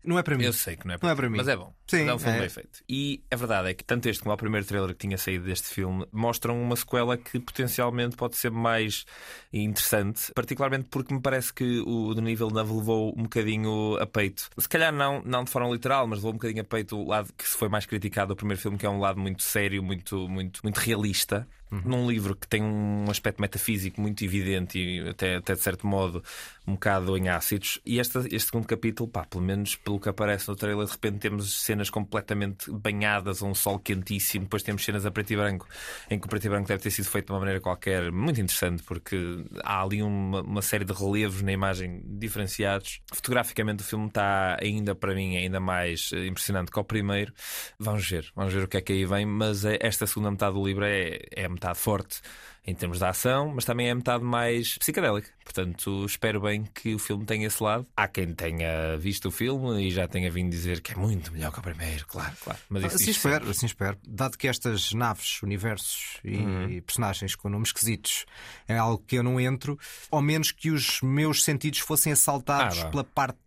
Não 0.03 0.19
é 0.19 0.23
para 0.23 0.37
mim. 0.37 0.43
Eu 0.43 0.53
sei 0.53 0.75
que 0.75 0.85
não 0.85 0.95
é 0.95 0.97
para, 0.97 1.07
não 1.07 1.13
é 1.13 1.15
para 1.15 1.29
mim. 1.29 1.37
Mas 1.37 1.47
é 1.47 1.55
bom. 1.55 1.73
Sim, 1.87 2.07
é 2.07 2.13
um 2.13 2.19
filme 2.19 2.37
é. 2.37 2.41
bem 2.41 2.49
feito. 2.49 2.79
E 2.89 3.23
a 3.31 3.35
verdade 3.35 3.69
é 3.69 3.73
que 3.73 3.83
tanto 3.83 4.09
este 4.09 4.21
como 4.21 4.33
o 4.33 4.37
primeiro 4.37 4.65
trailer 4.65 4.89
que 4.89 5.07
tinha 5.07 5.17
saído 5.17 5.45
deste 5.45 5.69
filme 5.69 6.05
mostram 6.11 6.61
uma 6.61 6.75
sequela 6.75 7.17
que 7.17 7.39
potencialmente 7.39 8.15
pode 8.15 8.35
ser 8.35 8.51
mais 8.51 9.05
interessante, 9.51 10.31
particularmente 10.33 10.89
porque 10.89 11.13
me 11.13 11.21
parece 11.21 11.53
que 11.53 11.79
o 11.85 12.13
Denis 12.13 12.37
Villeneuve 12.37 12.73
levou 12.73 13.13
um 13.17 13.23
bocadinho 13.23 13.97
a 14.01 14.05
peito. 14.05 14.49
Se 14.57 14.67
calhar 14.67 14.91
não, 14.91 15.21
não 15.23 15.43
de 15.43 15.51
forma 15.51 15.69
literal, 15.69 16.05
mas 16.05 16.19
levou 16.19 16.31
um 16.31 16.35
bocadinho 16.35 16.61
a 16.61 16.65
peito 16.65 16.97
o 16.97 17.07
lado 17.07 17.31
que 17.37 17.47
se 17.47 17.57
foi 17.57 17.69
mais 17.69 17.85
criticado 17.85 18.33
do 18.33 18.35
primeiro 18.35 18.61
filme, 18.61 18.77
que 18.77 18.85
é 18.85 18.89
um 18.89 18.99
lado 18.99 19.19
muito 19.19 19.41
sério, 19.43 19.62
muito, 19.81 20.27
muito, 20.27 20.61
muito 20.63 20.77
realista. 20.77 21.47
Uhum. 21.73 21.81
Num 21.85 22.11
livro 22.11 22.35
que 22.35 22.47
tem 22.47 22.61
um 22.61 23.09
aspecto 23.09 23.41
metafísico 23.41 23.99
muito 23.99 24.23
evidente 24.23 24.77
e 24.77 25.09
até, 25.09 25.37
até 25.37 25.55
de 25.55 25.59
certo 25.59 25.87
modo 25.87 26.23
um 26.67 26.73
bocado 26.73 27.17
em 27.17 27.29
ácidos. 27.29 27.79
E 27.83 27.99
este, 27.99 28.19
este 28.19 28.51
segundo 28.51 28.67
capítulo, 28.67 29.09
pá, 29.09 29.25
pelo 29.25 29.43
menos 29.43 29.75
pelo 29.75 29.99
que 29.99 30.07
aparece 30.07 30.47
no 30.47 30.55
trailer, 30.55 30.85
de 30.85 30.91
repente 30.91 31.17
temos 31.17 31.63
cenas 31.63 31.89
completamente 31.89 32.71
banhadas 32.71 33.41
a 33.41 33.47
um 33.47 33.55
sol 33.55 33.79
quentíssimo. 33.79 34.45
Depois 34.45 34.61
temos 34.61 34.85
cenas 34.85 35.03
a 35.03 35.09
preto 35.09 35.33
e 35.33 35.35
branco, 35.35 35.67
em 36.11 36.19
que 36.19 36.27
o 36.27 36.29
preto 36.29 36.45
e 36.45 36.49
branco 36.49 36.67
deve 36.67 36.83
ter 36.83 36.91
sido 36.91 37.05
feito 37.05 37.25
de 37.25 37.31
uma 37.31 37.39
maneira 37.39 37.59
qualquer 37.59 38.11
muito 38.11 38.39
interessante, 38.39 38.83
porque 38.83 39.43
há 39.63 39.81
ali 39.81 40.03
uma, 40.03 40.41
uma 40.41 40.61
série 40.61 40.85
de 40.85 40.93
relevos 40.93 41.41
na 41.41 41.51
imagem 41.51 42.03
diferenciados. 42.05 43.01
Fotograficamente, 43.11 43.81
o 43.81 43.85
filme 43.85 44.07
está 44.07 44.57
ainda, 44.61 44.93
para 44.93 45.15
mim, 45.15 45.37
ainda 45.37 45.59
mais 45.59 46.11
impressionante 46.13 46.71
que 46.71 46.79
o 46.79 46.83
primeiro. 46.83 47.33
Vamos 47.79 48.07
ver, 48.07 48.31
vamos 48.35 48.53
ver 48.53 48.63
o 48.63 48.67
que 48.67 48.77
é 48.77 48.81
que 48.81 48.93
aí 48.93 49.05
vem, 49.05 49.25
mas 49.25 49.65
esta 49.65 50.05
segunda 50.05 50.29
metade 50.29 50.53
do 50.53 50.65
livro 50.65 50.85
é, 50.85 51.19
é 51.35 51.45
a 51.45 51.49
metade 51.63 51.79
forte 51.79 52.21
em 52.65 52.73
termos 52.73 52.99
de 52.99 53.05
ação, 53.05 53.51
mas 53.53 53.65
também 53.65 53.89
é 53.89 53.93
metade 53.93 54.23
mais 54.23 54.77
psicadélica. 54.77 55.29
Portanto, 55.43 56.05
espero 56.05 56.39
bem 56.39 56.63
que 56.73 56.95
o 56.95 56.99
filme 56.99 57.25
tenha 57.25 57.47
esse 57.47 57.61
lado. 57.61 57.85
Há 57.95 58.07
quem 58.07 58.33
tenha 58.33 58.97
visto 58.97 59.27
o 59.27 59.31
filme 59.31 59.87
e 59.87 59.91
já 59.91 60.07
tenha 60.07 60.31
vindo 60.31 60.49
dizer 60.49 60.79
que 60.79 60.93
é 60.93 60.95
muito 60.95 61.31
melhor 61.33 61.51
que 61.51 61.59
o 61.59 61.61
primeiro, 61.61 62.05
claro, 62.07 62.33
claro. 62.41 62.59
Mas 62.69 62.85
isso 62.85 62.95
assim 62.95 63.11
espero, 63.11 63.35
sempre. 63.35 63.49
assim 63.51 63.65
espero. 63.65 63.97
Dado 64.07 64.37
que 64.37 64.47
estas 64.47 64.93
naves, 64.93 65.41
universos 65.43 66.19
e 66.23 66.37
uhum. 66.37 66.81
personagens 66.81 67.35
com 67.35 67.49
nomes 67.49 67.69
esquisitos 67.69 68.25
é 68.67 68.77
algo 68.77 69.03
que 69.05 69.17
eu 69.17 69.23
não 69.23 69.39
entro, 69.39 69.77
ao 70.09 70.21
menos 70.21 70.51
que 70.51 70.71
os 70.71 71.01
meus 71.01 71.43
sentidos 71.43 71.79
fossem 71.79 72.13
assaltados 72.13 72.79
ah, 72.79 72.89
pela 72.89 73.03
parte 73.03 73.37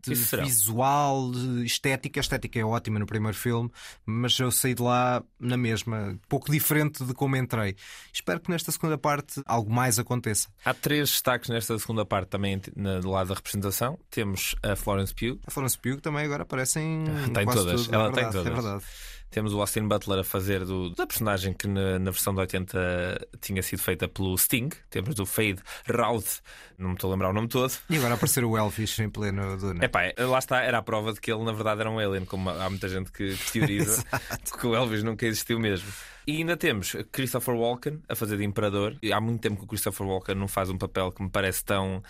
visual, 0.43 1.33
estética. 1.65 2.21
A 2.21 2.23
estética 2.23 2.59
é 2.59 2.65
ótima 2.65 2.99
no 2.99 3.07
primeiro 3.07 3.37
filme, 3.37 3.71
mas 4.05 4.39
eu 4.39 4.51
saí 4.51 4.75
de 4.75 4.83
lá 4.83 5.23
na 5.41 5.57
mesma, 5.57 6.19
pouco 6.29 6.53
diferente 6.53 7.03
de 7.05 7.15
como 7.15 7.37
entrei. 7.37 7.75
Espero 8.13 8.41
que 8.41 8.51
nesta 8.51 8.71
segunda 8.71 8.99
parte 9.07 9.41
algo 9.47 9.73
mais 9.73 10.01
aconteça. 10.01 10.49
Há 10.65 10.75
três 10.75 11.11
destaques 11.11 11.49
nesta 11.49 11.79
segunda 11.79 12.05
parte 12.05 12.29
também 12.29 12.59
do 12.59 13.09
lado 13.09 13.29
da 13.29 13.35
representação. 13.35 13.97
Temos 14.11 14.57
a 14.65 14.75
Florence 14.75 15.15
Pugh. 15.15 15.39
A 15.47 15.51
Florence 15.53 15.79
Pugh 15.79 16.01
também 16.01 16.25
agora 16.25 16.43
aparecem 16.43 17.05
tem 17.33 17.47
todas. 17.47 17.83
Tudo. 17.85 17.95
Ela 17.95 18.09
é 18.09 18.11
verdade, 18.11 18.33
tem 18.33 18.43
todas. 18.43 18.59
É 18.59 18.63
verdade. 18.63 18.85
Temos 19.31 19.53
o 19.53 19.61
Austin 19.61 19.87
Butler 19.87 20.21
a 20.21 20.25
fazer 20.25 20.65
do, 20.65 20.91
da 20.91 21.07
personagem 21.07 21.53
que 21.53 21.67
na, 21.67 21.99
na, 21.99 22.11
versão 22.11 22.33
de 22.35 22.41
80 22.41 23.29
tinha 23.41 23.63
sido 23.63 23.81
feita 23.81 24.09
pelo 24.09 24.37
Sting. 24.37 24.71
Temos 24.89 25.15
do 25.15 25.27
Fade 25.27 25.59
Routh, 25.89 26.41
não 26.79 26.91
me 26.91 26.95
estou 26.95 27.11
a 27.11 27.13
lembrar 27.13 27.31
o 27.31 27.33
nome 27.33 27.49
todo. 27.49 27.73
E 27.91 27.97
agora 27.97 28.15
aparecer 28.15 28.45
o 28.45 28.57
Elfish 28.57 28.99
em 29.01 29.11
pleno 29.11 29.57
Duna. 29.57 29.85
É 29.85 29.89
pá, 29.89 30.13
lá 30.19 30.39
está, 30.39 30.63
era 30.63 30.79
a 30.79 30.83
prova 30.83 31.13
de 31.13 31.21
que 31.21 31.31
ele 31.31 31.45
na 31.45 31.53
verdade 31.53 31.81
era 31.81 31.91
um 31.91 31.99
alien, 31.99 32.25
como 32.25 32.49
há 32.51 32.71
muita 32.71 32.89
gente 32.89 33.13
que, 33.13 33.37
que 33.37 33.53
teoriza 33.53 34.05
que 34.59 34.67
o 34.67 34.75
Elvis 34.75 35.03
nunca 35.03 35.27
existiu 35.27 35.59
mesmo. 35.59 35.93
E 36.27 36.39
ainda 36.39 36.57
temos 36.57 36.97
Christopher 37.13 37.55
Walken 37.55 38.03
a 38.09 38.17
fazer 38.17 38.37
de 38.37 38.45
Imperador. 38.45 38.97
E 39.01 39.13
há 39.13 39.21
muito 39.21 39.41
tempo 39.41 39.59
que 39.59 39.65
o 39.65 39.67
Christopher 39.69 40.07
Walken 40.07 40.35
não 40.35 40.49
faz 40.49 40.69
um 40.69 40.77
papel 40.77 41.13
que 41.13 41.23
me 41.23 41.31
parece 41.31 41.65
tão 41.65 42.03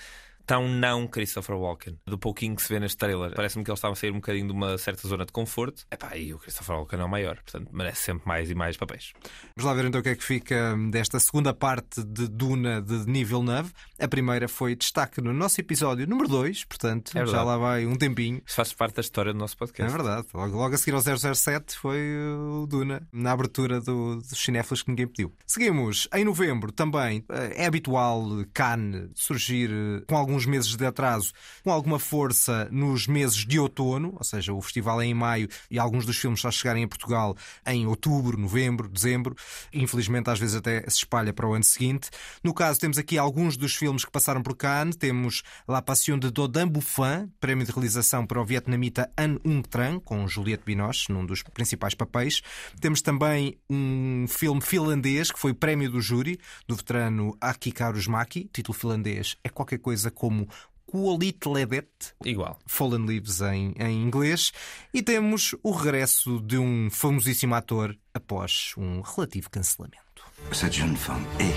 tão 0.47 0.69
não 0.69 1.07
Christopher 1.07 1.57
Walken. 1.57 1.99
Do 2.07 2.19
pouquinho 2.19 2.55
que 2.55 2.63
se 2.63 2.73
vê 2.73 2.79
neste 2.79 2.97
trailer, 2.97 3.35
parece-me 3.35 3.65
que 3.65 3.71
ele 3.71 3.77
estava 3.77 3.93
a 3.93 3.97
sair 3.97 4.11
um 4.11 4.17
bocadinho 4.17 4.47
de 4.47 4.53
uma 4.53 4.79
certa 4.79 5.07
zona 5.09 5.27
de 5.27 5.33
conforto. 5.33 5.85
Epá, 5.91 6.17
e 6.17 6.33
o 6.33 6.39
Christopher 6.39 6.77
Walken 6.77 7.01
é 7.01 7.05
o 7.05 7.09
maior, 7.09 7.37
portanto 7.37 7.69
merece 7.73 8.03
sempre 8.03 8.27
mais 8.27 8.51
e 8.51 8.55
mais 8.55 8.77
papéis. 8.77 9.13
Vamos 9.57 9.69
lá 9.69 9.75
ver 9.75 9.89
então 9.89 10.01
o 10.01 10.05
que 10.05 10.11
é 10.11 10.15
que 10.15 10.25
fica 10.25 10.77
desta 10.91 11.19
segunda 11.19 11.53
parte 11.53 12.03
de 12.05 12.29
Duna 12.29 12.81
de 12.81 13.07
nível 13.07 13.43
9. 13.43 13.71
A 13.99 14.09
primeira 14.09 14.49
foi 14.49 14.77
destaque 14.77 15.21
no 15.21 15.33
nosso 15.33 15.61
episódio 15.61 16.07
número 16.07 16.29
2, 16.29 16.65
portanto 16.65 17.17
é 17.17 17.27
já 17.27 17.43
lá 17.43 17.57
vai 17.57 17.87
um 17.87 17.97
tempinho. 17.97 18.41
Isso 18.47 18.57
faz 18.57 18.73
parte 18.73 18.97
da 18.97 19.01
história 19.01 19.33
do 19.33 19.39
nosso 19.39 19.57
podcast. 19.57 19.93
É 19.93 19.97
verdade. 19.97 20.27
Logo, 20.33 20.57
logo 20.57 20.75
a 20.75 20.79
seguir 20.79 20.95
ao 20.95 21.35
007 21.35 21.77
foi 21.77 21.99
o 22.39 22.67
Duna, 22.67 23.07
na 23.13 23.33
abertura 23.33 23.81
do, 23.81 24.17
dos 24.17 24.39
cinéfilos 24.39 24.83
que 24.83 24.91
ninguém 24.91 25.07
pediu. 25.07 25.33
Seguimos 25.47 26.09
em 26.15 26.25
novembro 26.25 26.71
também. 26.71 27.25
É 27.55 27.67
habitual 27.67 28.25
Cannes 28.53 29.11
surgir 29.15 29.71
com 30.07 30.17
alguns 30.17 30.36
meses 30.45 30.77
de 30.77 30.85
atraso, 30.85 31.33
com 31.63 31.71
alguma 31.71 31.99
força 31.99 32.69
nos 32.71 33.07
meses 33.07 33.47
de 33.47 33.59
outono, 33.59 34.15
ou 34.17 34.25
seja, 34.25 34.53
o 34.53 34.61
festival 34.61 35.01
é 35.01 35.07
em 35.07 35.15
maio 35.15 35.49
e 35.71 35.79
alguns 35.79 36.05
dos 36.05 36.17
filmes 36.17 36.41
só 36.41 36.51
chegarem 36.51 36.85
a 36.85 36.89
Portugal 36.89 37.37
em 37.67 37.87
outubro, 37.87 38.37
novembro, 38.39 38.89
dezembro. 38.89 39.37
Infelizmente, 39.73 40.29
às 40.29 40.39
vezes 40.39 40.57
até 40.57 40.81
se 40.83 40.99
espalha 40.99 41.33
para 41.33 41.49
o 41.49 41.55
ano 41.55 41.65
seguinte. 41.65 42.11
No 42.43 42.53
caso, 42.53 42.81
temos 42.81 42.99
aqui 42.99 43.17
alguns 43.17 43.57
dos 43.57 43.75
filmes 43.75 44.05
que 44.05 44.11
passaram 44.11 44.43
por 44.43 44.57
Cannes. 44.57 44.97
Temos 44.97 45.43
La 45.69 45.81
Passion 45.81 46.19
de 46.19 46.31
Dodin 46.31 46.67
Buffin, 46.67 47.31
prémio 47.41 47.65
de 47.65 47.73
realização 47.73 48.27
para 48.27 48.41
o 48.41 48.45
vietnamita 48.45 49.11
An 49.17 49.39
Ung 49.45 49.63
Tran, 49.63 50.01
com 50.01 50.27
Juliette 50.27 50.65
Binoche, 50.65 51.13
num 51.13 51.25
dos 51.25 51.43
principais 51.43 51.95
papéis. 51.95 52.43
Temos 52.81 53.01
também 53.01 53.59
um 53.71 54.27
filme 54.29 54.61
finlandês, 54.61 55.31
que 55.31 55.39
foi 55.39 55.55
prémio 55.55 55.91
do 55.91 56.01
júri, 56.01 56.39
do 56.67 56.75
veterano 56.75 57.37
Aki 57.41 57.73
Kaurismäki. 57.73 58.49
Título 58.53 58.77
finlandês 58.77 59.37
é 59.45 59.49
qualquer 59.49 59.79
coisa 59.79 60.11
como 60.27 60.49
Qualit 60.87 61.47
Ledet. 61.47 62.15
Igual. 62.25 62.59
Fallen 62.67 63.07
Leaves 63.07 63.41
em, 63.41 63.75
em 63.79 64.03
inglês. 64.03 64.53
E 64.93 65.03
temos 65.03 65.55
o 65.63 65.71
regresso 65.71 66.41
de 66.41 66.59
um 66.59 66.89
famosíssimo 66.91 67.55
ator 67.55 67.97
após 68.13 68.73
um 68.77 69.03
relativo 69.03 69.49
cancelamento. 69.49 70.25
Cette 70.53 70.73
jeune 70.77 70.97
femme 70.97 71.25
est 71.39 71.55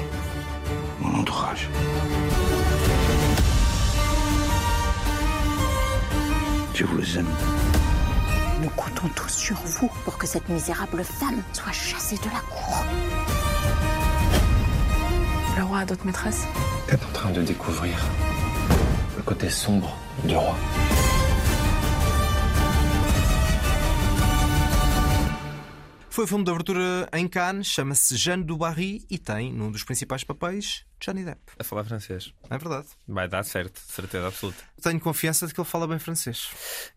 mon 1.01 1.19
entourage. 1.19 1.67
Je 6.75 6.86
vous 6.86 7.17
aime. 7.17 7.27
Nous 8.62 8.69
comptons 8.69 9.10
tous 9.15 9.34
sur 9.34 9.55
vous 9.55 9.89
pour 10.05 10.17
que 10.17 10.27
cette 10.27 10.47
misérable 10.47 11.03
femme 11.03 11.41
soit 11.53 11.71
chassée 11.71 12.17
de 12.17 12.25
la 12.25 12.41
cour. 12.41 12.86
Le 15.58 15.63
roi 15.63 15.79
a 15.79 15.86
d'autres 15.86 16.05
maîtresses 16.05 16.45
T'es 16.88 16.95
en 16.95 17.12
train 17.12 17.32
de 17.32 17.41
découvrir 17.41 17.97
côté 19.30 19.48
sombre 19.48 19.88
du 20.24 20.34
roi. 20.34 20.56
Foi 26.10 26.24
o 26.24 26.28
filme 26.28 26.44
de 26.44 26.50
abertura 26.50 27.08
em 27.13 27.28
Cannes, 27.28 27.68
chama-se 27.68 28.18
Jeanne 28.18 28.44
du 28.44 28.58
Barry 28.58 29.06
e 29.08 29.20
tem, 29.20 29.54
num 29.54 29.70
dos 29.70 29.84
principais 29.84 30.24
papéis, 30.24 30.84
Johnny 31.00 31.24
Depp. 31.24 31.39
A 31.60 31.63
falar 31.63 31.84
francês. 31.84 32.34
É 32.50 32.58
verdade. 32.58 32.88
Vai 33.08 33.28
dar 33.28 33.44
certo, 33.44 33.80
certeza 33.80 34.26
absoluta. 34.26 34.63
Tenho 34.82 35.00
confiança 35.00 35.46
de 35.46 35.54
que 35.54 35.62
ele 35.62 35.70
fala 35.70 35.88
bem 35.88 36.00
francês. 36.00 36.50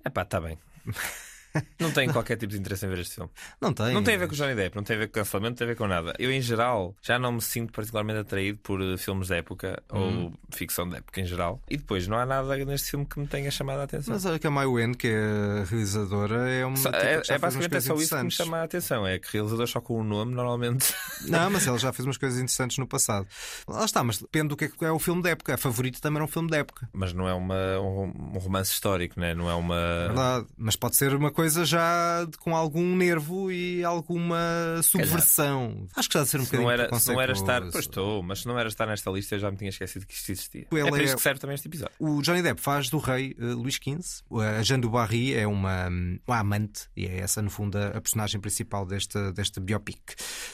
É 0.03 0.09
pá, 0.09 0.23
está 0.23 0.41
bem. 0.41 0.59
Não 1.79 1.91
tenho 1.91 2.13
qualquer 2.13 2.37
tipo 2.37 2.53
de 2.53 2.59
interesse 2.59 2.87
em 2.87 2.89
ver 2.89 2.99
este 3.01 3.17
filme. 3.17 3.31
Não 3.61 3.73
tem. 3.73 3.93
Não 3.93 4.03
tem 4.03 4.15
a 4.15 4.19
ver 4.19 4.29
com 4.29 4.35
o 4.35 4.37
Johnny 4.37 4.55
Depp, 4.55 4.77
não 4.77 4.83
tem 4.83 4.97
a 4.97 4.99
ver 5.01 5.07
com 5.09 5.15
cancelamento, 5.15 5.51
não 5.51 5.57
tem 5.57 5.65
a 5.67 5.69
ver 5.69 5.77
com 5.77 5.87
nada. 5.87 6.15
Eu, 6.19 6.31
em 6.33 6.41
geral, 6.41 6.95
já 7.03 7.19
não 7.19 7.33
me 7.33 7.43
sinto 7.43 7.73
particularmente 7.73 8.21
atraído 8.21 8.59
por 8.63 8.81
uh, 8.81 8.97
filmes 8.97 9.29
de 9.29 9.35
época 9.35 9.83
hum. 9.93 10.25
ou 10.25 10.33
ficção 10.51 10.89
de 10.89 10.97
época 10.97 11.21
em 11.21 11.27
geral. 11.27 11.61
E 11.69 11.77
depois, 11.77 12.07
não 12.07 12.19
há 12.19 12.25
nada 12.25 12.57
neste 12.65 12.91
filme 12.91 13.07
que 13.07 13.19
me 13.19 13.27
tenha 13.27 13.51
chamado 13.51 13.81
a 13.81 13.85
atenção. 13.85 14.15
Mas 14.15 14.25
olha 14.25 14.39
que 14.39 14.47
a 14.47 14.51
Mai 14.51 14.67
Wen, 14.67 14.95
que 14.95 15.09
é 15.09 15.61
a 15.61 15.65
realizadora, 15.65 16.49
é 16.49 16.65
uma. 16.65 16.77
Só, 16.77 16.91
é, 16.91 17.23
é 17.29 17.39
basicamente 17.39 17.77
é 17.77 17.81
só 17.81 17.95
isso 17.97 18.17
que 18.17 18.23
me 18.23 18.31
chama 18.31 18.59
a 18.59 18.63
atenção. 18.65 19.07
É 19.07 19.19
que 19.19 19.33
realizador 19.33 19.67
só 19.67 19.81
com 19.81 20.01
o 20.01 20.05
nome, 20.05 20.35
normalmente. 20.35 20.95
Não, 21.29 21.51
mas 21.51 21.67
ela 21.67 21.79
já 21.79 21.93
fez 21.93 22.07
umas 22.07 22.17
coisas 22.17 22.39
interessantes 22.39 22.79
no 22.79 22.87
passado. 22.87 23.27
Lá 23.69 23.85
está, 23.85 24.03
mas 24.03 24.19
depende 24.19 24.49
do 24.49 24.57
que 24.57 24.65
é, 24.65 24.71
é 24.83 24.91
o 24.91 24.99
filme 24.99 25.23
de 25.23 25.31
época. 25.31 25.55
A 25.55 25.59
favorita 25.59 25.99
também 26.01 26.17
era 26.17 26.25
um 26.25 26.29
filme 26.29 26.51
de 26.51 26.57
época. 26.57 26.89
Mas 26.93 27.13
não 27.13 27.29
é 27.29 27.35
uma, 27.35 27.79
um, 27.81 28.13
um 28.35 28.39
romance 28.39 28.73
histórico, 28.73 29.19
né? 29.19 29.35
não 29.35 29.51
é 29.51 29.55
uma. 29.55 30.07
Verdade. 30.07 30.47
Mas 30.57 30.77
pode 30.77 30.97
ser 30.97 31.15
uma 31.15 31.31
coisa 31.31 31.42
já 31.49 32.27
com 32.41 32.57
algum 32.57 32.97
nervo 32.97 33.51
e 33.51 33.85
alguma 33.85 34.81
subversão. 34.83 35.73
Calhar. 35.73 35.89
Acho 35.97 36.09
que 36.09 36.19
já 36.19 36.25
de 36.25 36.29
ser 36.29 36.41
um 36.41 36.45
se 36.45 36.47
bocadinho 36.47 36.69
não 36.69 36.71
era, 36.73 36.99
se 36.99 37.13
não 37.13 37.21
era 37.21 37.33
estar, 37.33 37.61
pois 37.63 37.85
estou, 37.85 38.23
mas 38.23 38.41
se 38.41 38.47
não 38.47 38.59
era 38.59 38.69
estar 38.69 38.87
nesta 38.87 39.11
lista, 39.11 39.35
eu 39.35 39.39
já 39.39 39.51
me 39.51 39.57
tinha 39.57 39.71
esquecido 39.71 40.07
que 40.07 40.15
isto 40.15 40.33
existia. 40.33 40.67
Ele 40.71 40.81
é 40.81 40.91
por 40.91 41.01
isso 41.01 41.17
que 41.17 41.23
serve 41.23 41.41
também 41.41 41.55
este 41.55 41.69
episódio. 41.69 41.95
O 41.99 42.23
Johnny 42.23 42.43
Depp 42.43 42.61
faz 42.61 42.89
do 42.89 42.99
rei 42.99 43.37
uh, 43.39 43.55
Luís 43.55 43.77
XV. 43.77 44.25
A 44.59 44.63
Jeanne 44.63 44.83
du 44.83 44.91
Barry 44.91 45.35
é 45.35 45.47
uma, 45.47 45.89
uma 45.89 46.39
amante 46.39 46.89
e 46.97 47.07
é 47.07 47.21
essa, 47.21 47.43
no 47.43 47.51
fundo, 47.51 47.77
a, 47.77 47.89
a 47.89 48.01
personagem 48.01 48.41
principal 48.41 48.85
desta, 48.87 49.33
desta 49.33 49.61
biopic. 49.61 50.01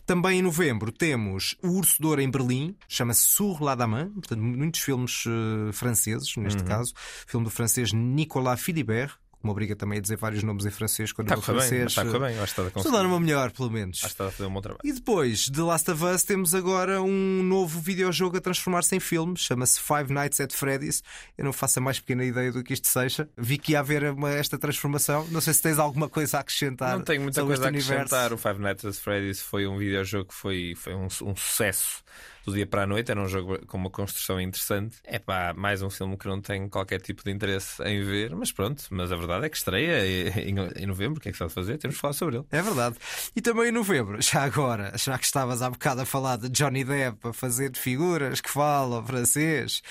Também 0.06 0.38
em 0.38 0.42
novembro 0.42 0.92
temos 0.92 1.56
O 1.62 1.68
Urso 1.68 2.00
de 2.00 2.06
Ouro 2.06 2.20
em 2.20 2.30
Berlim, 2.30 2.76
chama-se 2.88 3.22
Sur 3.22 3.62
la 3.62 3.74
Dame, 3.74 4.06
portanto, 4.10 4.40
muitos 4.40 4.80
filmes 4.80 5.24
uh, 5.26 5.72
franceses, 5.72 6.36
neste 6.36 6.62
uhum. 6.62 6.68
caso. 6.68 6.92
Filme 7.26 7.44
do 7.44 7.50
francês 7.50 7.92
Nicolas 7.92 8.60
Philibert 8.60 9.18
que 9.41 9.47
me 9.47 9.51
obriga 9.51 9.76
também 9.76 9.99
a 9.99 10.03
dizer 10.03 10.16
vários 10.16 10.43
nomes 10.43 10.66
em 10.66 10.70
francês 10.70 11.12
quando 11.12 11.28
está 11.28 11.36
eu 11.36 11.43
francês. 11.43 11.70
Bem, 11.70 11.86
está 11.86 12.03
a 12.03 12.05
bem, 12.05 12.39
acho 12.39 12.55
que 12.55 12.61
está 12.61 12.62
a. 12.62 12.66
Estou 12.66 12.93
a 12.93 12.97
dar 12.97 13.07
uma 13.07 13.20
melhor, 13.20 13.51
pelo 13.53 13.70
menos. 13.70 13.99
Acho 13.99 14.07
que 14.07 14.12
está 14.12 14.26
a 14.26 14.30
fazer 14.30 14.49
um 14.49 14.53
bom 14.53 14.61
trabalho. 14.61 14.80
E 14.84 14.93
depois 14.93 15.49
de 15.49 15.61
Last 15.61 15.91
of 15.91 16.05
Us 16.05 16.22
temos 16.24 16.55
agora 16.55 17.01
um 17.03 17.43
novo 17.43 17.80
videojogo 17.80 18.36
a 18.36 18.41
transformar-se 18.41 18.97
em 18.97 19.01
filme, 19.01 19.36
chama-se 19.36 19.80
Five 19.80 20.12
Nights 20.12 20.41
at 20.41 20.53
Freddy's. 20.53 21.03
Eu 21.36 21.45
não 21.45 21.53
faço 21.53 21.78
a 21.78 21.82
mais 21.82 22.01
pequena 22.01 22.24
ideia 22.24 22.51
do 22.51 22.62
que 22.62 22.72
isto 22.72 22.89
seja. 22.89 23.28
Vi 23.36 23.59
que 23.59 23.72
ia 23.72 23.80
haver 23.80 24.05
uma, 24.11 24.30
esta 24.30 24.59
transformação. 24.59 25.26
Não 25.30 25.41
sei 25.41 25.55
se 25.55 25.62
tens 25.62 25.78
alguma 25.78 26.09
coisa 26.09 26.39
a 26.39 26.41
acrescentar. 26.41 26.97
Não 26.97 27.05
tenho 27.05 27.22
muita 27.22 27.45
coisa 27.45 27.64
a 27.64 27.68
acrescentar. 27.68 28.32
O 28.32 28.39
Five 28.39 28.59
Nights 28.59 28.84
at 28.84 28.95
Freddy's 28.95 29.41
foi 29.41 29.66
um 29.66 29.78
videojogo 29.78 30.26
que 30.26 30.34
foi, 30.34 30.74
foi 30.76 30.95
um, 30.95 31.07
um 31.07 31.36
sucesso 31.36 32.03
do 32.49 32.55
dia 32.55 32.66
para 32.66 32.82
a 32.82 32.86
noite. 32.86 33.11
Era 33.11 33.20
um 33.20 33.28
jogo 33.28 33.64
com 33.66 33.76
uma 33.76 33.90
construção 33.90 34.40
interessante. 34.40 34.96
É 35.05 35.18
pá, 35.18 35.53
mais 35.57 35.82
um 35.82 35.90
filme 35.90 36.16
que 36.16 36.26
não 36.26 36.40
tenho 36.40 36.68
qualquer 36.68 37.01
tipo 37.01 37.22
de 37.24 37.30
interesse 37.30 37.82
em 37.82 38.03
ver, 38.03 38.34
mas 38.34 38.53
pronto. 38.53 38.84
Mas 38.90 39.12
a 39.12 39.16
verdade 39.16 39.46
é 39.46 39.49
que 39.49 39.57
estreia 39.57 40.40
em, 40.40 40.86
novembro. 40.86 41.18
O 41.18 41.20
que 41.20 41.28
é 41.28 41.32
que 41.32 41.38
se 41.38 41.44
vai 41.44 41.49
fazer? 41.49 41.78
Temos 41.78 41.96
de 41.96 42.01
falar 42.01 42.14
sobre 42.14 42.36
ele. 42.36 42.44
É 42.51 42.62
verdade. 42.62 42.96
E 43.34 43.40
também 43.40 43.68
em 43.68 43.72
novembro, 43.72 44.20
já 44.22 44.42
agora, 44.42 44.92
já 44.96 45.18
que 45.18 45.24
estavas 45.24 45.62
há 45.62 45.70
bocado 45.70 46.03
a 46.03 46.07
falar 46.07 46.36
de 46.36 46.49
Johnny 46.49 46.84
Depp 46.84 47.28
a 47.28 47.32
fazer 47.32 47.70
de 47.70 47.78
figuras 47.78 48.40
que 48.40 48.51
falam 48.51 49.05
francês. 49.05 49.82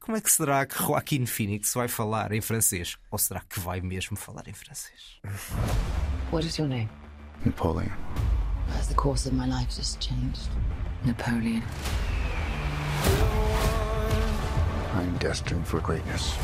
Como 0.00 0.16
é 0.16 0.20
que 0.22 0.32
será 0.32 0.64
que 0.64 0.82
Joaquin 0.82 1.26
Phoenix 1.26 1.74
vai 1.74 1.86
falar 1.86 2.32
em 2.32 2.40
francês? 2.40 2.96
Ou 3.10 3.18
será 3.18 3.40
que 3.40 3.60
vai 3.60 3.80
mesmo 3.82 4.16
falar 4.16 4.48
em 4.48 4.54
francês? 4.54 5.20
What 6.32 6.46
is 6.46 6.56
your 6.56 6.68
name? 6.68 6.88
Napoleon. 7.44 7.92
As 8.78 8.86
the 8.88 8.94
course 8.94 9.28
of 9.28 9.34
my 9.34 9.46
life 9.46 9.70
just 9.70 10.00
changed. 10.00 10.48
Napoleon. 11.04 11.62
I'm 14.94 15.16
destined 15.18 15.66
for 15.66 15.80
greatness. 15.80 16.36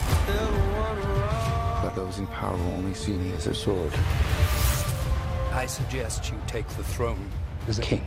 But 1.82 1.94
those 1.94 2.18
in 2.18 2.26
power 2.28 2.56
will 2.56 2.72
only 2.72 2.94
see 2.94 3.12
me 3.12 3.32
as 3.32 3.46
a 3.46 3.54
sword. 3.54 3.92
I 5.52 5.66
suggest 5.66 6.30
you 6.30 6.38
take 6.46 6.66
the 6.68 6.84
throne 6.84 7.30
as 7.68 7.78
a 7.78 7.82
king. 7.82 8.02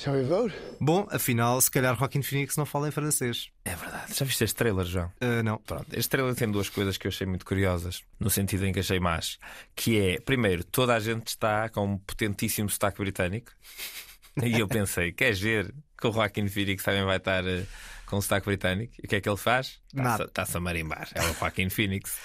Shall 0.00 0.14
we 0.14 0.22
vote? 0.22 0.54
Bom, 0.80 1.06
afinal, 1.10 1.60
se 1.60 1.70
calhar 1.70 1.94
Joaquin 1.94 2.22
Phoenix 2.22 2.56
não 2.56 2.64
fala 2.64 2.88
em 2.88 2.90
francês. 2.90 3.50
É 3.66 3.76
verdade. 3.76 4.14
Já 4.14 4.24
viste 4.24 4.42
este 4.44 4.56
trailer, 4.56 4.86
João? 4.86 5.12
Uh, 5.20 5.42
não. 5.44 5.58
Pronto, 5.58 5.86
este 5.92 6.08
trailer 6.08 6.34
tem 6.34 6.50
duas 6.50 6.70
coisas 6.70 6.96
que 6.96 7.06
eu 7.06 7.10
achei 7.10 7.26
muito 7.26 7.44
curiosas, 7.44 8.02
no 8.18 8.30
sentido 8.30 8.64
em 8.64 8.72
que 8.72 8.80
achei 8.80 8.98
mais. 8.98 9.38
Que 9.76 10.00
é, 10.00 10.18
primeiro, 10.18 10.64
toda 10.64 10.94
a 10.94 11.00
gente 11.00 11.28
está 11.28 11.68
com 11.68 11.84
um 11.84 11.98
potentíssimo 11.98 12.70
sotaque 12.70 12.98
britânico. 12.98 13.52
E 14.42 14.60
eu 14.60 14.68
pensei, 14.68 15.10
queres 15.12 15.40
ver 15.40 15.74
que 16.00 16.06
o 16.06 16.12
Joaquin 16.12 16.46
Phoenix 16.48 16.84
também 16.84 17.04
vai 17.04 17.16
estar 17.16 17.44
uh, 17.44 17.66
com 18.06 18.20
sotaque 18.22 18.46
britânico? 18.46 18.94
E 19.02 19.04
o 19.04 19.08
que 19.08 19.16
é 19.16 19.20
que 19.20 19.28
ele 19.28 19.36
faz? 19.36 19.80
Nada. 19.92 20.24
Está-se 20.24 20.56
a 20.56 20.60
marimbar. 20.60 21.08
É 21.14 21.20
o 21.20 21.34
Joaquin 21.34 21.68
Phoenix 21.68 22.16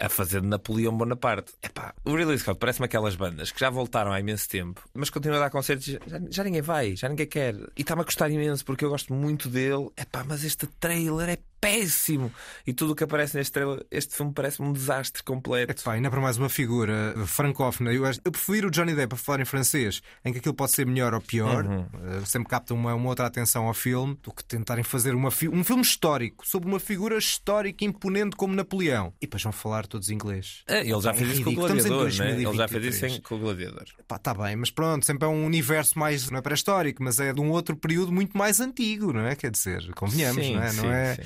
a 0.00 0.08
fazer 0.08 0.40
de 0.40 0.46
Napoleão 0.46 0.96
Bonaparte. 0.96 1.52
Epá, 1.62 1.94
o 2.04 2.16
Ridley 2.16 2.38
Scott 2.38 2.58
parece-me 2.58 2.86
aquelas 2.86 3.14
bandas 3.14 3.52
que 3.52 3.60
já 3.60 3.70
voltaram 3.70 4.12
há 4.12 4.18
imenso 4.18 4.48
tempo, 4.48 4.82
mas 4.94 5.10
continuam 5.10 5.38
a 5.38 5.44
dar 5.44 5.50
concertos 5.50 5.86
já, 5.86 5.98
já 6.28 6.42
ninguém 6.42 6.62
vai, 6.62 6.96
já 6.96 7.08
ninguém 7.08 7.26
quer. 7.26 7.54
E 7.76 7.82
está-me 7.82 8.02
a 8.02 8.04
custar 8.04 8.30
imenso 8.30 8.64
porque 8.64 8.84
eu 8.84 8.88
gosto 8.88 9.12
muito 9.12 9.48
dele. 9.48 9.90
Epá, 9.96 10.24
mas 10.24 10.42
este 10.42 10.66
trailer 10.66 11.28
é 11.28 11.38
péssimo. 11.60 12.32
E 12.66 12.72
tudo 12.72 12.92
o 12.92 12.96
que 12.96 13.04
aparece 13.04 13.36
neste 13.36 13.60
este 13.90 14.16
filme 14.16 14.32
parece 14.32 14.62
um 14.62 14.72
desastre 14.72 15.22
completo. 15.22 15.82
Epá, 15.82 15.92
ainda 15.92 16.10
para 16.10 16.20
mais 16.20 16.38
uma 16.38 16.48
figura 16.48 17.14
francófona. 17.26 17.92
Eu, 17.92 18.04
eu 18.06 18.32
prefiro 18.32 18.68
o 18.68 18.70
Johnny 18.70 18.94
Depp 18.94 19.14
a 19.14 19.16
falar 19.16 19.40
em 19.40 19.44
francês, 19.44 20.00
em 20.24 20.32
que 20.32 20.38
aquilo 20.38 20.54
pode 20.54 20.72
ser 20.72 20.86
melhor 20.86 21.12
ou 21.12 21.20
pior, 21.20 21.64
uhum. 21.64 21.80
uh, 21.82 22.26
sempre 22.26 22.48
capta 22.48 22.72
uma, 22.72 22.94
uma, 22.94 23.08
outra 23.08 23.26
atenção 23.26 23.66
ao 23.66 23.74
filme, 23.74 24.18
do 24.22 24.32
que 24.32 24.42
tentarem 24.44 24.82
fazer 24.82 25.14
uma, 25.14 25.28
um 25.28 25.64
filme 25.64 25.82
histórico 25.82 26.46
sobre 26.46 26.68
uma 26.68 26.80
figura 26.80 27.18
histórica 27.18 27.84
imponente 27.84 28.36
como 28.36 28.54
Napoleão. 28.54 29.12
E 29.20 29.26
depois 29.26 29.42
vão 29.42 29.52
falar 29.52 29.86
todos 29.86 30.08
inglês. 30.08 30.62
É, 30.66 30.80
ele 30.80 31.00
já 31.00 31.12
fez 31.12 31.30
isso 31.30 31.44
com 31.44 31.50
o 31.50 31.54
Gladiador, 31.54 32.14
né? 32.16 32.32
Ele 32.32 32.56
já 32.56 32.68
fez 32.68 33.02
isso 33.02 33.22
com 33.22 33.34
o 33.34 33.38
Gladiador. 33.38 33.84
Pá, 34.08 34.18
tá 34.18 34.32
bem, 34.32 34.56
mas 34.56 34.70
pronto, 34.70 35.04
sempre 35.04 35.26
é 35.26 35.28
um 35.28 35.44
universo 35.44 35.98
mais, 35.98 36.30
não 36.30 36.38
é 36.38 36.42
pré-histórico, 36.42 37.02
mas 37.02 37.20
é 37.20 37.32
de 37.32 37.40
um 37.40 37.50
outro 37.50 37.76
período 37.76 38.12
muito 38.12 38.36
mais 38.36 38.60
antigo, 38.60 39.12
não 39.12 39.26
é? 39.26 39.36
Quer 39.36 39.50
dizer, 39.50 39.92
convenhamos, 39.94 40.44
sim, 40.44 40.54
não 40.54 40.62
é? 40.62 40.68
Sim, 40.68 40.76
não 40.82 40.92
é... 40.92 41.14
Sim. 41.16 41.22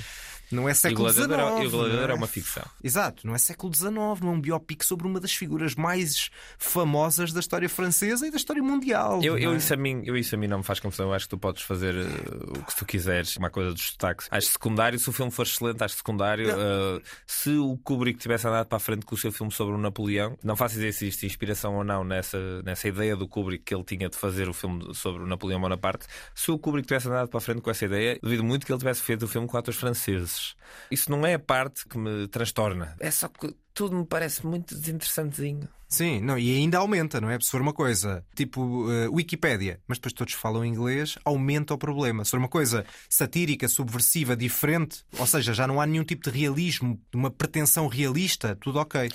Não 0.55 0.69
é 0.69 0.75
século 0.75 1.11
XIX. 1.11 1.27
E 1.27 1.67
o 1.67 1.71
Gladiador 1.71 2.11
é? 2.11 2.13
é 2.13 2.15
uma 2.15 2.27
ficção. 2.27 2.65
Exato, 2.83 3.27
não 3.27 3.35
é 3.35 3.39
século 3.39 3.75
XIX, 3.75 3.93
não 3.93 4.13
é 4.13 4.31
um 4.31 4.41
biopic 4.41 4.85
sobre 4.85 5.07
uma 5.07 5.19
das 5.19 5.35
figuras 5.35 5.75
mais 5.75 6.31
famosas 6.59 7.33
da 7.33 7.41
história 7.41 7.69
francesa 7.69 8.27
e 8.27 8.31
da 8.31 8.37
história 8.37 8.63
mundial. 8.63 9.23
Eu, 9.23 9.37
eu, 9.37 9.53
é? 9.53 9.57
isso, 9.57 9.75
a 9.75 9.77
mim, 9.77 10.03
eu 10.05 10.17
isso 10.17 10.35
a 10.35 10.39
mim 10.39 10.47
não 10.47 10.59
me 10.59 10.65
faz 10.65 10.81
confusão. 10.81 11.09
Eu 11.09 11.15
acho 11.15 11.27
que 11.27 11.31
tu 11.31 11.39
podes 11.39 11.63
fazer 11.63 11.95
uh, 11.95 12.59
o 12.59 12.65
que 12.65 12.77
tu 12.77 12.85
quiseres, 12.85 13.37
uma 13.37 13.51
coisa 13.51 13.73
dos 13.73 13.81
destaques. 13.81 14.29
Acho 14.31 14.49
secundário, 14.49 14.99
se 14.99 15.09
o 15.09 15.13
filme 15.13 15.31
for 15.31 15.43
excelente, 15.43 15.83
acho 15.83 15.97
secundário. 15.97 16.49
Uh, 16.51 17.03
se 17.27 17.51
o 17.51 17.77
Kubrick 17.79 18.19
tivesse 18.19 18.47
andado 18.47 18.67
para 18.67 18.77
a 18.77 18.81
frente 18.81 19.05
com 19.05 19.15
o 19.15 19.19
seu 19.19 19.33
filme 19.33 19.53
sobre 19.53 19.75
o 19.75 19.79
Napoleão, 19.79 20.37
não 20.43 20.57
faço 20.57 20.77
ideia 20.77 20.93
se 20.93 21.07
existe 21.07 21.27
inspiração 21.27 21.75
ou 21.75 21.85
não 21.85 22.05
nessa, 22.05 22.63
nessa 22.63 22.89
ideia 22.89 23.17
do 23.17 23.27
Kubrick 23.27 23.65
que 23.65 23.75
ele 23.75 23.85
tinha 23.85 24.09
de 24.09 24.17
fazer 24.17 24.49
o 24.49 24.53
filme 24.53 24.95
sobre 24.95 25.23
o 25.23 25.27
Napoleão 25.27 25.61
Bonaparte. 25.61 26.07
Se 26.35 26.51
o 26.51 26.59
Kubrick 26.59 26.87
tivesse 26.87 27.09
andado 27.09 27.29
para 27.29 27.39
a 27.39 27.41
frente 27.41 27.61
com 27.61 27.71
essa 27.71 27.85
ideia, 27.85 28.19
duvido 28.23 28.45
muito 28.45 28.67
que 28.67 28.73
ele 28.73 28.79
tivesse 28.79 29.03
feito 29.03 29.25
o 29.25 29.29
filme 29.29 29.49
com 29.49 29.57
atores 29.57 29.79
franceses. 29.79 30.44
Isso 30.91 31.11
não 31.11 31.27
é 31.27 31.35
a 31.35 31.39
parte 31.39 31.87
que 31.89 31.99
me 31.99 32.29
transtorna. 32.29 32.95
É 33.01 33.11
só 33.11 33.29
que 33.29 33.55
tudo 33.73 33.97
me 33.97 34.07
parece 34.07 34.47
muito 34.47 34.75
desinteressantezinho. 34.75 35.69
Sim, 35.89 36.21
não, 36.21 36.37
e 36.37 36.57
ainda 36.57 36.79
aumenta, 36.79 37.21
não 37.21 37.31
é? 37.31 37.39
Se 37.39 37.51
for 37.51 37.61
uma 37.61 37.73
coisa 37.73 38.25
tipo 38.35 38.61
uh, 38.61 39.15
Wikipédia, 39.15 39.81
mas 39.87 39.99
depois 39.99 40.13
todos 40.13 40.35
falam 40.35 40.65
inglês, 40.65 41.17
aumenta 41.25 41.73
o 41.73 41.79
problema. 41.79 42.25
Se 42.25 42.33
for 42.33 42.39
uma 42.39 42.49
coisa 42.49 42.85
satírica, 43.09 43.69
subversiva, 43.69 44.37
diferente, 44.37 45.05
ou 45.19 45.27
seja, 45.27 45.55
já 45.55 45.67
não 45.69 45.81
há 45.81 45.87
nenhum 45.87 46.03
tipo 46.03 46.29
de 46.29 46.37
realismo, 46.37 47.01
uma 47.15 47.31
pretensão 47.31 47.87
realista, 47.87 48.57
tudo 48.57 48.81
ok. 48.81 49.09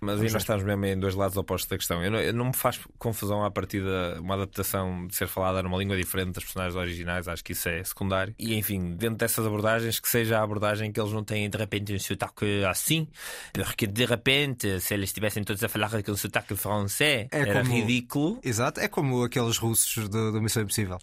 Mas 0.00 0.20
aí 0.20 0.30
nós 0.30 0.42
estamos 0.42 0.64
mesmo 0.64 0.84
em 0.84 0.98
dois 0.98 1.14
lados 1.14 1.36
opostos 1.36 1.68
da 1.68 1.76
questão. 1.76 2.02
Eu 2.02 2.10
não, 2.10 2.20
eu 2.20 2.32
não, 2.32 2.46
me 2.46 2.56
faz 2.56 2.80
confusão 2.98 3.44
a 3.44 3.50
partir 3.50 3.80
de 3.82 4.20
uma 4.20 4.34
adaptação 4.34 5.06
de 5.06 5.14
ser 5.14 5.26
falada 5.26 5.62
numa 5.62 5.76
língua 5.78 5.96
diferente 5.96 6.32
das 6.32 6.44
personagens 6.44 6.76
originais, 6.76 7.28
acho 7.28 7.42
que 7.44 7.52
isso 7.52 7.68
é 7.68 7.82
secundário. 7.84 8.34
E 8.38 8.54
enfim, 8.54 8.94
dentro 8.96 9.16
dessas 9.16 9.46
abordagens, 9.46 10.00
que 10.00 10.08
seja 10.08 10.38
a 10.38 10.42
abordagem 10.42 10.92
que 10.92 11.00
eles 11.00 11.12
não 11.12 11.24
têm 11.24 11.48
de 11.48 11.58
repente 11.58 11.94
um 11.94 11.98
sotaque 11.98 12.64
assim, 12.64 13.08
porque 13.52 13.86
de 13.86 14.04
repente, 14.04 14.80
se 14.80 14.94
eles 14.94 15.10
estivessem 15.10 15.42
todos 15.44 15.62
a 15.62 15.68
falar 15.68 15.90
com 16.02 16.12
um 16.12 16.16
sotaque 16.16 16.54
francês, 16.56 17.28
é 17.30 17.40
era 17.40 17.62
como... 17.62 17.74
ridículo. 17.74 18.40
Exato, 18.42 18.80
é 18.80 18.88
como 18.88 19.22
aqueles 19.22 19.58
russos 19.58 20.08
do, 20.08 20.32
do 20.32 20.42
Missão 20.42 20.62
Impossível. 20.62 20.98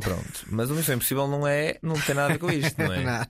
Pronto, 0.00 0.46
mas 0.50 0.70
o 0.70 0.74
Missão 0.74 0.94
Impossível 0.94 1.26
não 1.26 1.46
é, 1.46 1.78
não 1.82 1.98
tem 2.00 2.14
nada 2.14 2.38
com 2.38 2.50
isto, 2.50 2.76
não 2.78 2.92
é? 2.92 3.02
não. 3.04 3.26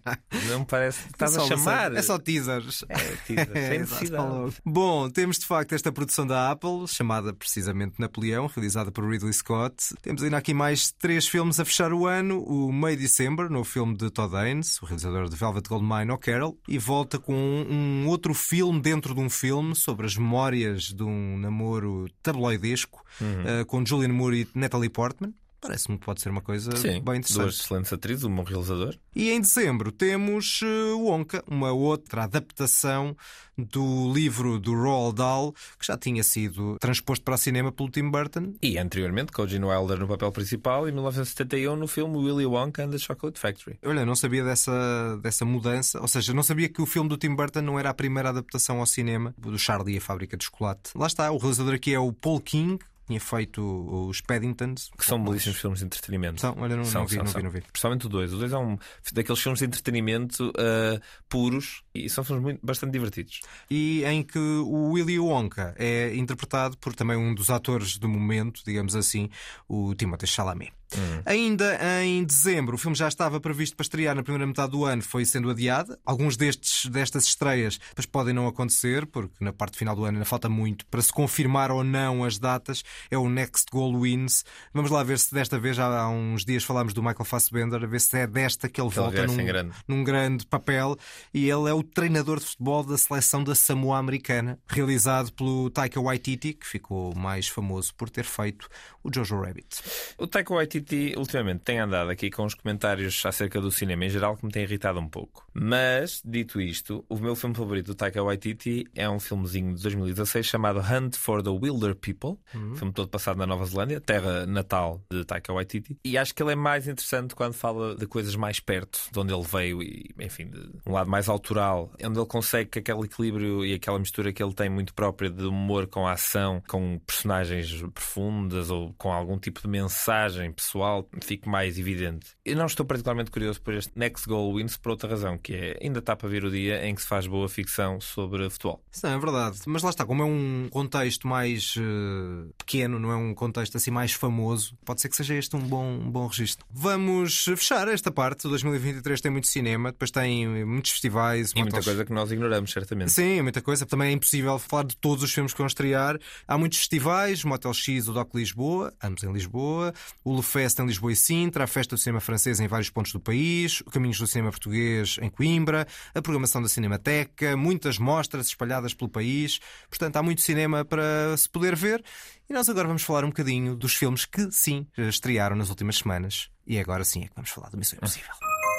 não 0.49 0.61
me 0.61 0.66
parece 0.66 1.03
que 1.05 1.12
estás 1.12 1.37
é 1.37 1.41
a 1.41 1.45
chamar. 1.45 1.95
É 1.95 2.03
só 2.03 2.19
teasers. 2.19 2.85
É, 2.89 2.97
teasers, 3.27 3.51
é, 3.55 3.69
sem 3.69 3.79
necessidade. 3.81 4.55
Bom, 4.64 5.09
temos 5.11 5.39
de 5.39 5.47
facto 5.47 5.75
esta 5.75 5.91
produção 5.91 6.27
da 6.27 6.51
Apple, 6.51 6.87
chamada 6.87 7.33
precisamente 7.33 7.99
Napoleão, 7.99 8.47
realizada 8.47 8.91
por 8.91 9.09
Ridley 9.09 9.33
Scott. 9.33 9.95
Temos 10.03 10.23
ainda 10.23 10.37
aqui 10.37 10.53
mais 10.53 10.93
três 10.93 11.27
filmes 11.27 11.59
a 11.59 11.64
fechar 11.64 11.93
o 11.93 12.07
ano: 12.07 12.43
o 12.43 12.73
May 12.73 12.97
December, 12.97 13.51
no 13.51 13.64
filme 13.64 13.97
de 13.97 14.11
Todd 14.11 14.35
Haynes, 14.37 14.81
o 14.83 14.85
realizador 14.85 15.29
de 15.29 15.37
Velvet 15.37 15.69
Goldmine 15.69 16.11
O'Carroll, 16.11 16.59
e 16.69 16.79
volta 16.79 17.19
com 17.19 17.35
um 17.35 18.07
outro 18.07 18.35
filme 18.35 18.81
dentro 18.81 19.14
de 19.14 19.21
um 19.21 19.31
filme 19.31 19.75
sobre 19.75 20.07
as 20.07 20.16
memórias 20.16 20.85
de 20.85 21.03
um 21.03 21.39
namoro 21.39 22.07
tabloidesco 22.23 23.05
uhum. 23.21 23.62
uh, 23.62 23.66
com 23.66 23.85
Julian 23.85 24.12
Moore 24.12 24.43
e 24.43 24.59
Natalie 24.59 24.91
Portman. 24.91 25.33
Parece-me 25.61 25.98
que 25.98 26.04
pode 26.04 26.20
ser 26.20 26.30
uma 26.30 26.40
coisa 26.40 26.74
Sim, 26.76 27.00
bem 27.00 27.16
interessante. 27.16 27.38
Duas 27.38 27.61
excelentes 27.61 27.92
atrizes, 27.92 28.24
um 28.24 28.34
bom 28.34 28.44
realizador. 28.44 28.96
E 29.14 29.30
em 29.30 29.40
dezembro 29.40 29.90
temos 29.90 30.61
uh, 30.62 30.98
Wonka, 30.98 31.42
uma 31.48 31.72
outra 31.72 32.24
adaptação 32.24 33.16
do 33.56 34.12
livro 34.12 34.59
do 34.61 34.72
Roald 34.72 35.16
Dahl, 35.16 35.52
que 35.78 35.86
já 35.86 35.98
tinha 35.98 36.22
sido 36.22 36.76
transposto 36.78 37.24
para 37.24 37.34
o 37.34 37.38
cinema 37.38 37.72
pelo 37.72 37.90
Tim 37.90 38.09
Burton. 38.09 38.54
E 38.62 38.78
anteriormente 38.78 39.32
com 39.32 39.42
o 39.42 39.48
Gene 39.48 39.64
Wilder 39.64 39.98
no 39.98 40.06
papel 40.06 40.30
principal, 40.30 40.88
em 40.88 40.92
1971, 40.92 41.74
no 41.74 41.88
filme 41.88 42.16
Willy 42.16 42.46
Wonka 42.46 42.84
and 42.84 42.90
the 42.90 42.98
Chocolate 42.98 43.40
Factory. 43.40 43.78
Olha, 43.84 44.06
não 44.06 44.14
sabia 44.14 44.44
dessa, 44.44 45.18
dessa 45.20 45.44
mudança, 45.44 46.00
ou 46.00 46.06
seja, 46.06 46.32
não 46.32 46.44
sabia 46.44 46.68
que 46.68 46.80
o 46.80 46.86
filme 46.86 47.09
do 47.09 47.16
Tim 47.16 47.34
Burton 47.34 47.62
não 47.62 47.78
era 47.78 47.90
a 47.90 47.94
primeira 47.94 48.28
adaptação 48.28 48.78
ao 48.78 48.86
cinema 48.86 49.34
do 49.36 49.59
Charlie 49.59 49.96
e 49.96 49.98
a 49.98 50.00
Fábrica 50.00 50.36
de 50.36 50.44
Chocolate. 50.44 50.92
Lá 50.94 51.09
está, 51.09 51.30
o 51.32 51.38
realizador 51.38 51.74
aqui 51.74 51.92
é 51.92 51.98
o 51.98 52.12
Paul 52.12 52.40
King, 52.40 52.78
tinha 53.09 53.20
feito 53.20 53.62
os 54.09 54.20
Paddingtons. 54.20 54.90
Que 54.96 55.04
são 55.04 55.22
belíssimos 55.22 55.59
filmes 55.59 55.78
de 55.80 55.86
entretenimento. 55.86 56.40
São, 56.40 56.54
olha, 56.59 56.76
não, 56.76 56.84
são, 56.84 57.00
não, 57.00 57.09
vi, 57.09 57.14
são, 57.14 57.24
não, 57.24 57.32
vi, 57.32 57.42
não 57.42 57.50
vi, 57.50 57.61
Principalmente 57.62 58.06
o 58.06 58.09
2. 58.09 58.34
O 58.34 58.38
2 58.38 58.52
é 58.52 58.59
um 58.59 58.78
daqueles 59.12 59.40
filmes 59.40 59.59
de 59.59 59.64
entretenimento 59.64 60.50
uh, 60.50 61.00
puros 61.28 61.82
e 62.05 62.11
são 62.11 62.24
filmes 62.24 62.42
muito, 62.42 62.61
bastante 62.64 62.92
divertidos. 62.92 63.40
E 63.70 64.05
em 64.05 64.22
que 64.22 64.38
o 64.38 64.92
Willy 64.92 65.18
Wonka 65.18 65.74
é 65.78 66.14
interpretado 66.14 66.76
por 66.78 66.94
também 66.94 67.16
um 67.16 67.34
dos 67.34 67.51
atores 67.51 67.99
do 67.99 68.09
momento, 68.09 68.62
digamos 68.64 68.94
assim, 68.94 69.28
o 69.68 69.94
Timothée 69.94 70.28
Chalamet. 70.28 70.72
Hum. 70.96 71.22
Ainda 71.26 71.78
em 72.03 72.24
dezembro, 72.24 72.74
o 72.74 72.78
filme 72.78 72.96
já 72.96 73.09
estava 73.09 73.40
previsto 73.40 73.76
para 73.76 73.82
estrear 73.82 74.14
na 74.14 74.22
primeira 74.22 74.46
metade 74.46 74.72
do 74.72 74.84
ano, 74.84 75.03
foi 75.03 75.24
sendo 75.24 75.51
adiado. 75.51 75.99
Alguns 76.05 76.36
destes, 76.36 76.86
destas 76.86 77.24
estreias 77.24 77.78
depois 77.90 78.07
podem 78.07 78.32
não 78.32 78.46
acontecer, 78.46 79.05
porque 79.07 79.44
na 79.44 79.53
parte 79.53 79.76
final 79.76 79.94
do 79.94 80.05
ano 80.05 80.16
ainda 80.16 80.24
falta 80.24 80.49
muito 80.49 80.86
para 80.86 81.03
se 81.03 81.12
confirmar 81.12 81.70
ou 81.70 81.84
não 81.84 82.24
as 82.24 82.38
datas. 82.38 82.82
É 83.11 83.18
o 83.18 83.28
Next 83.28 83.66
Goal 83.70 84.01
Wins. 84.01 84.44
Vamos 84.72 84.90
lá 84.90 85.03
ver 85.03 85.18
se 85.18 85.34
desta 85.34 85.59
vez, 85.59 85.76
já 85.76 85.86
há 85.86 86.09
uns 86.09 86.44
dias 86.44 86.64
falámos 86.64 86.94
do 86.94 87.03
Michael 87.03 87.24
Fassbender, 87.24 87.82
a 87.82 87.86
ver 87.86 88.01
se 88.01 88.18
é 88.18 88.26
desta 88.26 88.68
que 88.68 88.80
ele, 88.80 88.88
que 88.88 88.96
volta 88.96 89.26
num 89.26 89.44
grande. 89.44 89.74
num 89.86 90.05
grande 90.05 90.46
papel. 90.46 90.96
E 91.34 91.51
ele 91.51 91.68
é 91.68 91.74
o 91.74 91.82
treinador 91.95 92.39
de 92.39 92.47
futebol 92.47 92.84
da 92.84 92.97
seleção 92.97 93.43
da 93.43 93.55
Samoa 93.55 93.99
Americana, 93.99 94.59
realizado 94.66 95.32
pelo 95.32 95.70
Taika 95.70 96.01
Waititi, 96.01 96.53
que 96.53 96.66
ficou 96.66 97.14
mais 97.14 97.49
famoso 97.49 97.95
por 97.95 98.11
ter 98.11 98.24
feito 98.24 98.68
o 99.03 99.11
Jojo 99.12 99.41
Rabbit. 99.41 99.82
O 100.18 100.26
Taika 100.26 100.55
Waititi 100.55 101.14
ultimamente 101.16 101.61
tem 101.61 101.78
andado 101.78 102.11
aqui 102.11 102.30
com 102.30 102.45
os 102.45 102.55
comentários 102.55 103.22
acerca 103.24 103.61
do 103.61 103.70
cinema 103.70 104.05
em 104.05 104.11
geral 104.11 104.36
que 104.36 104.45
me 104.45 104.53
tem 104.53 104.62
irritado 104.62 104.99
um 104.99 105.09
pouco. 105.09 105.47
Mas, 105.55 106.22
dito 106.24 106.61
isto, 106.61 107.05
o 107.09 107.16
meu 107.16 107.34
filme 107.34 107.55
favorito 107.55 107.86
do 107.86 107.95
Taika 107.95 108.22
Waititi 108.22 108.84
é 108.95 109.09
um 109.09 109.18
filmezinho 109.18 109.74
de 109.74 109.82
2016 109.82 110.47
chamado 110.47 110.80
Hunt 110.80 111.16
for 111.16 111.43
the 111.43 111.51
Wilder 111.51 111.95
People, 111.95 112.39
uhum. 112.55 112.76
filme 112.76 112.93
todo 112.93 113.09
passado 113.09 113.39
na 113.39 113.47
Nova 113.47 113.64
Zelândia, 113.64 114.01
terra 114.01 114.47
natal 114.47 115.03
de 115.11 115.24
Taika 115.24 115.53
Waititi, 115.53 115.99
e 116.05 116.16
acho 116.16 116.34
que 116.34 116.43
ele 116.43 116.53
é 116.53 116.57
mais 116.57 116.86
interessante 116.86 117.34
quando 117.34 117.55
fala 117.55 117.95
de 117.95 118.07
coisas 118.07 118.34
mais 118.36 118.61
perto 118.61 119.09
de 119.12 119.18
onde 119.18 119.32
ele 119.32 119.43
veio 119.43 119.82
e, 119.82 120.11
enfim, 120.18 120.49
de 120.49 120.70
um 120.86 120.93
lado 120.93 121.11
mais 121.11 121.28
autoral, 121.28 121.78
onde 122.05 122.18
ele 122.18 122.26
consegue 122.26 122.70
que 122.70 122.79
aquele 122.79 123.05
equilíbrio 123.05 123.64
e 123.64 123.74
aquela 123.74 123.99
mistura 123.99 124.33
que 124.33 124.43
ele 124.43 124.55
tem 124.55 124.68
muito 124.68 124.95
própria 124.95 125.31
de 125.31 125.45
humor 125.45 125.87
com 125.87 126.07
a 126.07 126.12
ação, 126.12 126.62
com 126.68 126.99
personagens 127.07 127.83
profundas 127.95 128.70
ou 128.70 128.95
com 128.99 129.12
algum 129.12 129.39
tipo 129.39 129.61
de 129.61 129.68
mensagem 129.68 130.53
pessoal 130.53 131.09
fique 131.22 131.49
mais 131.49 131.79
evidente. 131.79 132.29
Eu 132.45 132.57
não 132.57 132.66
estou 132.66 132.85
particularmente 132.85 133.31
curioso 133.31 133.61
por 133.61 133.74
este 133.74 133.93
Next 133.97 134.26
Goal 134.26 134.55
Wins 134.55 134.76
por 134.76 134.91
outra 134.91 135.09
razão, 135.09 135.39
que 135.39 135.55
é 135.55 135.79
ainda 135.83 135.99
está 135.99 136.16
para 136.16 136.29
vir 136.29 136.45
o 136.45 136.51
dia 136.51 136.85
em 136.87 136.95
que 136.95 137.03
se 137.03 137.09
faz 137.09 137.26
boa 137.26 137.49
ficção 137.49 138.01
sobre 138.01 138.49
futebol. 138.51 138.83
Não 139.03 139.11
é 139.11 139.18
verdade, 139.18 139.59
mas 139.66 139.83
lá 139.83 139.91
está, 139.91 140.05
como 140.05 140.22
é 140.22 140.26
um 140.26 140.68
contexto 140.70 141.26
mais 141.26 141.74
uh, 141.76 142.53
pequeno, 142.57 142.99
não 142.99 143.11
é 143.11 143.16
um 143.16 143.35
contexto 143.35 143.76
assim 143.76 143.91
mais 143.91 144.12
famoso, 144.12 144.76
pode 144.85 145.01
ser 145.01 145.09
que 145.09 145.16
seja 145.16 145.35
este 145.35 145.57
um 145.57 145.61
bom, 145.61 145.87
um 145.87 146.11
bom 146.11 146.26
registro. 146.26 146.66
Vamos 146.70 147.45
fechar 147.45 147.89
esta 147.89 148.11
parte. 148.11 148.47
O 148.47 148.51
2023 148.51 149.20
tem 149.20 149.31
muito 149.31 149.47
cinema, 149.47 149.93
depois 149.93 150.11
tem 150.11 150.64
muitos 150.64 150.93
festivais. 150.93 151.53
E 151.59 151.62
muita 151.62 151.82
coisa 151.82 152.04
que 152.04 152.12
nós 152.12 152.30
ignoramos, 152.30 152.72
certamente. 152.72 153.12
Sim, 153.12 153.42
muita 153.42 153.61
coisa. 153.61 153.86
Também 153.86 154.11
é 154.11 154.12
impossível 154.12 154.59
falar 154.59 154.84
de 154.84 154.96
todos 154.96 155.22
os 155.22 155.32
filmes 155.32 155.52
que 155.52 155.59
vão 155.59 155.66
estrear. 155.66 156.18
Há 156.46 156.59
muitos 156.59 156.78
festivais, 156.78 157.44
Motel 157.44 157.72
X, 157.72 158.09
o 158.09 158.12
Doc 158.12 158.34
Lisboa, 158.34 158.92
ambos 159.02 159.22
em 159.22 159.32
Lisboa, 159.32 159.92
o 160.24 160.36
Lefest 160.36 160.78
em 160.80 160.86
Lisboa 160.86 161.12
e 161.12 161.16
Sintra, 161.16 161.64
a 161.64 161.66
Festa 161.66 161.96
do 161.96 161.98
Cinema 161.98 162.20
Francês 162.20 162.61
em 162.61 162.68
vários 162.68 162.90
pontos 162.90 163.12
do 163.12 163.20
país, 163.20 163.80
o 163.80 163.90
Caminhos 163.90 164.18
do 164.18 164.26
Cinema 164.26 164.50
Português 164.50 165.16
em 165.20 165.30
Coimbra, 165.30 165.86
a 166.14 166.22
programação 166.22 166.62
da 166.62 166.68
Cinemateca, 166.68 167.56
muitas 167.56 167.98
mostras 167.98 168.46
espalhadas 168.46 168.94
pelo 168.94 169.11
país. 169.11 169.61
Portanto, 169.88 170.16
há 170.16 170.22
muito 170.22 170.40
cinema 170.40 170.84
para 170.84 171.36
se 171.36 171.48
poder 171.48 171.74
ver. 171.74 172.02
E 172.48 172.52
nós 172.52 172.68
agora 172.68 172.86
vamos 172.86 173.02
falar 173.02 173.24
um 173.24 173.28
bocadinho 173.28 173.76
dos 173.76 173.94
filmes 173.94 174.24
que, 174.24 174.50
sim, 174.50 174.86
estrearam 174.96 175.56
nas 175.56 175.68
últimas 175.68 175.98
semanas. 175.98 176.50
E 176.66 176.78
agora 176.78 177.04
sim 177.04 177.24
é 177.24 177.28
que 177.28 177.34
vamos 177.34 177.50
falar 177.50 177.70
do 177.70 177.76
Missão 177.76 177.96
Impossível. 177.96 178.30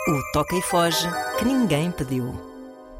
O 0.08 0.32
Toca 0.32 0.56
e 0.56 0.62
Foge 0.62 1.08
que 1.38 1.46
ninguém 1.46 1.92
pediu. 1.92 2.49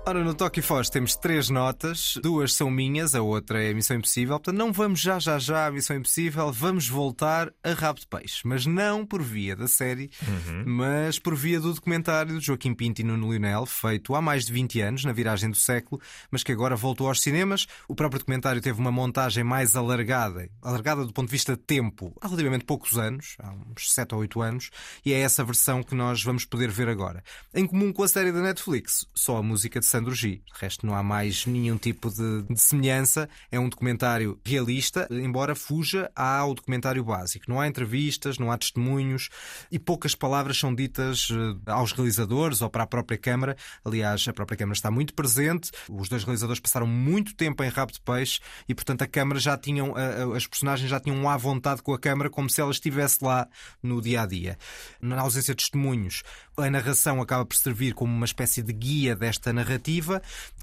Ora, 0.10 0.24
no 0.24 0.34
Toque 0.34 0.60
Foz 0.60 0.90
temos 0.90 1.16
três 1.16 1.52
notas, 1.52 2.16
duas 2.24 2.56
são 2.56 2.72
minhas, 2.72 3.14
a 3.14 3.22
outra 3.22 3.64
é 3.64 3.70
a 3.70 3.76
Missão 3.76 3.96
Impossível. 3.96 4.40
Portanto, 4.40 4.58
não 4.58 4.74
vamos 4.74 5.00
já, 5.00 5.20
já, 5.20 5.38
já 5.38 5.68
à 5.68 5.72
Missão 5.72 5.98
Impossível, 5.98 6.52
vamos 6.52 6.90
voltar 6.90 7.54
a 7.64 7.74
Rabo 7.74 8.00
de 8.00 8.08
Peixe. 8.08 8.42
Mas 8.44 8.66
não 8.66 9.06
por 9.06 9.22
via 9.22 9.56
da 9.56 9.68
série, 9.68 10.10
uhum. 10.28 10.64
mas 10.66 11.20
por 11.20 11.36
via 11.36 11.60
do 11.60 11.72
documentário 11.72 12.40
de 12.40 12.44
Joaquim 12.44 12.74
Pinto 12.74 13.02
e 13.02 13.04
Nuno 13.04 13.30
Lionel, 13.32 13.68
feito 13.68 14.16
há 14.16 14.22
mais 14.22 14.48
de 14.48 14.52
20 14.52 14.82
anos, 14.82 15.06
na 15.06 15.12
viragem 15.12 15.52
do 15.52 15.56
século, 15.56 16.02
mas 16.32 16.42
que 16.42 16.52
agora 16.52 16.76
voltou 16.76 17.08
aos 17.08 17.22
cinemas. 17.22 17.68
O 17.88 17.94
próprio 17.94 18.18
documentário 18.18 18.64
teve 18.64 18.80
uma 18.80 18.92
montagem 18.92 19.44
mais 19.44 19.76
alargada, 19.76 20.50
alargada 20.60 21.06
do 21.06 21.14
ponto 21.14 21.28
de 21.28 21.34
vista 21.34 21.52
de 21.52 21.62
tempo, 21.62 22.18
há 22.20 22.26
relativamente 22.26 22.66
poucos 22.66 22.98
anos, 22.98 23.36
há 23.38 23.52
uns 23.52 23.94
7 23.94 24.16
ou 24.16 24.22
8 24.22 24.42
anos, 24.42 24.72
e 25.06 25.14
é 25.14 25.20
essa 25.20 25.44
versão 25.44 25.84
que 25.84 25.94
nós 25.94 26.24
vamos 26.24 26.46
poder 26.46 26.72
ver 26.72 26.90
agora. 26.90 27.24
Em 27.54 27.68
comum 27.68 27.94
com 27.94 28.02
a 28.02 28.08
série 28.08 28.32
da 28.32 28.42
Netflix, 28.42 29.06
só 29.14 29.38
a 29.38 29.44
música 29.44 29.80
de 29.80 29.86
Sandro 30.00 30.16
G. 30.16 30.42
De 30.46 30.62
resto, 30.62 30.86
não 30.88 30.96
há 30.96 31.04
mais 31.04 31.46
nenhum 31.46 31.78
tipo 31.78 32.10
de, 32.10 32.44
de, 32.44 32.60
semelhança. 32.60 33.28
É 33.52 33.60
um 33.60 33.68
documentário 33.68 34.40
realista, 34.46 35.06
embora 35.12 35.54
fuja 35.54 36.10
ao 36.16 36.54
documentário 36.54 37.04
básico. 37.04 37.46
Não 37.50 37.60
há 37.60 37.68
entrevistas, 37.68 38.38
não 38.38 38.50
há 38.50 38.58
testemunhos 38.58 39.28
e 39.70 39.78
poucas 39.78 40.16
palavras 40.16 40.58
são 40.58 40.74
ditas 40.74 41.28
eh, 41.32 41.70
aos 41.70 41.92
realizadores 41.92 42.62
ou 42.62 42.70
para 42.70 42.84
a 42.84 42.88
própria 42.88 43.18
Câmara. 43.18 43.58
Aliás, 43.84 44.26
a 44.26 44.32
própria 44.32 44.58
Câmara 44.58 44.74
está 44.74 44.90
muito 44.90 45.14
presente. 45.14 45.70
Os 45.90 46.08
dois 46.08 46.24
realizadores 46.24 46.62
passaram 46.62 46.88
muito 46.88 47.36
tempo 47.36 47.62
em 47.62 47.68
Rabo 47.68 47.92
de 47.92 48.00
Peixe 48.00 48.40
e, 48.70 48.74
portanto, 48.74 49.02
a 49.02 49.08
Câmara 49.08 49.38
já 49.38 49.58
tinham, 49.58 49.94
as 50.34 50.48
personagens 50.48 50.90
já 50.90 51.00
tinham 51.00 51.28
à 51.28 51.36
vontade 51.36 51.82
com 51.82 51.94
a 51.94 52.00
Câmara 52.00 52.30
como 52.30 52.50
se 52.50 52.62
ela 52.62 52.72
estivesse 52.72 53.22
lá 53.22 53.50
no 53.84 54.02
dia 54.02 54.22
a 54.22 54.26
dia. 54.26 54.58
Na 55.02 55.20
ausência 55.20 55.54
de 55.54 55.58
testemunhos, 55.58 56.24
a 56.58 56.70
narração 56.70 57.22
acaba 57.22 57.46
por 57.46 57.58
servir 57.58 57.94
como 57.94 58.14
uma 58.14 58.26
espécie 58.26 58.62
de 58.62 58.72
guia 58.72 59.14
desta 59.14 59.52
narrativa 59.52 59.89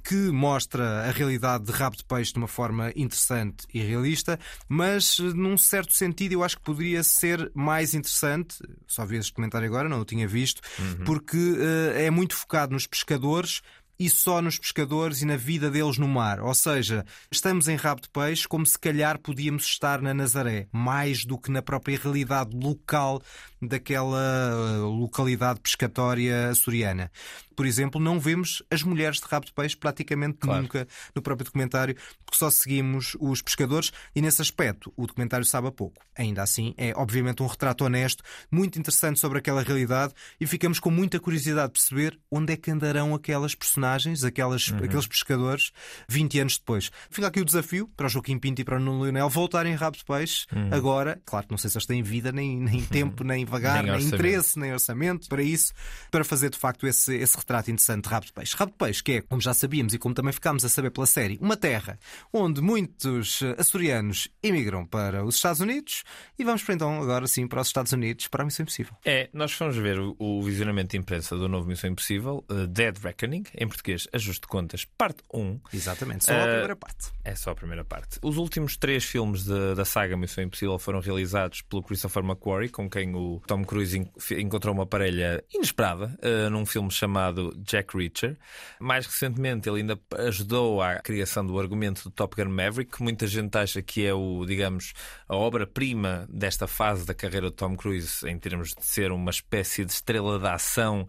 que 0.04 0.30
mostra 0.30 1.08
a 1.08 1.10
realidade 1.10 1.64
de 1.64 1.72
rabo 1.72 1.96
de 1.96 2.04
peixe 2.04 2.32
de 2.32 2.38
uma 2.38 2.46
forma 2.46 2.92
interessante 2.94 3.66
e 3.74 3.80
realista, 3.82 4.38
mas 4.68 5.18
num 5.18 5.58
certo 5.58 5.94
sentido 5.94 6.32
eu 6.32 6.44
acho 6.44 6.56
que 6.56 6.62
poderia 6.62 7.02
ser 7.02 7.50
mais 7.52 7.92
interessante. 7.92 8.58
Só 8.86 9.04
vi 9.04 9.16
este 9.16 9.32
comentário 9.32 9.66
agora, 9.66 9.88
não 9.88 10.00
o 10.00 10.04
tinha 10.04 10.28
visto, 10.28 10.62
uhum. 10.78 11.04
porque 11.04 11.36
uh, 11.36 11.92
é 11.96 12.08
muito 12.08 12.36
focado 12.36 12.72
nos 12.72 12.86
pescadores 12.86 13.62
e 13.98 14.10
só 14.10 14.42
nos 14.42 14.58
pescadores 14.58 15.22
e 15.22 15.26
na 15.26 15.36
vida 15.36 15.70
deles 15.70 15.98
no 15.98 16.06
mar. 16.06 16.40
Ou 16.40 16.54
seja, 16.54 17.04
estamos 17.30 17.66
em 17.68 17.76
rabo 17.76 18.02
de 18.02 18.08
peixe 18.08 18.46
como 18.46 18.66
se 18.66 18.78
calhar 18.78 19.18
podíamos 19.18 19.64
estar 19.64 20.00
na 20.02 20.12
Nazaré, 20.12 20.68
mais 20.70 21.24
do 21.24 21.38
que 21.38 21.50
na 21.50 21.62
própria 21.62 21.98
realidade 21.98 22.54
local 22.54 23.22
daquela 23.60 24.20
eh, 24.20 24.78
localidade 24.80 25.60
pescatória 25.60 26.50
açoriana. 26.50 27.10
Por 27.56 27.66
exemplo, 27.66 28.00
não 28.00 28.20
vemos 28.20 28.62
as 28.70 28.82
mulheres 28.82 29.18
de 29.18 29.26
rabo 29.26 29.46
de 29.46 29.52
peixe 29.52 29.76
praticamente 29.76 30.38
claro. 30.38 30.62
nunca 30.62 30.86
no 31.14 31.22
próprio 31.22 31.46
documentário, 31.46 31.96
porque 32.24 32.38
só 32.38 32.50
seguimos 32.50 33.16
os 33.18 33.40
pescadores 33.42 33.90
e 34.14 34.20
nesse 34.20 34.42
aspecto 34.42 34.92
o 34.96 35.06
documentário 35.06 35.44
sabe 35.44 35.68
a 35.68 35.72
pouco. 35.72 36.04
Ainda 36.14 36.42
assim, 36.42 36.74
é 36.76 36.92
obviamente 36.94 37.42
um 37.42 37.46
retrato 37.46 37.84
honesto, 37.84 38.22
muito 38.50 38.78
interessante 38.78 39.18
sobre 39.18 39.38
aquela 39.38 39.62
realidade 39.62 40.12
e 40.40 40.46
ficamos 40.46 40.78
com 40.78 40.90
muita 40.90 41.18
curiosidade 41.18 41.68
de 41.68 41.72
perceber 41.72 42.18
onde 42.30 42.52
é 42.52 42.56
que 42.56 42.70
andarão 42.70 43.14
aquelas 43.14 43.54
personagens, 43.54 44.22
aquelas, 44.22 44.68
uhum. 44.68 44.84
aqueles 44.84 45.06
pescadores 45.06 45.72
20 46.08 46.40
anos 46.40 46.58
depois. 46.58 46.90
Fica 47.10 47.26
aqui 47.26 47.40
o 47.40 47.44
desafio 47.44 47.90
para 47.96 48.06
o 48.06 48.08
Joaquim 48.08 48.38
Pinto 48.38 48.60
e 48.60 48.64
para 48.64 48.76
o 48.76 48.80
Nuno 48.80 49.02
Leonel 49.02 49.28
voltarem 49.28 49.74
rabo 49.74 49.96
de 49.96 50.04
peixe 50.04 50.46
uhum. 50.54 50.68
agora. 50.72 51.20
Claro 51.24 51.46
que 51.46 51.52
não 51.52 51.58
sei 51.58 51.70
se 51.70 51.76
eles 51.76 51.86
têm 51.86 52.02
vida, 52.02 52.30
nem, 52.30 52.60
nem 52.60 52.82
tempo, 52.82 53.24
nem 53.24 53.44
vagar, 53.44 53.82
nem, 53.82 53.96
nem 53.96 54.06
interesse, 54.06 54.58
nem 54.58 54.72
orçamento 54.72 55.28
para 55.28 55.42
isso, 55.42 55.72
para 56.10 56.24
fazer 56.24 56.50
de 56.50 56.58
facto 56.58 56.86
esse, 56.86 57.14
esse 57.14 57.36
retrato 57.36 57.45
interessante 57.54 58.04
de 58.04 58.08
Rabo 58.08 58.26
de 58.26 58.32
Peixe. 58.32 58.56
Rabo 58.56 58.72
de 58.72 58.78
Peixe, 58.78 59.02
que 59.02 59.12
é, 59.12 59.20
como 59.22 59.40
já 59.40 59.54
sabíamos 59.54 59.94
e 59.94 59.98
como 59.98 60.14
também 60.14 60.32
ficámos 60.32 60.64
a 60.64 60.68
saber 60.68 60.90
pela 60.90 61.06
série, 61.06 61.38
uma 61.40 61.56
terra 61.56 61.98
onde 62.32 62.60
muitos 62.60 63.42
eh, 63.42 63.54
açorianos 63.58 64.28
imigram 64.42 64.86
para 64.86 65.24
os 65.24 65.36
Estados 65.36 65.60
Unidos 65.60 66.04
e 66.38 66.44
vamos 66.44 66.62
para 66.62 66.74
então 66.74 67.02
agora 67.02 67.26
sim 67.26 67.46
para 67.46 67.60
os 67.60 67.68
Estados 67.68 67.92
Unidos 67.92 68.28
para 68.28 68.42
a 68.42 68.44
Missão 68.44 68.64
Impossível. 68.64 68.94
É, 69.04 69.28
nós 69.32 69.52
fomos 69.52 69.76
ver 69.76 69.98
o, 69.98 70.16
o 70.18 70.42
visionamento 70.42 70.90
de 70.90 70.98
imprensa 70.98 71.36
do 71.36 71.48
novo 71.48 71.68
Missão 71.68 71.90
Impossível, 71.90 72.44
uh, 72.50 72.66
Dead 72.66 72.96
Reckoning, 72.98 73.44
em 73.54 73.66
português, 73.66 74.08
Ajuste 74.12 74.42
de 74.42 74.48
Contas, 74.48 74.84
parte 74.84 75.22
1. 75.32 75.60
Exatamente, 75.72 76.24
só 76.24 76.32
uh, 76.32 76.40
a 76.40 76.46
primeira 76.46 76.76
parte. 76.76 77.12
É 77.24 77.34
só 77.34 77.50
a 77.50 77.54
primeira 77.54 77.84
parte. 77.84 78.18
Os 78.22 78.36
últimos 78.36 78.76
três 78.76 79.04
filmes 79.04 79.44
de, 79.44 79.74
da 79.74 79.84
saga 79.84 80.16
Missão 80.16 80.42
Impossível 80.44 80.78
foram 80.78 81.00
realizados 81.00 81.62
pelo 81.62 81.82
Christopher 81.82 82.24
McQuarrie, 82.24 82.68
com 82.68 82.88
quem 82.88 83.14
o 83.14 83.40
Tom 83.46 83.64
Cruise 83.64 84.10
encontrou 84.38 84.74
uma 84.74 84.86
parelha 84.86 85.42
inesperada 85.52 86.16
uh, 86.22 86.50
num 86.50 86.66
filme 86.66 86.90
chamado 86.90 87.35
Jack 87.58 87.96
Reacher. 87.96 88.36
Mais 88.78 89.06
recentemente, 89.06 89.68
ele 89.68 89.80
ainda 89.80 89.98
ajudou 90.18 90.82
à 90.82 90.96
criação 90.96 91.46
do 91.46 91.58
argumento 91.58 92.04
do 92.04 92.10
Top 92.10 92.36
Gun 92.36 92.50
Maverick, 92.50 92.96
que 92.96 93.02
muita 93.02 93.26
gente 93.26 93.56
acha 93.56 93.82
que 93.82 94.04
é 94.06 94.14
o, 94.14 94.44
digamos, 94.46 94.92
a 95.28 95.36
obra-prima 95.36 96.26
desta 96.28 96.66
fase 96.66 97.06
da 97.06 97.14
carreira 97.14 97.50
de 97.50 97.56
Tom 97.56 97.76
Cruise, 97.76 98.28
em 98.28 98.38
termos 98.38 98.74
de 98.74 98.84
ser 98.84 99.12
uma 99.12 99.30
espécie 99.30 99.84
de 99.84 99.92
estrela 99.92 100.38
da 100.38 100.54
ação 100.54 101.06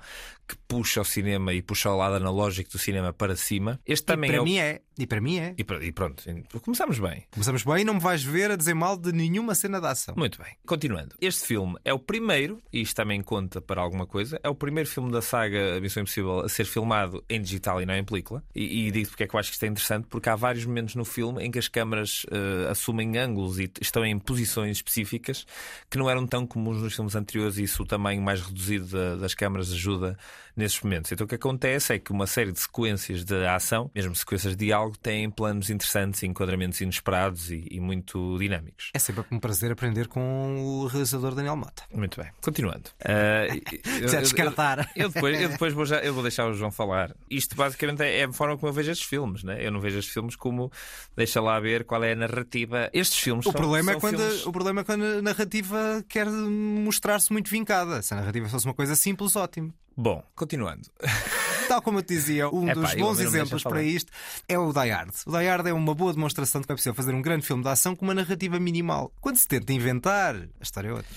que 0.47 0.55
puxa 0.67 1.01
o 1.01 1.05
cinema 1.05 1.53
e 1.53 1.61
puxa 1.61 1.91
o 1.91 1.97
lado 1.97 2.15
analógico 2.15 2.71
do 2.71 2.79
cinema 2.79 3.11
para 3.11 3.35
cima. 3.35 3.79
Este 3.85 4.05
também 4.05 4.29
e 4.29 4.33
para 4.33 4.37
é. 4.37 4.41
O... 4.41 4.45
mim 4.45 4.57
é. 4.57 4.81
E 4.97 5.05
para 5.05 5.21
mim 5.21 5.37
é. 5.37 5.55
E, 5.57 5.85
e 5.85 5.91
pronto, 5.91 6.23
começamos 6.61 6.99
bem. 6.99 7.25
Começamos 7.31 7.63
bem 7.63 7.81
e 7.81 7.83
não 7.83 7.95
me 7.95 7.99
vais 7.99 8.23
ver 8.23 8.51
a 8.51 8.55
dizer 8.55 8.73
mal 8.73 8.97
de 8.97 9.11
nenhuma 9.11 9.53
cena 9.53 9.79
de 9.79 9.87
ação. 9.87 10.15
Muito 10.17 10.41
bem. 10.41 10.53
Continuando. 10.65 11.15
Este 11.21 11.45
filme 11.45 11.77
é 11.85 11.93
o 11.93 11.99
primeiro, 11.99 12.61
e 12.71 12.81
isto 12.81 12.95
também 12.95 13.21
conta 13.21 13.61
para 13.61 13.81
alguma 13.81 14.07
coisa, 14.07 14.39
é 14.43 14.49
o 14.49 14.55
primeiro 14.55 14.89
filme 14.89 15.11
da 15.11 15.21
saga 15.21 15.79
Missão 15.79 16.01
Impossível 16.01 16.39
a 16.39 16.49
ser 16.49 16.65
filmado 16.65 17.23
em 17.29 17.41
digital 17.41 17.81
e 17.81 17.85
não 17.85 17.95
em 17.95 18.03
película. 18.03 18.43
E, 18.55 18.87
e 18.87 18.91
digo 18.91 19.09
porque 19.09 19.23
é 19.23 19.27
que 19.27 19.35
eu 19.35 19.39
acho 19.39 19.49
que 19.49 19.55
isto 19.55 19.63
é 19.63 19.67
interessante, 19.67 20.07
porque 20.07 20.29
há 20.29 20.35
vários 20.35 20.65
momentos 20.65 20.95
no 20.95 21.05
filme 21.05 21.43
em 21.43 21.51
que 21.51 21.59
as 21.59 21.67
câmaras 21.67 22.23
uh, 22.25 22.69
assumem 22.69 23.17
ângulos 23.17 23.59
e 23.59 23.71
estão 23.81 24.05
em 24.05 24.17
posições 24.17 24.77
específicas 24.77 25.45
que 25.89 25.97
não 25.97 26.09
eram 26.09 26.25
tão 26.25 26.45
comuns 26.45 26.81
nos 26.81 26.95
filmes 26.95 27.15
anteriores, 27.15 27.57
e 27.57 27.63
isso 27.63 27.83
o 27.83 27.85
tamanho 27.85 28.21
mais 28.21 28.41
reduzido 28.41 28.87
da, 28.87 29.15
das 29.15 29.33
câmaras 29.33 29.71
ajuda 29.71 30.17
nesses 30.57 30.81
momentos. 30.81 31.11
Então 31.11 31.25
o 31.25 31.27
que 31.27 31.35
acontece 31.35 31.93
é 31.93 31.99
que 31.99 32.11
uma 32.11 32.25
série 32.25 32.51
de 32.51 32.59
sequências 32.59 33.23
de 33.23 33.45
ação, 33.45 33.91
mesmo 33.93 34.15
sequências 34.15 34.55
de 34.55 34.65
diálogo, 34.65 34.97
têm 34.97 35.29
planos 35.29 35.69
interessantes, 35.69 36.23
enquadramentos 36.23 36.81
inesperados 36.81 37.51
e, 37.51 37.67
e, 37.69 37.79
muito 37.79 38.37
dinâmicos. 38.39 38.89
É 38.93 38.99
sempre 38.99 39.23
um 39.31 39.39
prazer 39.39 39.71
aprender 39.71 40.07
com 40.07 40.57
o 40.57 40.87
realizador 40.87 41.35
Daniel 41.35 41.55
Mota. 41.55 41.83
Muito 41.93 42.19
bem. 42.19 42.31
Continuando. 42.41 42.89
Uh, 43.07 43.61
eu, 44.01 44.21
descartar. 44.21 44.91
Eu, 44.95 45.03
eu, 45.03 45.09
depois, 45.09 45.41
eu 45.41 45.49
depois 45.49 45.73
vou, 45.73 45.85
já, 45.85 45.97
eu 45.99 46.13
vou 46.13 46.21
deixar 46.21 46.45
o 46.47 46.53
João 46.53 46.71
falar. 46.71 47.15
Isto 47.29 47.55
basicamente 47.55 48.01
é 48.03 48.23
a 48.23 48.33
forma 48.33 48.57
como 48.57 48.69
eu 48.69 48.73
vejo 48.73 48.91
estes 48.91 49.07
filmes. 49.07 49.43
Né? 49.43 49.65
Eu 49.65 49.71
não 49.71 49.79
vejo 49.79 49.99
estes 49.99 50.13
filmes 50.13 50.35
como 50.35 50.71
deixa 51.15 51.39
lá 51.39 51.59
ver 51.59 51.85
qual 51.85 52.03
é 52.03 52.11
a 52.11 52.15
narrativa. 52.15 52.89
Estes 52.91 53.19
filmes 53.19 53.45
o 53.45 53.51
são, 53.51 53.59
problema 53.59 53.91
são 53.91 53.97
é 53.97 54.01
quando 54.01 54.17
filmes... 54.17 54.45
O 54.45 54.51
problema 54.51 54.81
é 54.81 54.83
quando 54.83 55.03
a 55.03 55.21
narrativa 55.21 56.03
quer 56.09 56.25
mostrar-se 56.27 57.31
muito 57.31 57.49
vincada. 57.49 58.01
Se 58.01 58.13
a 58.13 58.17
narrativa 58.17 58.49
fosse 58.49 58.65
uma 58.65 58.73
coisa 58.73 58.95
simples, 58.95 59.35
ótimo. 59.35 59.73
Bom, 59.99 60.23
continuando. 60.35 60.87
Tal 61.67 61.81
como 61.81 61.97
eu 61.97 62.03
te 62.03 62.13
dizia, 62.13 62.47
um 62.47 62.71
dos 62.71 62.93
bons 62.93 63.19
exemplos 63.19 63.63
para 63.63 63.81
isto 63.81 64.11
é 64.47 64.57
o 64.57 64.71
Die 64.71 64.89
Hard. 64.89 65.11
O 65.25 65.31
Die 65.31 65.47
Hard 65.47 65.65
é 65.65 65.73
uma 65.73 65.95
boa 65.95 66.13
demonstração 66.13 66.61
de 66.61 66.67
que 66.67 66.71
é 66.71 66.75
possível 66.75 66.93
fazer 66.93 67.13
um 67.13 67.21
grande 67.21 67.45
filme 67.45 67.63
de 67.63 67.69
ação 67.69 67.95
com 67.95 68.05
uma 68.05 68.13
narrativa 68.13 68.59
minimal. 68.59 69.11
Quando 69.19 69.37
se 69.37 69.47
tenta 69.47 69.73
inventar, 69.73 70.35
a 70.35 70.63
história 70.63 70.89
é 70.89 70.93
outra. 70.93 71.09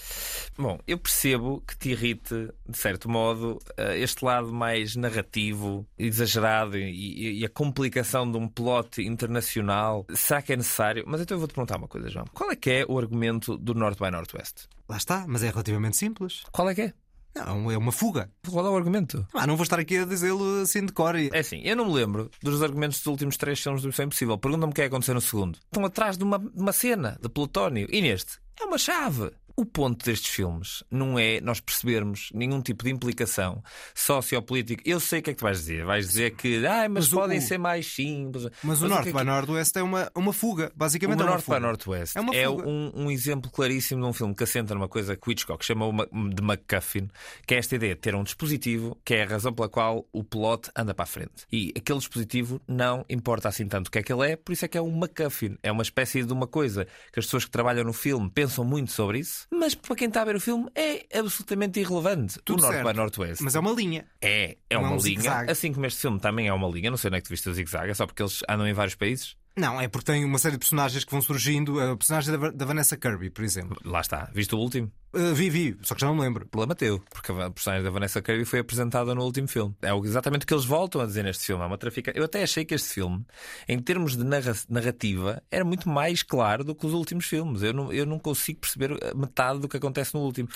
Bom, 0.59 0.79
eu 0.87 0.99
percebo 0.99 1.63
que 1.67 1.77
te 1.77 1.91
irrite, 1.91 2.49
de 2.67 2.79
certo 2.79 3.09
modo, 3.09 3.61
eh, 3.77 3.99
este 3.99 4.25
lado 4.25 4.53
mais 4.53 4.97
narrativo, 4.97 5.87
exagerado 5.99 6.77
e, 6.79 7.45
a 7.45 7.49
complicação 7.51 8.31
de 8.31 8.39
um 8.39 8.49
plot 8.49 9.03
internacional. 9.03 10.07
Será 10.15 10.41
que 10.41 10.55
é 10.55 10.57
necessário? 10.57 11.05
Mas 11.07 11.21
então 11.21 11.37
eu 11.37 11.39
vou-te 11.39 11.55
perguntar 11.55 11.77
uma 11.77 11.87
coisa, 11.87 12.09
João. 12.09 12.25
Qual 12.33 12.51
é 12.51 12.57
que 12.57 12.71
é 12.71 12.85
o 12.89 12.99
argumento 12.99 13.59
do 13.59 13.75
North 13.75 13.99
by 13.99 14.11
Northwest? 14.11 14.69
Lá 14.89 14.97
está, 14.97 15.25
mas 15.29 15.45
é 15.45 15.51
relativamente 15.51 15.97
simples. 15.97 16.43
Qual 16.51 16.69
é 16.69 16.75
que 16.75 16.83
é? 16.83 16.95
Não, 17.35 17.71
é 17.71 17.79
uma 17.79 17.93
fuga. 17.93 18.31
Qual 18.49 18.67
é 18.67 18.71
o 18.71 18.77
argumento? 18.77 19.27
Ah, 19.33 19.47
não 19.47 19.57
vou 19.57 19.63
estar 19.63 19.79
aqui 19.79 19.99
a 19.99 20.05
dizê-lo 20.05 20.63
assim 20.63 20.85
de 20.85 20.93
cor. 20.93 21.15
É 21.17 21.39
assim, 21.39 21.61
eu 21.65 21.77
não 21.77 21.87
me 21.87 21.93
lembro 21.93 22.31
dos 22.43 22.63
argumentos 22.63 22.99
dos 22.99 23.07
últimos 23.07 23.37
três 23.37 23.61
filmes 23.61 23.83
do 23.83 23.89
Missão 23.89 24.05
Impossível. 24.07 24.39
Pergunta-me 24.39 24.73
o 24.73 24.75
que 24.75 24.83
é 24.83 24.85
que 24.85 24.89
aconteceu 24.89 25.15
no 25.15 25.21
segundo. 25.21 25.59
Estão 25.65 25.85
atrás 25.85 26.17
de 26.17 26.25
uma, 26.25 26.39
de 26.39 26.61
uma 26.61 26.73
cena 26.73 27.19
de 27.23 27.29
plutónio. 27.29 27.87
E 27.91 28.03
neste? 28.03 28.39
É 28.61 28.65
uma 28.65 28.79
chave. 28.79 29.31
O 29.61 29.67
ponto 29.67 30.07
destes 30.07 30.31
filmes 30.31 30.83
não 30.91 31.19
é 31.19 31.39
nós 31.39 31.61
percebermos 31.61 32.31
nenhum 32.33 32.63
tipo 32.63 32.83
de 32.83 32.91
implicação 32.91 33.63
sociopolítica. 33.95 34.83
Eu 34.87 34.99
sei 34.99 35.21
o 35.21 35.23
que 35.23 35.29
é 35.29 35.33
que 35.35 35.39
tu 35.39 35.43
vais 35.43 35.59
dizer. 35.59 35.85
Vais 35.85 36.09
dizer 36.09 36.31
que 36.31 36.65
ah, 36.65 36.89
mas, 36.89 37.05
mas 37.05 37.09
podem 37.11 37.37
o... 37.37 37.43
ser 37.43 37.59
mais 37.59 37.87
simples. 37.87 38.45
Mas, 38.45 38.81
mas 38.81 38.83
o 38.83 38.89
Norte 38.89 39.11
é 39.11 39.13
by 39.13 39.23
Northwest 39.23 39.77
é 39.77 39.83
uma, 39.83 40.11
uma 40.15 40.33
fuga, 40.33 40.73
basicamente. 40.75 41.21
O 41.21 41.25
é 41.25 41.27
Norte 41.27 41.51
by 41.51 41.61
Northwest 41.61 42.17
é, 42.17 42.21
uma 42.23 42.35
é 42.35 42.49
um, 42.49 42.91
um, 42.95 43.11
exemplo 43.11 43.51
claríssimo 43.51 44.01
de 44.01 44.09
um 44.09 44.15
filme 44.15 44.35
que 44.35 44.43
assenta 44.43 44.73
numa 44.73 44.89
coisa 44.89 45.15
que 45.15 45.31
Hitchcock 45.31 45.63
chamou 45.63 45.93
de 45.93 46.43
MacGuffin, 46.43 47.11
que 47.47 47.53
é 47.53 47.59
esta 47.59 47.75
ideia 47.75 47.95
de 47.95 48.01
ter 48.01 48.15
um 48.15 48.23
dispositivo 48.23 48.99
que 49.05 49.13
é 49.13 49.25
a 49.25 49.27
razão 49.27 49.53
pela 49.53 49.69
qual 49.69 50.09
o 50.11 50.25
plot 50.25 50.71
anda 50.75 50.95
para 50.95 51.03
a 51.03 51.07
frente. 51.07 51.45
E 51.53 51.71
aquele 51.77 51.99
dispositivo 51.99 52.63
não 52.67 53.05
importa 53.11 53.51
assim 53.51 53.69
tanto 53.69 53.89
o 53.89 53.91
que 53.91 53.99
é 53.99 54.03
que 54.03 54.11
ele 54.11 54.27
é, 54.27 54.37
por 54.37 54.53
isso 54.53 54.65
é 54.65 54.69
que 54.69 54.79
é 54.79 54.81
um 54.81 54.91
MacGuffin. 54.91 55.59
É 55.63 55.71
uma 55.71 55.83
espécie 55.83 56.25
de 56.25 56.33
uma 56.33 56.47
coisa 56.47 56.87
que 57.13 57.19
as 57.19 57.27
pessoas 57.27 57.45
que 57.45 57.51
trabalham 57.51 57.85
no 57.85 57.93
filme 57.93 58.31
pensam 58.31 58.65
muito 58.65 58.91
sobre 58.91 59.19
isso 59.19 59.50
mas 59.51 59.75
para 59.75 59.97
quem 59.97 60.09
está 60.09 60.23
a 60.23 60.25
ver 60.25 60.37
o 60.37 60.41
filme 60.41 60.69
é 60.75 61.07
absolutamente 61.19 61.81
irrelevante. 61.81 62.39
Tudo 62.45 62.61
o 62.61 62.63
Norte 62.63 62.75
certo. 62.77 62.89
by 62.89 62.97
Northwest. 62.97 63.41
Mas 63.43 63.55
é 63.55 63.59
uma 63.61 63.73
linha. 63.73 64.07
É, 64.21 64.57
é 64.69 64.75
Não 64.75 64.83
uma 64.83 64.89
é 64.89 64.91
um 64.91 64.95
linha. 64.97 65.03
zigue-zague. 65.03 65.51
Assim 65.51 65.73
como 65.73 65.87
este 65.87 66.01
filme 66.01 66.21
também 66.21 66.49
é 66.49 66.53
uma 66.53 66.69
linha. 66.69 66.91
Não 66.91 66.97
sei 66.97 67.09
onde 67.09 67.19
é 67.19 67.21
que 67.21 67.27
tu 67.27 67.31
viste 67.31 67.49
o 67.49 67.55
zig-zag, 67.55 67.91
é 67.91 67.95
só 67.95 68.07
porque 68.07 68.23
eles 68.23 68.41
andam 68.49 68.67
em 68.67 68.73
vários 68.73 68.95
países. 68.95 69.37
Não, 69.57 69.81
é 69.81 69.89
porque 69.89 70.13
tem 70.13 70.25
uma 70.25 70.39
série 70.39 70.53
de 70.55 70.61
personagens 70.61 71.05
que 71.05 71.11
vão 71.11 71.21
surgindo. 71.21 71.81
A 71.81 71.97
personagem 71.97 72.39
da 72.39 72.51
da 72.51 72.65
Vanessa 72.65 72.97
Kirby, 72.97 73.31
por 73.31 73.45
exemplo. 73.45 73.77
Lá 73.85 74.01
está. 74.01 74.31
Viste 74.33 74.55
o 74.55 74.59
último? 74.59 74.91
Uh, 75.13 75.35
vi, 75.35 75.51
vi, 75.51 75.77
só 75.83 75.95
que 75.95 76.01
já 76.01 76.07
não 76.07 76.15
me 76.15 76.21
lembro. 76.21 76.47
Problema 76.47 76.75
teu, 76.75 77.01
porque 77.11 77.33
a 77.33 77.51
personagem 77.51 77.85
da 77.85 77.91
Vanessa 77.91 78.23
Kirby 78.23 78.45
foi 78.45 78.61
apresentada 78.61 79.15
no 79.15 79.23
último 79.25 79.49
filme. 79.49 79.75
É 79.83 79.93
o- 79.93 80.05
exatamente 80.05 80.45
o 80.45 80.47
que 80.47 80.55
eles 80.55 80.65
voltam 80.65 81.01
a 81.01 81.07
dizer 81.07 81.25
neste 81.25 81.45
filme. 81.47 81.63
É 81.63 81.67
uma 81.67 81.77
trafica... 81.79 82.13
Eu 82.15 82.25
até 82.25 82.43
achei 82.43 82.65
que 82.65 82.75
este 82.75 82.89
filme, 82.95 83.25
em 83.69 83.79
termos 83.81 84.17
de 84.17 84.23
narra- 84.23 84.55
narrativa, 84.69 85.43
era 85.51 85.65
muito 85.65 85.89
mais 85.89 86.23
claro 86.23 86.63
do 86.63 86.75
que 86.75 86.87
os 86.87 86.93
últimos 86.93 87.27
filmes. 87.27 87.63
Eu 87.63 87.73
não, 87.73 87.93
eu 87.93 88.07
não 88.07 88.19
consigo 88.19 88.61
perceber 88.61 88.93
a 89.05 89.15
metade 89.15 89.59
do 89.59 89.69
que 89.69 89.77
acontece 89.77 90.15
no 90.15 90.21
último. 90.21 90.49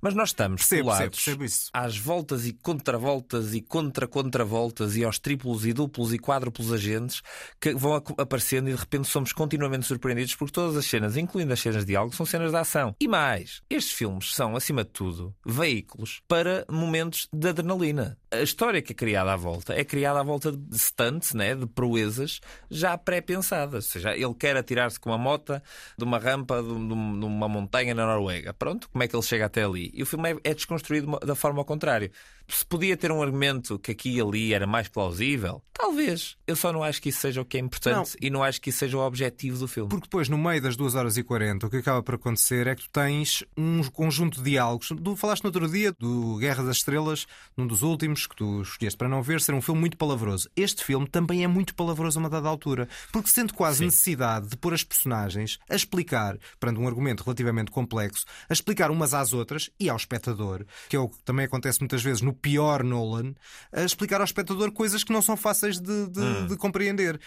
Mas 0.00 0.14
nós 0.14 0.28
estamos 0.28 0.60
Percebo, 0.62 0.82
colados 0.90 1.04
percebo, 1.08 1.38
percebo 1.38 1.44
isso. 1.44 1.70
às 1.72 1.96
voltas 1.96 2.46
e 2.46 2.52
contravoltas 2.52 3.54
e 3.54 3.62
contra-contravoltas 3.62 4.96
e 4.96 5.04
aos 5.04 5.18
triplos 5.18 5.64
e 5.64 5.72
duplos 5.72 6.12
e 6.12 6.18
quádruplos 6.18 6.72
agentes 6.72 7.22
que 7.60 7.74
vão 7.74 7.94
aparecendo 8.18 8.68
e 8.68 8.72
de 8.74 8.78
repente 8.78 9.08
somos 9.08 9.32
continuamente 9.32 9.86
surpreendidos 9.86 10.34
porque 10.34 10.52
todas 10.52 10.76
as 10.76 10.84
cenas, 10.84 11.16
incluindo 11.16 11.52
as 11.52 11.60
cenas 11.60 11.80
de 11.80 11.86
diálogo, 11.86 12.14
são 12.14 12.26
cenas 12.26 12.50
de 12.50 12.56
ação. 12.56 12.94
E 13.00 13.08
mais, 13.08 13.62
estes 13.70 13.92
filmes 14.02 14.34
são, 14.34 14.56
acima 14.56 14.82
de 14.82 14.90
tudo, 14.90 15.32
veículos 15.46 16.20
para 16.26 16.64
momentos 16.68 17.28
de 17.32 17.48
adrenalina. 17.48 18.18
A 18.32 18.40
história 18.42 18.82
que 18.82 18.92
é 18.92 18.94
criada 18.96 19.32
à 19.32 19.36
volta 19.36 19.74
é 19.74 19.84
criada 19.84 20.18
à 20.18 20.22
volta 20.22 20.50
de 20.50 20.76
stunts, 20.78 21.34
né, 21.34 21.54
de 21.54 21.66
proezas 21.66 22.40
já 22.70 22.96
pré-pensadas. 22.98 23.84
Ou 23.86 23.90
seja, 23.92 24.16
ele 24.16 24.34
quer 24.34 24.56
atirar-se 24.56 24.98
com 24.98 25.10
uma 25.10 25.18
mota 25.18 25.62
de 25.96 26.02
uma 26.04 26.18
rampa 26.18 26.60
de, 26.62 26.68
um- 26.68 26.92
um- 26.92 27.26
uma 27.26 27.48
montanha 27.48 27.94
na 27.94 28.04
Noruega. 28.06 28.52
Pronto, 28.52 28.88
como 28.90 29.04
é 29.04 29.08
que 29.08 29.14
ele 29.14 29.22
chega 29.22 29.46
até 29.46 29.62
ali? 29.62 29.90
E 29.94 30.02
o 30.02 30.06
filme 30.06 30.32
é, 30.32 30.36
é 30.50 30.54
desconstruído 30.54 31.18
da 31.20 31.34
forma 31.34 31.60
ao 31.60 31.64
contrário. 31.64 32.10
Se 32.54 32.66
podia 32.66 32.96
ter 32.96 33.10
um 33.10 33.22
argumento 33.22 33.78
que 33.78 33.92
aqui 33.92 34.16
e 34.16 34.20
ali 34.20 34.52
era 34.52 34.66
mais 34.66 34.86
plausível, 34.88 35.62
talvez. 35.72 36.36
Eu 36.46 36.54
só 36.54 36.72
não 36.72 36.82
acho 36.82 37.00
que 37.00 37.08
isso 37.08 37.20
seja 37.20 37.40
o 37.40 37.44
que 37.44 37.56
é 37.56 37.60
importante 37.60 38.16
e 38.20 38.28
não 38.28 38.42
acho 38.42 38.60
que 38.60 38.70
isso 38.70 38.80
seja 38.80 38.96
o 38.96 39.00
objetivo 39.00 39.58
do 39.58 39.66
filme. 39.66 39.88
Porque 39.88 40.06
depois, 40.06 40.28
no 40.28 40.36
meio 40.36 40.60
das 40.60 40.76
2 40.76 40.94
horas 40.94 41.16
e 41.16 41.22
40, 41.22 41.66
o 41.66 41.70
que 41.70 41.78
acaba 41.78 42.02
por 42.02 42.14
acontecer 42.14 42.66
é 42.66 42.74
que 42.74 42.82
tu 42.82 42.90
tens 42.90 43.42
um 43.56 43.82
conjunto 43.84 44.38
de 44.42 44.50
diálogos. 44.50 44.88
Tu 44.88 45.16
falaste 45.16 45.42
no 45.42 45.48
outro 45.48 45.66
dia 45.68 45.92
do 45.98 46.36
Guerra 46.36 46.62
das 46.62 46.76
Estrelas, 46.76 47.26
num 47.56 47.66
dos 47.66 47.82
últimos, 47.82 48.26
que 48.26 48.36
tu 48.36 48.62
escolheste 48.62 48.98
para 48.98 49.08
não 49.08 49.22
ver, 49.22 49.40
ser 49.40 49.54
um 49.54 49.62
filme 49.62 49.80
muito 49.80 49.96
palavroso. 49.96 50.48
Este 50.54 50.84
filme 50.84 51.06
também 51.06 51.42
é 51.42 51.48
muito 51.48 51.74
palavroso 51.74 52.18
a 52.18 52.20
uma 52.20 52.30
dada 52.30 52.48
altura, 52.48 52.86
porque 53.10 53.30
sente 53.30 53.54
quase 53.54 53.78
Sim. 53.78 53.86
necessidade 53.86 54.48
de 54.48 54.56
pôr 54.56 54.74
as 54.74 54.84
personagens 54.84 55.58
a 55.68 55.74
explicar, 55.74 56.38
perante 56.60 56.78
um 56.78 56.86
argumento 56.86 57.24
relativamente 57.24 57.70
complexo, 57.70 58.26
a 58.48 58.52
explicar 58.52 58.90
umas 58.90 59.14
às 59.14 59.32
outras 59.32 59.70
e 59.80 59.88
ao 59.88 59.96
espectador, 59.96 60.64
que 60.88 60.96
é 60.96 60.98
o 60.98 61.08
que 61.08 61.18
também 61.24 61.46
acontece 61.46 61.80
muitas 61.80 62.02
vezes 62.02 62.20
no 62.20 62.34
pior 62.42 62.82
Nolan, 62.82 63.34
a 63.72 63.82
explicar 63.82 64.20
ao 64.20 64.24
espectador 64.24 64.72
coisas 64.72 65.02
que 65.04 65.12
não 65.12 65.22
são 65.22 65.36
fáceis 65.36 65.78
de, 65.80 66.08
de- 66.08 66.20
Hum. 66.20 66.46
de 66.48 66.56
compreender. 66.56 67.20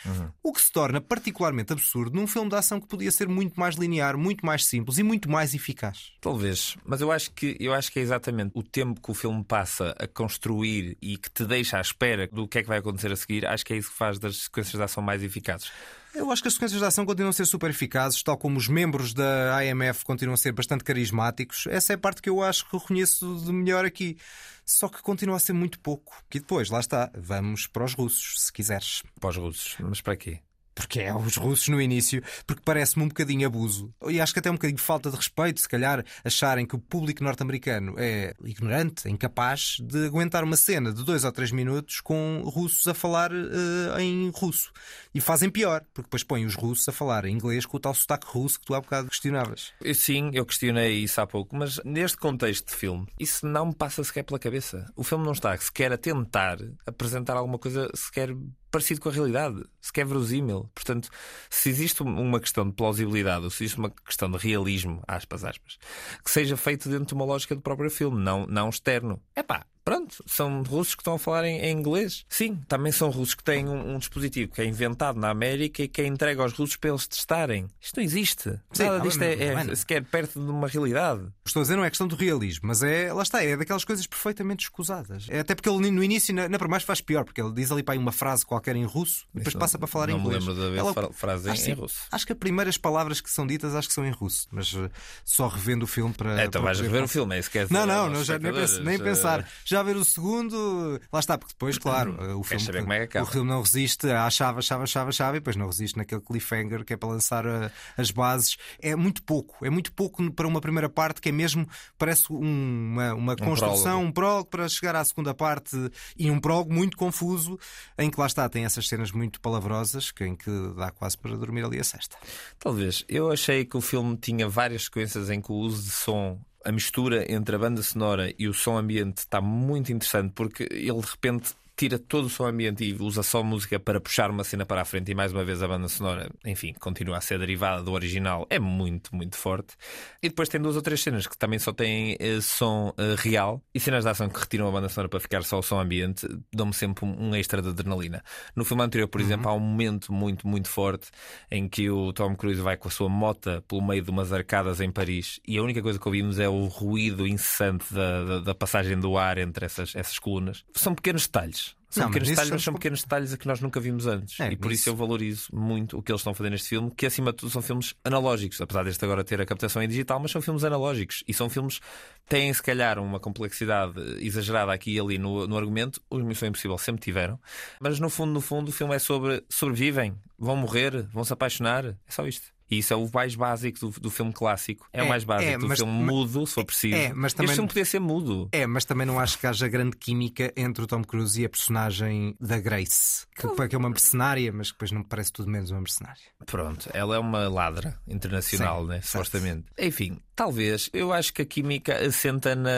O 0.43 0.51
que 0.53 0.61
se 0.61 0.71
torna 0.71 0.99
particularmente 0.99 1.71
absurdo 1.73 2.15
num 2.15 2.27
filme 2.27 2.49
de 2.49 2.55
ação 2.57 2.79
que 2.81 2.87
podia 2.87 3.09
ser 3.11 3.27
muito 3.27 3.59
mais 3.59 3.75
linear, 3.75 4.17
muito 4.17 4.45
mais 4.45 4.65
simples 4.65 4.97
e 4.97 5.03
muito 5.03 5.29
mais 5.31 5.53
eficaz. 5.55 6.11
Talvez, 6.21 6.75
mas 6.85 6.99
eu 7.01 7.11
acho 7.11 7.31
que 7.31 7.55
eu 7.59 7.73
acho 7.73 7.91
que 7.91 7.99
é 7.99 8.01
exatamente 8.01 8.51
o 8.53 8.61
tempo 8.61 8.99
que 9.01 9.09
o 9.09 9.13
filme 9.13 9.43
passa 9.43 9.95
a 9.97 10.05
construir 10.07 10.97
e 11.01 11.17
que 11.17 11.29
te 11.31 11.45
deixa 11.45 11.77
à 11.77 11.81
espera 11.81 12.27
do 12.27 12.47
que 12.47 12.57
é 12.59 12.61
que 12.61 12.67
vai 12.67 12.79
acontecer 12.79 13.11
a 13.11 13.15
seguir, 13.15 13.45
acho 13.45 13.65
que 13.65 13.73
é 13.73 13.77
isso 13.77 13.89
que 13.91 13.97
faz 13.97 14.19
das 14.19 14.43
sequências 14.43 14.75
de 14.75 14.83
ação 14.83 15.01
mais 15.01 15.23
eficazes. 15.23 15.71
Eu 16.15 16.31
acho 16.31 16.41
que 16.41 16.47
as 16.47 16.53
sequências 16.53 16.79
de 16.79 16.85
ação 16.85 17.05
continuam 17.05 17.31
a 17.31 17.33
ser 17.33 17.45
super 17.45 17.69
eficazes, 17.69 18.23
tal 18.23 18.37
como 18.37 18.57
os 18.57 18.69
membros 18.69 19.13
da 19.13 19.63
IMF 19.65 20.05
continuam 20.05 20.33
a 20.33 20.37
ser 20.37 20.53
bastante 20.53 20.81
carismáticos. 20.81 21.67
Essa 21.67 21.91
é 21.91 21.95
a 21.95 21.97
parte 21.97 22.21
que 22.21 22.29
eu 22.29 22.41
acho 22.41 22.69
que 22.69 22.77
reconheço 22.77 23.43
de 23.45 23.51
melhor 23.51 23.83
aqui. 23.83 24.17
Só 24.65 24.87
que 24.87 25.01
continua 25.01 25.35
a 25.35 25.39
ser 25.39 25.51
muito 25.51 25.77
pouco. 25.79 26.15
E 26.33 26.39
depois, 26.39 26.69
lá 26.69 26.79
está, 26.79 27.11
vamos 27.13 27.67
para 27.67 27.83
os 27.83 27.93
russos, 27.93 28.45
se 28.45 28.53
quiseres. 28.53 29.03
Para 29.19 29.29
os 29.29 29.35
russos, 29.35 29.75
mas 29.79 29.99
para 29.99 30.15
quê? 30.15 30.39
Porque 30.75 30.99
é 30.99 31.15
os 31.15 31.37
russos 31.37 31.69
no 31.69 31.81
início, 31.81 32.21
porque 32.45 32.61
parece-me 32.63 33.05
um 33.05 33.07
bocadinho 33.07 33.47
abuso. 33.47 33.93
E 34.07 34.19
acho 34.19 34.33
que 34.33 34.39
até 34.39 34.51
um 34.51 34.55
bocadinho 34.55 34.79
falta 34.79 35.09
de 35.09 35.15
respeito, 35.15 35.61
se 35.61 35.69
calhar 35.69 36.03
acharem 36.23 36.65
que 36.65 36.75
o 36.75 36.79
público 36.79 37.23
norte-americano 37.23 37.95
é 37.97 38.33
ignorante, 38.43 39.09
incapaz 39.09 39.77
de 39.81 40.05
aguentar 40.05 40.43
uma 40.43 40.57
cena 40.57 40.91
de 40.93 41.03
dois 41.03 41.23
ou 41.23 41.31
três 41.31 41.51
minutos 41.51 42.01
com 42.01 42.41
russos 42.45 42.87
a 42.87 42.93
falar 42.93 43.31
eh, 43.31 44.01
em 44.01 44.29
russo. 44.35 44.71
E 45.13 45.21
fazem 45.21 45.49
pior, 45.49 45.81
porque 45.93 46.07
depois 46.07 46.23
põem 46.23 46.45
os 46.45 46.55
russos 46.55 46.87
a 46.89 46.91
falar 46.91 47.25
em 47.25 47.33
inglês 47.33 47.65
com 47.65 47.77
o 47.77 47.79
tal 47.79 47.93
sotaque 47.93 48.27
russo 48.27 48.59
que 48.59 48.65
tu 48.65 48.75
há 48.75 48.81
bocado 48.81 49.09
questionavas. 49.09 49.71
Sim, 49.93 50.31
eu 50.33 50.45
questionei 50.45 50.99
isso 50.99 51.21
há 51.21 51.25
pouco, 51.25 51.55
mas 51.55 51.79
neste 51.85 52.17
contexto 52.17 52.67
de 52.67 52.75
filme, 52.75 53.07
isso 53.19 53.47
não 53.47 53.67
me 53.67 53.75
passa 53.75 54.03
sequer 54.03 54.23
pela 54.23 54.39
cabeça. 54.39 54.85
O 54.95 55.03
filme 55.03 55.23
não 55.23 55.31
está 55.31 55.55
sequer 55.57 55.91
a 55.93 55.97
tentar 55.97 56.57
apresentar 56.85 57.37
alguma 57.37 57.57
coisa 57.57 57.89
sequer 57.93 58.35
parecido 58.75 58.99
com 58.99 59.07
a 59.07 59.11
realidade, 59.13 59.63
sequer 59.79 60.05
verosímil. 60.05 60.69
Portanto, 60.75 61.07
se 61.49 61.69
existe 61.69 62.03
um- 62.03 62.19
uma 62.21 62.41
questão 62.41 62.67
de 62.67 62.73
plausibilidade, 62.75 63.45
ou 63.45 63.49
se 63.49 63.63
existe 63.63 63.79
uma 63.79 63.89
questão 63.89 64.29
de 64.29 64.37
realismo, 64.37 65.01
aspas, 65.07 65.45
aspas, 65.45 65.77
que 66.21 66.29
seja 66.29 66.57
feito 66.57 66.89
dentro 66.89 67.05
de 67.05 67.13
uma 67.13 67.23
lógica 67.23 67.55
do 67.55 67.61
próprio 67.61 67.89
filme, 67.89 68.21
não, 68.21 68.45
não 68.47 68.67
externo. 68.67 69.21
É 69.33 69.41
pá, 69.41 69.65
Pronto, 69.85 70.23
são 70.25 70.63
russos 70.63 70.95
que 70.95 71.01
estão 71.01 71.13
a 71.13 71.19
falar 71.19 71.45
em, 71.45 71.59
em 71.59 71.71
inglês. 71.71 72.25
Sim, 72.27 72.59
também 72.67 72.91
são 72.91 73.11
russos 73.11 73.35
que 73.35 73.43
têm 73.43 73.67
um, 73.67 73.93
um, 73.93 73.99
dispositivo 73.99 74.51
que 74.51 74.59
é 74.59 74.65
inventado 74.65 75.19
na 75.19 75.29
América 75.29 75.83
e 75.83 75.87
que 75.87 76.01
é 76.01 76.07
entregue 76.07 76.41
aos 76.41 76.53
russos 76.53 76.75
para 76.75 76.89
eles 76.89 77.05
testarem. 77.05 77.67
Isto 77.79 77.97
não 77.97 78.03
existe. 78.03 78.59
Sim, 78.73 78.85
Nada 78.85 78.99
disto 79.01 79.21
é, 79.21 79.33
é, 79.33 79.53
é 79.53 79.75
sequer 79.75 80.03
perto 80.03 80.43
de 80.43 80.49
uma 80.49 80.67
realidade. 80.67 81.27
Estou 81.45 81.59
a 81.59 81.63
dizer, 81.63 81.75
não 81.75 81.85
é 81.85 81.89
questão 81.89 82.07
do 82.07 82.15
realismo, 82.15 82.67
mas 82.67 82.81
é, 82.81 83.13
lá 83.13 83.21
está, 83.21 83.43
é 83.43 83.55
daquelas 83.55 83.85
coisas 83.85 84.07
perfeitamente 84.07 84.63
escusadas. 84.63 85.27
É 85.29 85.41
até 85.41 85.53
porque 85.53 85.69
ele 85.69 85.91
no 85.91 86.03
início, 86.03 86.33
na, 86.33 86.49
na 86.49 86.57
por 86.57 86.67
mais 86.67 86.81
faz 86.81 86.99
pior, 86.99 87.23
porque 87.23 87.39
ele 87.39 87.53
diz 87.53 87.71
ali 87.71 87.83
para 87.83 87.99
uma 87.99 88.11
frase 88.11 88.43
qualquer 88.43 88.75
em 88.75 88.85
russo 88.85 89.27
e 89.35 89.37
depois 89.37 89.51
Isso 89.53 89.59
passa 89.59 89.77
para 89.77 89.87
falar 89.87 90.09
em 90.09 90.17
inglês. 90.17 90.43
Não 90.43 90.53
me 90.53 90.59
lembro 90.59 90.75
de 90.75 90.79
haver 90.79 90.99
Ela, 90.99 91.13
frase 91.13 91.47
em, 91.47 91.71
em, 91.71 91.73
russo. 91.75 91.99
Acho 92.11 92.25
que 92.25 92.33
as 92.33 92.39
primeiras 92.39 92.75
palavras 92.75 93.21
que 93.21 93.29
são 93.29 93.45
ditas 93.45 93.75
acho 93.75 93.87
que 93.87 93.93
são 93.93 94.03
em 94.03 94.11
russo, 94.11 94.47
mas 94.51 94.73
uh, 94.73 94.89
só 95.23 95.47
revendo 95.47 95.85
o 95.85 95.87
filme 95.87 96.11
para. 96.11 96.41
É, 96.41 96.45
então 96.45 96.63
vais 96.63 96.79
rever 96.79 97.03
o 97.03 97.07
filme, 97.07 97.35
é 97.35 97.39
isso 97.39 97.51
que 97.51 97.59
é 97.59 97.67
Não, 97.69 97.85
não, 97.85 98.09
não 98.09 98.23
já, 98.23 98.39
nem, 98.39 98.51
nem 98.83 98.97
pensar. 98.97 99.47
Já 99.63 99.74
ver 99.83 99.95
o 99.95 100.05
segundo. 100.05 100.99
Lá 101.11 101.19
está, 101.19 101.37
porque 101.37 101.53
depois, 101.53 101.77
claro, 101.77 102.11
o 102.39 102.43
filme, 102.43 103.07
é 103.13 103.21
o 103.21 103.25
filme 103.25 103.49
não 103.49 103.61
resiste 103.61 104.09
à 104.09 104.29
chave, 104.29 104.61
chave, 104.61 104.87
chave, 104.87 105.11
chave, 105.11 105.37
e 105.37 105.39
depois 105.39 105.55
não 105.55 105.67
resiste 105.67 105.97
naquele 105.97 106.21
cliffhanger 106.21 106.83
que 106.83 106.93
é 106.93 106.97
para 106.97 107.09
lançar 107.09 107.47
a, 107.47 107.71
as 107.97 108.11
bases. 108.11 108.57
É 108.79 108.95
muito 108.95 109.23
pouco, 109.23 109.65
é 109.65 109.69
muito 109.69 109.91
pouco 109.91 110.31
para 110.31 110.47
uma 110.47 110.61
primeira 110.61 110.89
parte 110.89 111.21
que 111.21 111.29
é 111.29 111.31
mesmo, 111.31 111.67
parece 111.97 112.25
uma, 112.29 113.13
uma 113.13 113.33
um 113.33 113.35
construção, 113.35 113.83
prólogo. 113.83 114.07
um 114.07 114.11
prólogo 114.11 114.49
para 114.49 114.67
chegar 114.69 114.95
à 114.95 115.03
segunda 115.03 115.33
parte 115.33 115.75
e 116.17 116.29
um 116.29 116.39
prólogo 116.39 116.73
muito 116.73 116.97
confuso 116.97 117.59
em 117.97 118.09
que 118.09 118.19
lá 118.19 118.27
está, 118.27 118.47
tem 118.49 118.65
essas 118.65 118.87
cenas 118.87 119.11
muito 119.11 119.39
palavrosas 119.39 120.11
que, 120.11 120.25
em 120.25 120.35
que 120.35 120.51
dá 120.75 120.91
quase 120.91 121.17
para 121.17 121.35
dormir 121.35 121.63
ali 121.63 121.79
a 121.79 121.83
sexta. 121.83 122.17
Talvez. 122.59 123.03
Eu 123.07 123.31
achei 123.31 123.65
que 123.65 123.77
o 123.77 123.81
filme 123.81 124.17
tinha 124.17 124.47
várias 124.47 124.85
sequências 124.85 125.29
em 125.29 125.41
que 125.41 125.51
o 125.51 125.55
uso 125.55 125.83
de 125.83 125.91
som 125.91 126.39
a 126.65 126.71
mistura 126.71 127.31
entre 127.31 127.55
a 127.55 127.59
banda 127.59 127.81
sonora 127.81 128.33
e 128.37 128.47
o 128.47 128.53
som 128.53 128.77
ambiente 128.77 129.19
está 129.19 129.39
muito 129.39 129.91
interessante 129.91 130.33
porque 130.33 130.67
ele 130.71 130.99
de 130.99 131.07
repente 131.07 131.53
tira 131.75 131.99
todo 131.99 132.25
o 132.25 132.29
som 132.29 132.45
ambiente 132.45 132.85
e 132.85 132.93
usa 132.93 133.21
só 133.21 133.43
música 133.43 133.79
para 133.79 133.99
puxar 133.99 134.31
uma 134.31 134.43
cena 134.43 134.65
para 134.65 134.81
a 134.81 134.85
frente 134.85 135.11
e 135.11 135.15
mais 135.15 135.33
uma 135.33 135.43
vez 135.43 135.61
a 135.61 135.67
banda 135.67 135.89
sonora, 135.89 136.29
enfim, 136.45 136.73
continua 136.79 137.17
a 137.17 137.21
ser 137.21 137.37
derivada 137.37 137.83
do 137.83 137.91
original, 137.91 138.47
é 138.49 138.59
muito, 138.59 139.13
muito 139.13 139.35
forte. 139.35 139.75
E 140.23 140.29
depois 140.29 140.47
tem 140.47 140.61
duas 140.61 140.75
ou 140.75 140.81
três 140.81 141.01
cenas 141.01 141.27
que 141.27 141.37
também 141.37 141.59
só 141.59 141.73
têm 141.73 142.15
uh, 142.15 142.41
som 142.41 142.89
uh, 142.89 143.15
real 143.17 143.61
e 143.73 143.79
cenas 143.79 144.05
de 144.05 144.09
ação 144.09 144.29
que 144.29 144.39
retiram 144.39 144.67
a 144.69 144.71
banda 144.71 144.87
sonora 144.87 145.09
para 145.09 145.19
ficar 145.19 145.43
só 145.43 145.59
o 145.59 145.63
som 145.63 145.79
ambiente, 145.79 146.27
dão-me 146.53 146.73
sempre 146.73 147.05
um, 147.05 147.29
um, 147.29 147.35
extra 147.35 147.61
de 147.61 147.69
adrenalina. 147.69 148.23
No 148.55 148.63
filme 148.63 148.83
anterior, 148.83 149.07
por 149.07 149.19
uhum. 149.19 149.27
exemplo, 149.27 149.49
há 149.49 149.53
um 149.53 149.59
momento 149.59 150.13
muito, 150.13 150.47
muito 150.47 150.69
forte 150.69 151.09
em 151.51 151.67
que 151.67 151.89
o 151.89 152.13
Tom 152.13 152.35
Cruise 152.35 152.61
vai 152.61 152.77
com 152.77 152.87
a 152.87 152.91
sua 152.91 153.09
mota 153.09 153.63
pelo 153.67 153.85
meio 153.85 154.01
de 154.01 154.09
umas 154.09 154.31
arcadas 154.31 154.79
em 154.79 154.91
Paris 154.91 155.41
e 155.45 155.57
a 155.57 155.63
única 155.63 155.81
coisa 155.81 155.99
que 155.99 156.07
ouvimos 156.07 156.39
é 156.39 156.47
o 156.47 156.65
ruído 156.65 157.27
incessante 157.27 157.93
da, 157.93 158.23
da, 158.23 158.39
da 158.39 158.55
passagem 158.55 158.97
do 158.97 159.17
ar 159.17 159.37
entre 159.37 159.65
essas, 159.65 159.93
essas 159.93 160.17
colunas. 160.17 160.63
São 160.73 160.95
pequenos 160.95 161.23
detalhes 161.23 161.64
são 161.95 162.07
pequenos 162.07 162.29
detalhes, 162.29 162.51
mas 162.51 162.63
são 162.63 162.73
pequenos 162.73 163.01
detalhes 163.01 163.33
a 163.33 163.37
que 163.37 163.47
nós 163.47 163.61
nunca 163.61 163.79
vimos 163.79 164.07
antes. 164.07 164.39
É, 164.39 164.51
e 164.51 164.55
por 164.55 164.71
isso... 164.71 164.81
isso 164.81 164.89
eu 164.89 164.95
valorizo 164.95 165.47
muito 165.53 165.97
o 165.97 166.01
que 166.01 166.11
eles 166.11 166.21
estão 166.21 166.31
a 166.31 166.35
fazer 166.35 166.49
neste 166.49 166.69
filme, 166.69 166.91
que 166.91 167.05
acima 167.05 167.31
de 167.31 167.37
tudo 167.37 167.49
são 167.49 167.61
filmes 167.61 167.93
analógicos, 168.03 168.59
apesar 168.61 168.83
deste 168.83 169.03
agora 169.03 169.23
ter 169.23 169.41
a 169.41 169.45
captação 169.45 169.81
em 169.81 169.87
digital, 169.87 170.19
mas 170.19 170.31
são 170.31 170.41
filmes 170.41 170.63
analógicos. 170.63 171.23
E 171.27 171.33
são 171.33 171.49
filmes 171.49 171.79
que 171.79 171.85
têm, 172.29 172.53
se 172.53 172.61
calhar, 172.61 172.99
uma 172.99 173.19
complexidade 173.19 173.93
exagerada 174.19 174.73
aqui 174.73 174.95
e 174.95 174.99
ali 174.99 175.17
no, 175.17 175.47
no 175.47 175.57
argumento. 175.57 176.01
Os 176.09 176.23
Missão 176.23 176.49
Impossível 176.49 176.77
sempre 176.77 177.01
tiveram. 177.01 177.39
Mas 177.79 177.99
no 177.99 178.09
fundo, 178.09 178.31
no 178.31 178.41
fundo, 178.41 178.69
o 178.69 178.71
filme 178.71 178.95
é 178.95 178.99
sobre 178.99 179.43
sobrevivem, 179.49 180.15
vão 180.37 180.55
morrer, 180.55 181.03
vão 181.13 181.23
se 181.23 181.33
apaixonar. 181.33 181.85
É 181.85 181.95
só 182.09 182.27
isto. 182.27 182.54
E 182.69 182.79
isso 182.79 182.93
é 182.93 182.95
o 182.95 183.09
mais 183.13 183.35
básico 183.35 183.79
do, 183.79 183.99
do 183.99 184.09
filme 184.09 184.33
clássico. 184.33 184.87
É, 184.91 185.01
é, 185.01 185.03
o 185.03 185.09
mais 185.09 185.23
básico 185.23 185.51
é, 185.51 185.57
do 185.57 185.67
mas, 185.67 185.79
filme 185.79 186.03
mudo, 186.03 186.45
se 186.47 186.53
for 186.53 186.65
preciso. 186.65 186.95
É, 186.95 187.13
mas 187.13 187.33
também, 187.33 187.45
este 187.45 187.55
filme 187.55 187.67
podia 187.67 187.85
ser 187.85 187.99
mudo. 187.99 188.49
É, 188.51 188.65
mas 188.65 188.85
também 188.85 189.05
não 189.05 189.19
acho 189.19 189.37
que 189.37 189.45
haja 189.45 189.67
grande 189.67 189.95
química 189.97 190.51
entre 190.55 190.83
o 190.83 190.87
Tom 190.87 191.03
Cruise 191.03 191.39
e 191.39 191.45
a 191.45 191.49
personagem 191.49 192.35
da 192.39 192.59
Grace, 192.59 193.25
que, 193.35 193.67
que 193.67 193.75
é 193.75 193.77
uma 193.77 193.89
mercenária, 193.89 194.51
mas 194.51 194.67
que 194.67 194.73
depois 194.73 194.91
não 194.91 195.03
parece 195.03 195.31
tudo 195.31 195.49
menos 195.49 195.69
uma 195.71 195.81
mercenária. 195.81 196.21
Pronto, 196.45 196.89
ela 196.93 197.15
é 197.15 197.19
uma 197.19 197.47
ladra 197.47 197.99
internacional, 198.07 198.81
Sim, 198.81 198.87
né? 198.87 199.01
supostamente. 199.01 199.65
Enfim, 199.77 200.19
Talvez. 200.35 200.89
Eu 200.91 201.13
acho 201.13 201.33
que 201.33 201.43
a 201.43 201.45
química 201.45 201.95
assenta 202.05 202.53
na, 202.55 202.71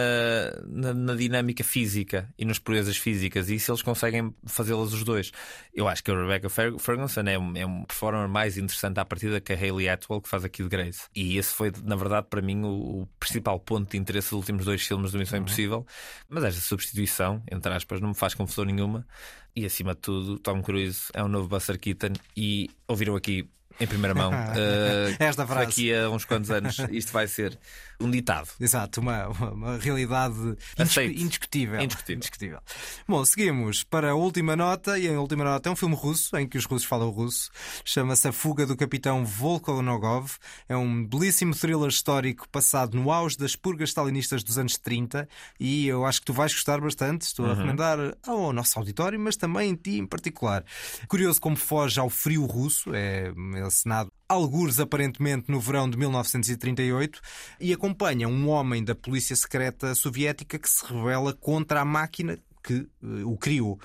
na, 0.68 0.94
na, 0.94 1.16
dinâmica 1.16 1.64
física 1.64 2.30
e 2.38 2.46
nas 2.46 2.60
proezas 2.60 2.98
físicas, 2.98 3.50
e 3.50 3.58
se 3.58 3.72
eles 3.72 3.82
conseguem 3.82 4.32
fazê-las 4.46 4.94
os 4.94 5.04
dois. 5.04 5.32
Eu 5.74 5.88
acho 5.88 6.04
que 6.04 6.12
a 6.12 6.16
Rebecca 6.16 6.50
Ferguson 6.50 7.22
é 7.22 7.40
um, 7.40 7.58
é 7.58 7.66
um 7.66 7.84
performer 7.84 8.28
mais 8.28 8.60
interessante 8.60 9.00
à 9.00 9.06
partida 9.06 9.42
que 9.42 9.54
a 9.54 9.56
Hayley 9.56 9.90
Atwell, 9.90 10.22
que 10.22 10.30
faz 10.30 10.46
aqui 10.46 10.62
de 10.62 10.70
Grace. 10.70 11.08
E 11.16 11.36
esse 11.36 11.52
foi, 11.52 11.72
na 11.84 11.96
verdade, 11.96 12.28
para 12.30 12.44
mim, 12.44 12.64
o, 12.64 13.02
o 13.02 13.10
principal 13.20 13.60
ponto 13.60 13.90
de 13.90 13.98
interesse 13.98 14.30
dos 14.30 14.38
últimos 14.38 14.64
dois 14.64 14.86
filmes 14.86 15.12
do 15.12 15.18
Missão 15.18 15.40
uhum. 15.40 15.44
Impossível. 15.44 15.86
Mas 16.30 16.44
esta 16.44 16.62
substituição, 16.62 17.42
entre 17.52 17.74
aspas, 17.74 18.00
não 18.00 18.10
me 18.10 18.16
faz 18.16 18.36
confusão 18.36 18.66
nenhuma. 18.66 19.04
E 19.56 19.66
acima 19.66 19.96
de 19.96 20.02
tudo, 20.02 20.38
Tom 20.38 20.62
Cruise 20.62 21.08
é 21.12 21.24
um 21.24 21.28
novo 21.28 21.48
Buster 21.48 21.80
Keaton. 21.80 22.14
E 22.36 22.70
ouviram 22.88 23.16
aqui 23.16 23.50
em 23.80 23.88
primeira 23.88 24.14
mão. 24.14 24.32
Uh, 24.32 25.16
Esta 25.20 25.46
frase. 25.46 25.68
Daqui 25.68 25.94
a 25.94 26.10
uns 26.10 26.26
quantos 26.26 26.52
anos 26.52 26.78
isto 26.92 27.12
vai 27.12 27.28
ser 27.28 27.58
um 28.00 28.10
ditado. 28.12 28.50
Exato, 28.60 29.02
uma, 29.02 29.28
uma, 29.28 29.52
uma 29.52 29.78
realidade 29.78 30.36
indiscutível. 31.16 31.82
indiscutível. 31.82 32.16
indiscutível. 32.16 32.60
Bom, 33.08 33.26
seguimos 33.26 33.84
para 33.84 34.12
a 34.12 34.16
última 34.16 34.56
nota, 34.56 35.00
e 35.00 35.08
a 35.08 35.20
última 35.20 35.44
nota 35.44 35.70
é 35.70 35.72
um 35.72 35.76
filme 35.76 35.96
russo, 35.96 36.38
em 36.38 36.48
que 36.48 36.58
os 36.58 36.66
russos 36.66 36.88
falam 36.88 37.10
russo. 37.10 37.50
Chama-se 37.84 38.28
A 38.28 38.32
Fuga 38.32 38.66
do 38.66 38.76
Capitão 38.76 39.26
Volkonogov. 39.26 40.34
É 40.70 40.76
um 40.76 41.06
belíssimo 41.06 41.56
thriller 41.56 41.90
histórico 41.90 42.48
passado 42.50 42.96
no 42.96 43.12
auge 43.12 43.38
das 43.38 43.56
purgas 43.56 43.90
stalinistas 43.90 44.44
dos 44.44 44.58
anos 44.58 44.78
30 44.78 45.28
e 45.60 45.88
eu 45.88 46.06
acho 46.06 46.20
que 46.20 46.26
tu 46.26 46.34
vais 46.34 46.54
gostar 46.54 46.80
bastante. 46.80 47.24
Estou 47.24 47.46
uhum. 47.46 47.52
a 47.52 47.56
recomendar 47.56 47.98
ao 48.26 48.54
nosso 48.54 48.78
auditório, 48.78 49.20
mas 49.20 49.36
também 49.36 49.72
em 49.72 49.76
ti 49.76 49.98
em 49.98 50.06
particular. 50.06 50.64
Curioso 51.08 51.42
como 51.42 51.56
foge 51.56 52.00
ao 52.00 52.10
frio 52.10 52.46
russo, 52.46 52.94
é 52.94 53.32
assinado 53.68 54.12
algures 54.28 54.80
aparentemente 54.80 55.50
no 55.50 55.60
verão 55.60 55.90
de 55.90 55.98
1938, 55.98 57.22
e 57.60 57.72
acompanha 57.74 58.28
um 58.28 58.50
homem 58.50 58.84
da 58.84 58.96
polícia 58.96 59.36
secreta 59.36 59.96
soviética 59.96 60.60
que 60.60 60.70
se 60.70 60.86
revela 60.86 61.34
contra 61.34 61.82
a 61.82 61.86
máquina 61.86 62.38
que 62.68 62.86
uh, 63.02 63.32
o 63.32 63.38
criou. 63.38 63.80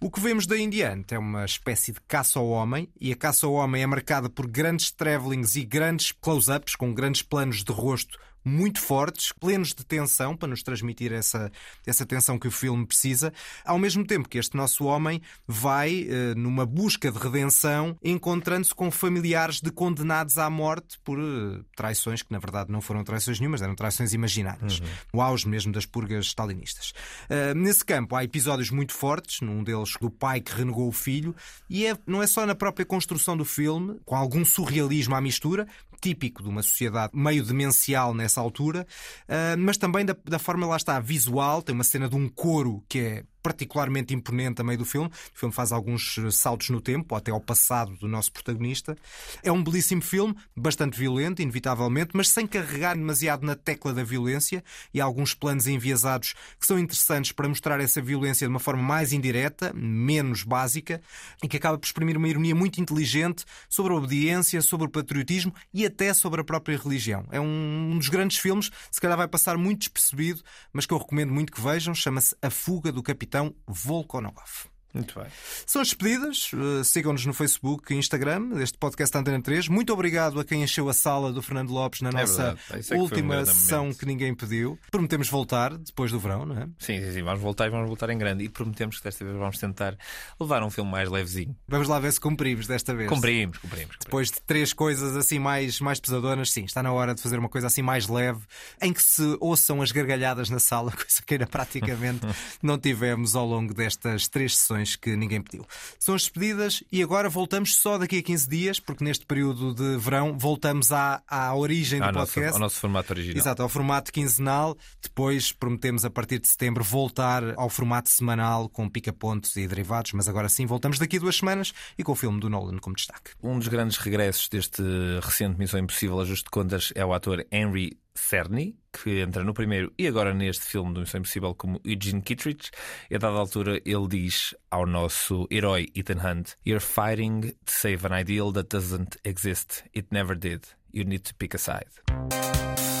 O 0.00 0.08
que 0.08 0.20
vemos 0.20 0.46
daí 0.46 0.62
em 0.62 0.70
diante 0.70 1.12
é 1.14 1.18
uma 1.18 1.44
espécie 1.44 1.92
de 1.92 2.00
caça 2.06 2.38
ao 2.38 2.48
homem, 2.48 2.88
e 3.00 3.12
a 3.12 3.16
caça 3.16 3.46
ao 3.46 3.54
homem 3.54 3.82
é 3.82 3.86
marcada 3.86 4.30
por 4.30 4.46
grandes 4.46 4.92
travelings 4.92 5.56
e 5.56 5.64
grandes 5.64 6.12
close-ups, 6.12 6.76
com 6.76 6.94
grandes 6.94 7.22
planos 7.22 7.64
de 7.64 7.72
rosto 7.72 8.16
muito 8.48 8.80
fortes, 8.80 9.32
plenos 9.38 9.74
de 9.74 9.84
tensão, 9.84 10.36
para 10.36 10.48
nos 10.48 10.62
transmitir 10.62 11.12
essa, 11.12 11.50
essa 11.86 12.06
tensão 12.06 12.38
que 12.38 12.48
o 12.48 12.50
filme 12.50 12.86
precisa, 12.86 13.32
ao 13.64 13.78
mesmo 13.78 14.04
tempo 14.04 14.28
que 14.28 14.38
este 14.38 14.56
nosso 14.56 14.84
homem 14.84 15.20
vai, 15.46 16.06
eh, 16.08 16.34
numa 16.34 16.64
busca 16.64 17.12
de 17.12 17.18
redenção, 17.18 17.96
encontrando-se 18.02 18.74
com 18.74 18.90
familiares 18.90 19.60
de 19.60 19.70
condenados 19.70 20.38
à 20.38 20.48
morte 20.48 20.98
por 21.04 21.18
eh, 21.18 21.60
traições 21.76 22.22
que, 22.22 22.32
na 22.32 22.38
verdade, 22.38 22.72
não 22.72 22.80
foram 22.80 23.04
traições 23.04 23.38
nenhumas, 23.38 23.62
eram 23.62 23.74
traições 23.74 24.12
imaginárias. 24.12 24.80
Uhum. 24.80 24.86
O 25.14 25.22
auge 25.22 25.48
mesmo 25.48 25.72
das 25.72 25.86
purgas 25.86 26.26
stalinistas. 26.26 26.92
Uh, 27.28 27.54
nesse 27.54 27.84
campo, 27.84 28.16
há 28.16 28.24
episódios 28.24 28.70
muito 28.70 28.92
fortes, 28.92 29.40
num 29.40 29.62
deles 29.62 29.94
do 30.00 30.10
pai 30.10 30.40
que 30.40 30.52
renegou 30.52 30.88
o 30.88 30.92
filho, 30.92 31.34
e 31.68 31.86
é, 31.86 31.96
não 32.06 32.22
é 32.22 32.26
só 32.26 32.46
na 32.46 32.54
própria 32.54 32.86
construção 32.86 33.36
do 33.36 33.44
filme, 33.44 34.00
com 34.04 34.14
algum 34.14 34.44
surrealismo 34.44 35.14
à 35.14 35.20
mistura, 35.20 35.66
típico 36.00 36.42
de 36.42 36.48
uma 36.48 36.62
sociedade 36.62 37.12
meio 37.16 37.44
demencial 37.44 38.14
nessa 38.14 38.40
altura, 38.40 38.86
ah, 39.28 39.56
mas 39.58 39.76
também 39.76 40.04
da, 40.04 40.16
da 40.24 40.38
forma 40.38 40.66
lá 40.66 40.76
está 40.76 40.98
visual. 41.00 41.62
Tem 41.62 41.74
uma 41.74 41.84
cena 41.84 42.08
de 42.08 42.16
um 42.16 42.28
coro 42.28 42.82
que 42.88 42.98
é 42.98 43.24
particularmente 43.42 44.14
imponente 44.14 44.60
a 44.60 44.64
meio 44.64 44.78
do 44.78 44.84
filme. 44.84 45.08
O 45.08 45.38
filme 45.38 45.54
faz 45.54 45.72
alguns 45.72 46.18
saltos 46.32 46.70
no 46.70 46.80
tempo, 46.80 47.14
até 47.14 47.30
ao 47.30 47.40
passado 47.40 47.96
do 47.96 48.08
nosso 48.08 48.32
protagonista. 48.32 48.96
É 49.42 49.52
um 49.52 49.62
belíssimo 49.62 50.02
filme, 50.02 50.36
bastante 50.56 50.98
violento, 50.98 51.40
inevitavelmente, 51.40 52.10
mas 52.14 52.28
sem 52.28 52.46
carregar 52.46 52.96
demasiado 52.96 53.44
na 53.44 53.54
tecla 53.54 53.92
da 53.92 54.02
violência 54.02 54.62
e 54.92 55.00
há 55.00 55.04
alguns 55.04 55.34
planos 55.34 55.66
enviesados 55.66 56.34
que 56.58 56.66
são 56.66 56.78
interessantes 56.78 57.32
para 57.32 57.48
mostrar 57.48 57.80
essa 57.80 58.02
violência 58.02 58.46
de 58.46 58.50
uma 58.50 58.60
forma 58.60 58.82
mais 58.82 59.12
indireta, 59.12 59.72
menos 59.74 60.42
básica 60.42 61.00
e 61.42 61.48
que 61.48 61.56
acaba 61.56 61.78
por 61.78 61.86
exprimir 61.86 62.16
uma 62.16 62.28
ironia 62.28 62.54
muito 62.54 62.80
inteligente 62.80 63.44
sobre 63.68 63.92
a 63.92 63.96
obediência, 63.96 64.60
sobre 64.60 64.86
o 64.86 64.90
patriotismo 64.90 65.54
e 65.72 65.86
até 65.86 66.12
sobre 66.12 66.40
a 66.40 66.44
própria 66.44 66.76
religião. 66.76 67.26
É 67.30 67.40
um 67.40 67.96
dos 67.96 68.08
grandes 68.08 68.38
filmes, 68.38 68.70
se 68.90 69.00
calhar 69.00 69.16
vai 69.16 69.28
passar 69.28 69.56
muito 69.56 69.80
despercebido, 69.80 70.42
mas 70.72 70.86
que 70.86 70.92
eu 70.92 70.98
recomendo 70.98 71.32
muito 71.32 71.52
que 71.52 71.60
vejam. 71.60 71.94
Chama-se 71.94 72.34
A 72.42 72.50
Fuga 72.50 72.90
do 72.90 73.02
Capitão 73.02 73.27
capitão 73.28 73.54
Volkonov. 73.66 74.77
Muito 74.98 75.16
bem. 75.16 75.28
São 75.64 75.80
as 75.80 75.88
despedidas. 75.88 76.52
Uh, 76.52 76.82
Sigam-nos 76.82 77.24
no 77.24 77.32
Facebook 77.32 77.94
e 77.94 77.96
Instagram 77.96 78.48
deste 78.48 78.76
podcast 78.76 79.16
Antena 79.16 79.40
3. 79.40 79.68
Muito 79.68 79.92
obrigado 79.92 80.40
a 80.40 80.44
quem 80.44 80.64
encheu 80.64 80.88
a 80.88 80.92
sala 80.92 81.32
do 81.32 81.40
Fernando 81.40 81.70
Lopes 81.70 82.00
na 82.00 82.08
É 82.08 82.12
nossa 82.12 82.58
é 82.72 82.94
um 82.96 82.98
última 82.98 83.36
grande 83.36 83.50
sessão 83.50 83.92
que 83.92 84.04
ninguém 84.04 84.34
pediu. 84.34 84.76
Prometemos 84.90 85.28
voltar 85.28 85.78
depois 85.78 86.10
do 86.10 86.18
verão, 86.18 86.44
não 86.44 86.58
é? 86.58 86.66
Sim, 86.80 87.00
sim, 87.00 87.12
sim. 87.12 87.22
Vamos 87.22 87.40
voltar 87.40 87.68
e 87.68 87.70
vamos 87.70 87.86
voltar 87.86 88.10
em 88.10 88.18
grande. 88.18 88.42
E 88.42 88.48
prometemos 88.48 88.98
que 88.98 89.04
desta 89.04 89.24
vez 89.24 89.36
vamos 89.36 89.56
tentar 89.58 89.96
levar 90.40 90.64
um 90.64 90.70
filme 90.70 90.90
mais 90.90 91.08
levezinho. 91.08 91.56
Vamos 91.68 91.86
lá 91.86 92.00
ver 92.00 92.12
se 92.12 92.20
cumprimos 92.20 92.66
desta 92.66 92.92
vez. 92.92 93.08
Cumprimos, 93.08 93.56
cumprimos. 93.58 93.96
Depois 94.02 94.32
de 94.32 94.40
três 94.42 94.72
coisas 94.72 95.16
assim 95.16 95.38
mais, 95.38 95.80
mais 95.80 96.00
pesadonas, 96.00 96.50
sim, 96.50 96.64
está 96.64 96.82
na 96.82 96.92
hora 96.92 97.14
de 97.14 97.22
fazer 97.22 97.38
uma 97.38 97.48
coisa 97.48 97.68
assim 97.68 97.82
mais 97.82 98.08
leve, 98.08 98.40
em 98.82 98.92
que 98.92 99.02
se 99.02 99.36
ouçam 99.38 99.80
as 99.80 99.92
gargalhadas 99.92 100.50
na 100.50 100.58
sala, 100.58 100.90
coisa 100.90 101.22
que 101.24 101.34
ainda 101.34 101.46
praticamente 101.46 102.26
não 102.60 102.76
tivemos 102.76 103.36
ao 103.36 103.46
longo 103.46 103.72
destas 103.72 104.26
três 104.26 104.56
sessões 104.56 104.87
que 104.96 105.16
ninguém 105.16 105.40
pediu. 105.40 105.66
São 105.98 106.14
as 106.14 106.22
despedidas 106.22 106.82
e 106.90 107.02
agora 107.02 107.28
voltamos 107.28 107.76
só 107.76 107.98
daqui 107.98 108.18
a 108.18 108.22
15 108.22 108.48
dias, 108.48 108.80
porque 108.80 109.04
neste 109.04 109.26
período 109.26 109.74
de 109.74 109.96
verão 109.96 110.36
voltamos 110.38 110.92
à, 110.92 111.22
à 111.26 111.54
origem 111.54 112.00
do 112.00 112.12
nosso, 112.12 112.34
podcast. 112.34 112.52
ao 112.54 112.60
nosso 112.60 112.80
formato 112.80 113.12
original. 113.12 113.38
Exato, 113.38 113.62
ao 113.62 113.68
formato 113.68 114.12
quinzenal. 114.12 114.76
Depois 115.02 115.52
prometemos 115.52 116.04
a 116.04 116.10
partir 116.10 116.38
de 116.38 116.48
setembro 116.48 116.82
voltar 116.84 117.54
ao 117.56 117.68
formato 117.68 118.10
semanal 118.10 118.68
com 118.68 118.88
pica-pontos 118.88 119.56
e 119.56 119.66
derivados, 119.66 120.12
mas 120.12 120.28
agora 120.28 120.48
sim 120.48 120.66
voltamos 120.66 120.98
daqui 120.98 121.16
a 121.16 121.20
duas 121.20 121.36
semanas 121.36 121.72
e 121.96 122.04
com 122.04 122.12
o 122.12 122.16
filme 122.16 122.40
do 122.40 122.48
Nolan 122.48 122.78
como 122.78 122.96
destaque. 122.96 123.32
Um 123.42 123.58
dos 123.58 123.68
grandes 123.68 123.96
regressos 123.98 124.48
deste 124.48 124.82
recente 125.22 125.58
Missão 125.58 125.80
Impossível, 125.80 126.20
ajuste 126.20 126.44
de 126.44 126.50
contas, 126.50 126.92
é 126.94 127.04
o 127.04 127.12
ator 127.12 127.44
Henry 127.50 127.98
Cerny, 128.18 128.76
que 128.92 129.20
entra 129.20 129.44
no 129.44 129.54
primeiro 129.54 129.92
e 129.98 130.06
agora 130.06 130.34
neste 130.34 130.64
filme 130.64 130.92
do 130.92 131.00
Missão 131.00 131.20
Impossível 131.20 131.54
como 131.54 131.80
Eugene 131.84 132.22
Kittredge. 132.22 132.70
E 133.10 133.14
a 133.14 133.18
dada 133.18 133.38
altura 133.38 133.80
ele 133.84 134.08
diz 134.08 134.54
ao 134.70 134.86
nosso 134.86 135.46
herói 135.50 135.88
Ethan 135.94 136.20
Hunt: 136.24 136.54
You're 136.66 136.84
fighting 136.84 137.40
to 137.64 137.72
save 137.72 138.06
an 138.06 138.20
ideal 138.20 138.52
that 138.52 138.68
doesn't 138.68 139.16
exist. 139.24 139.84
It 139.94 140.08
never 140.10 140.36
did. 140.36 140.64
You 140.92 141.04
need 141.04 141.24
to 141.24 141.34
pick 141.34 141.54
a 141.54 141.58
side. 141.58 142.97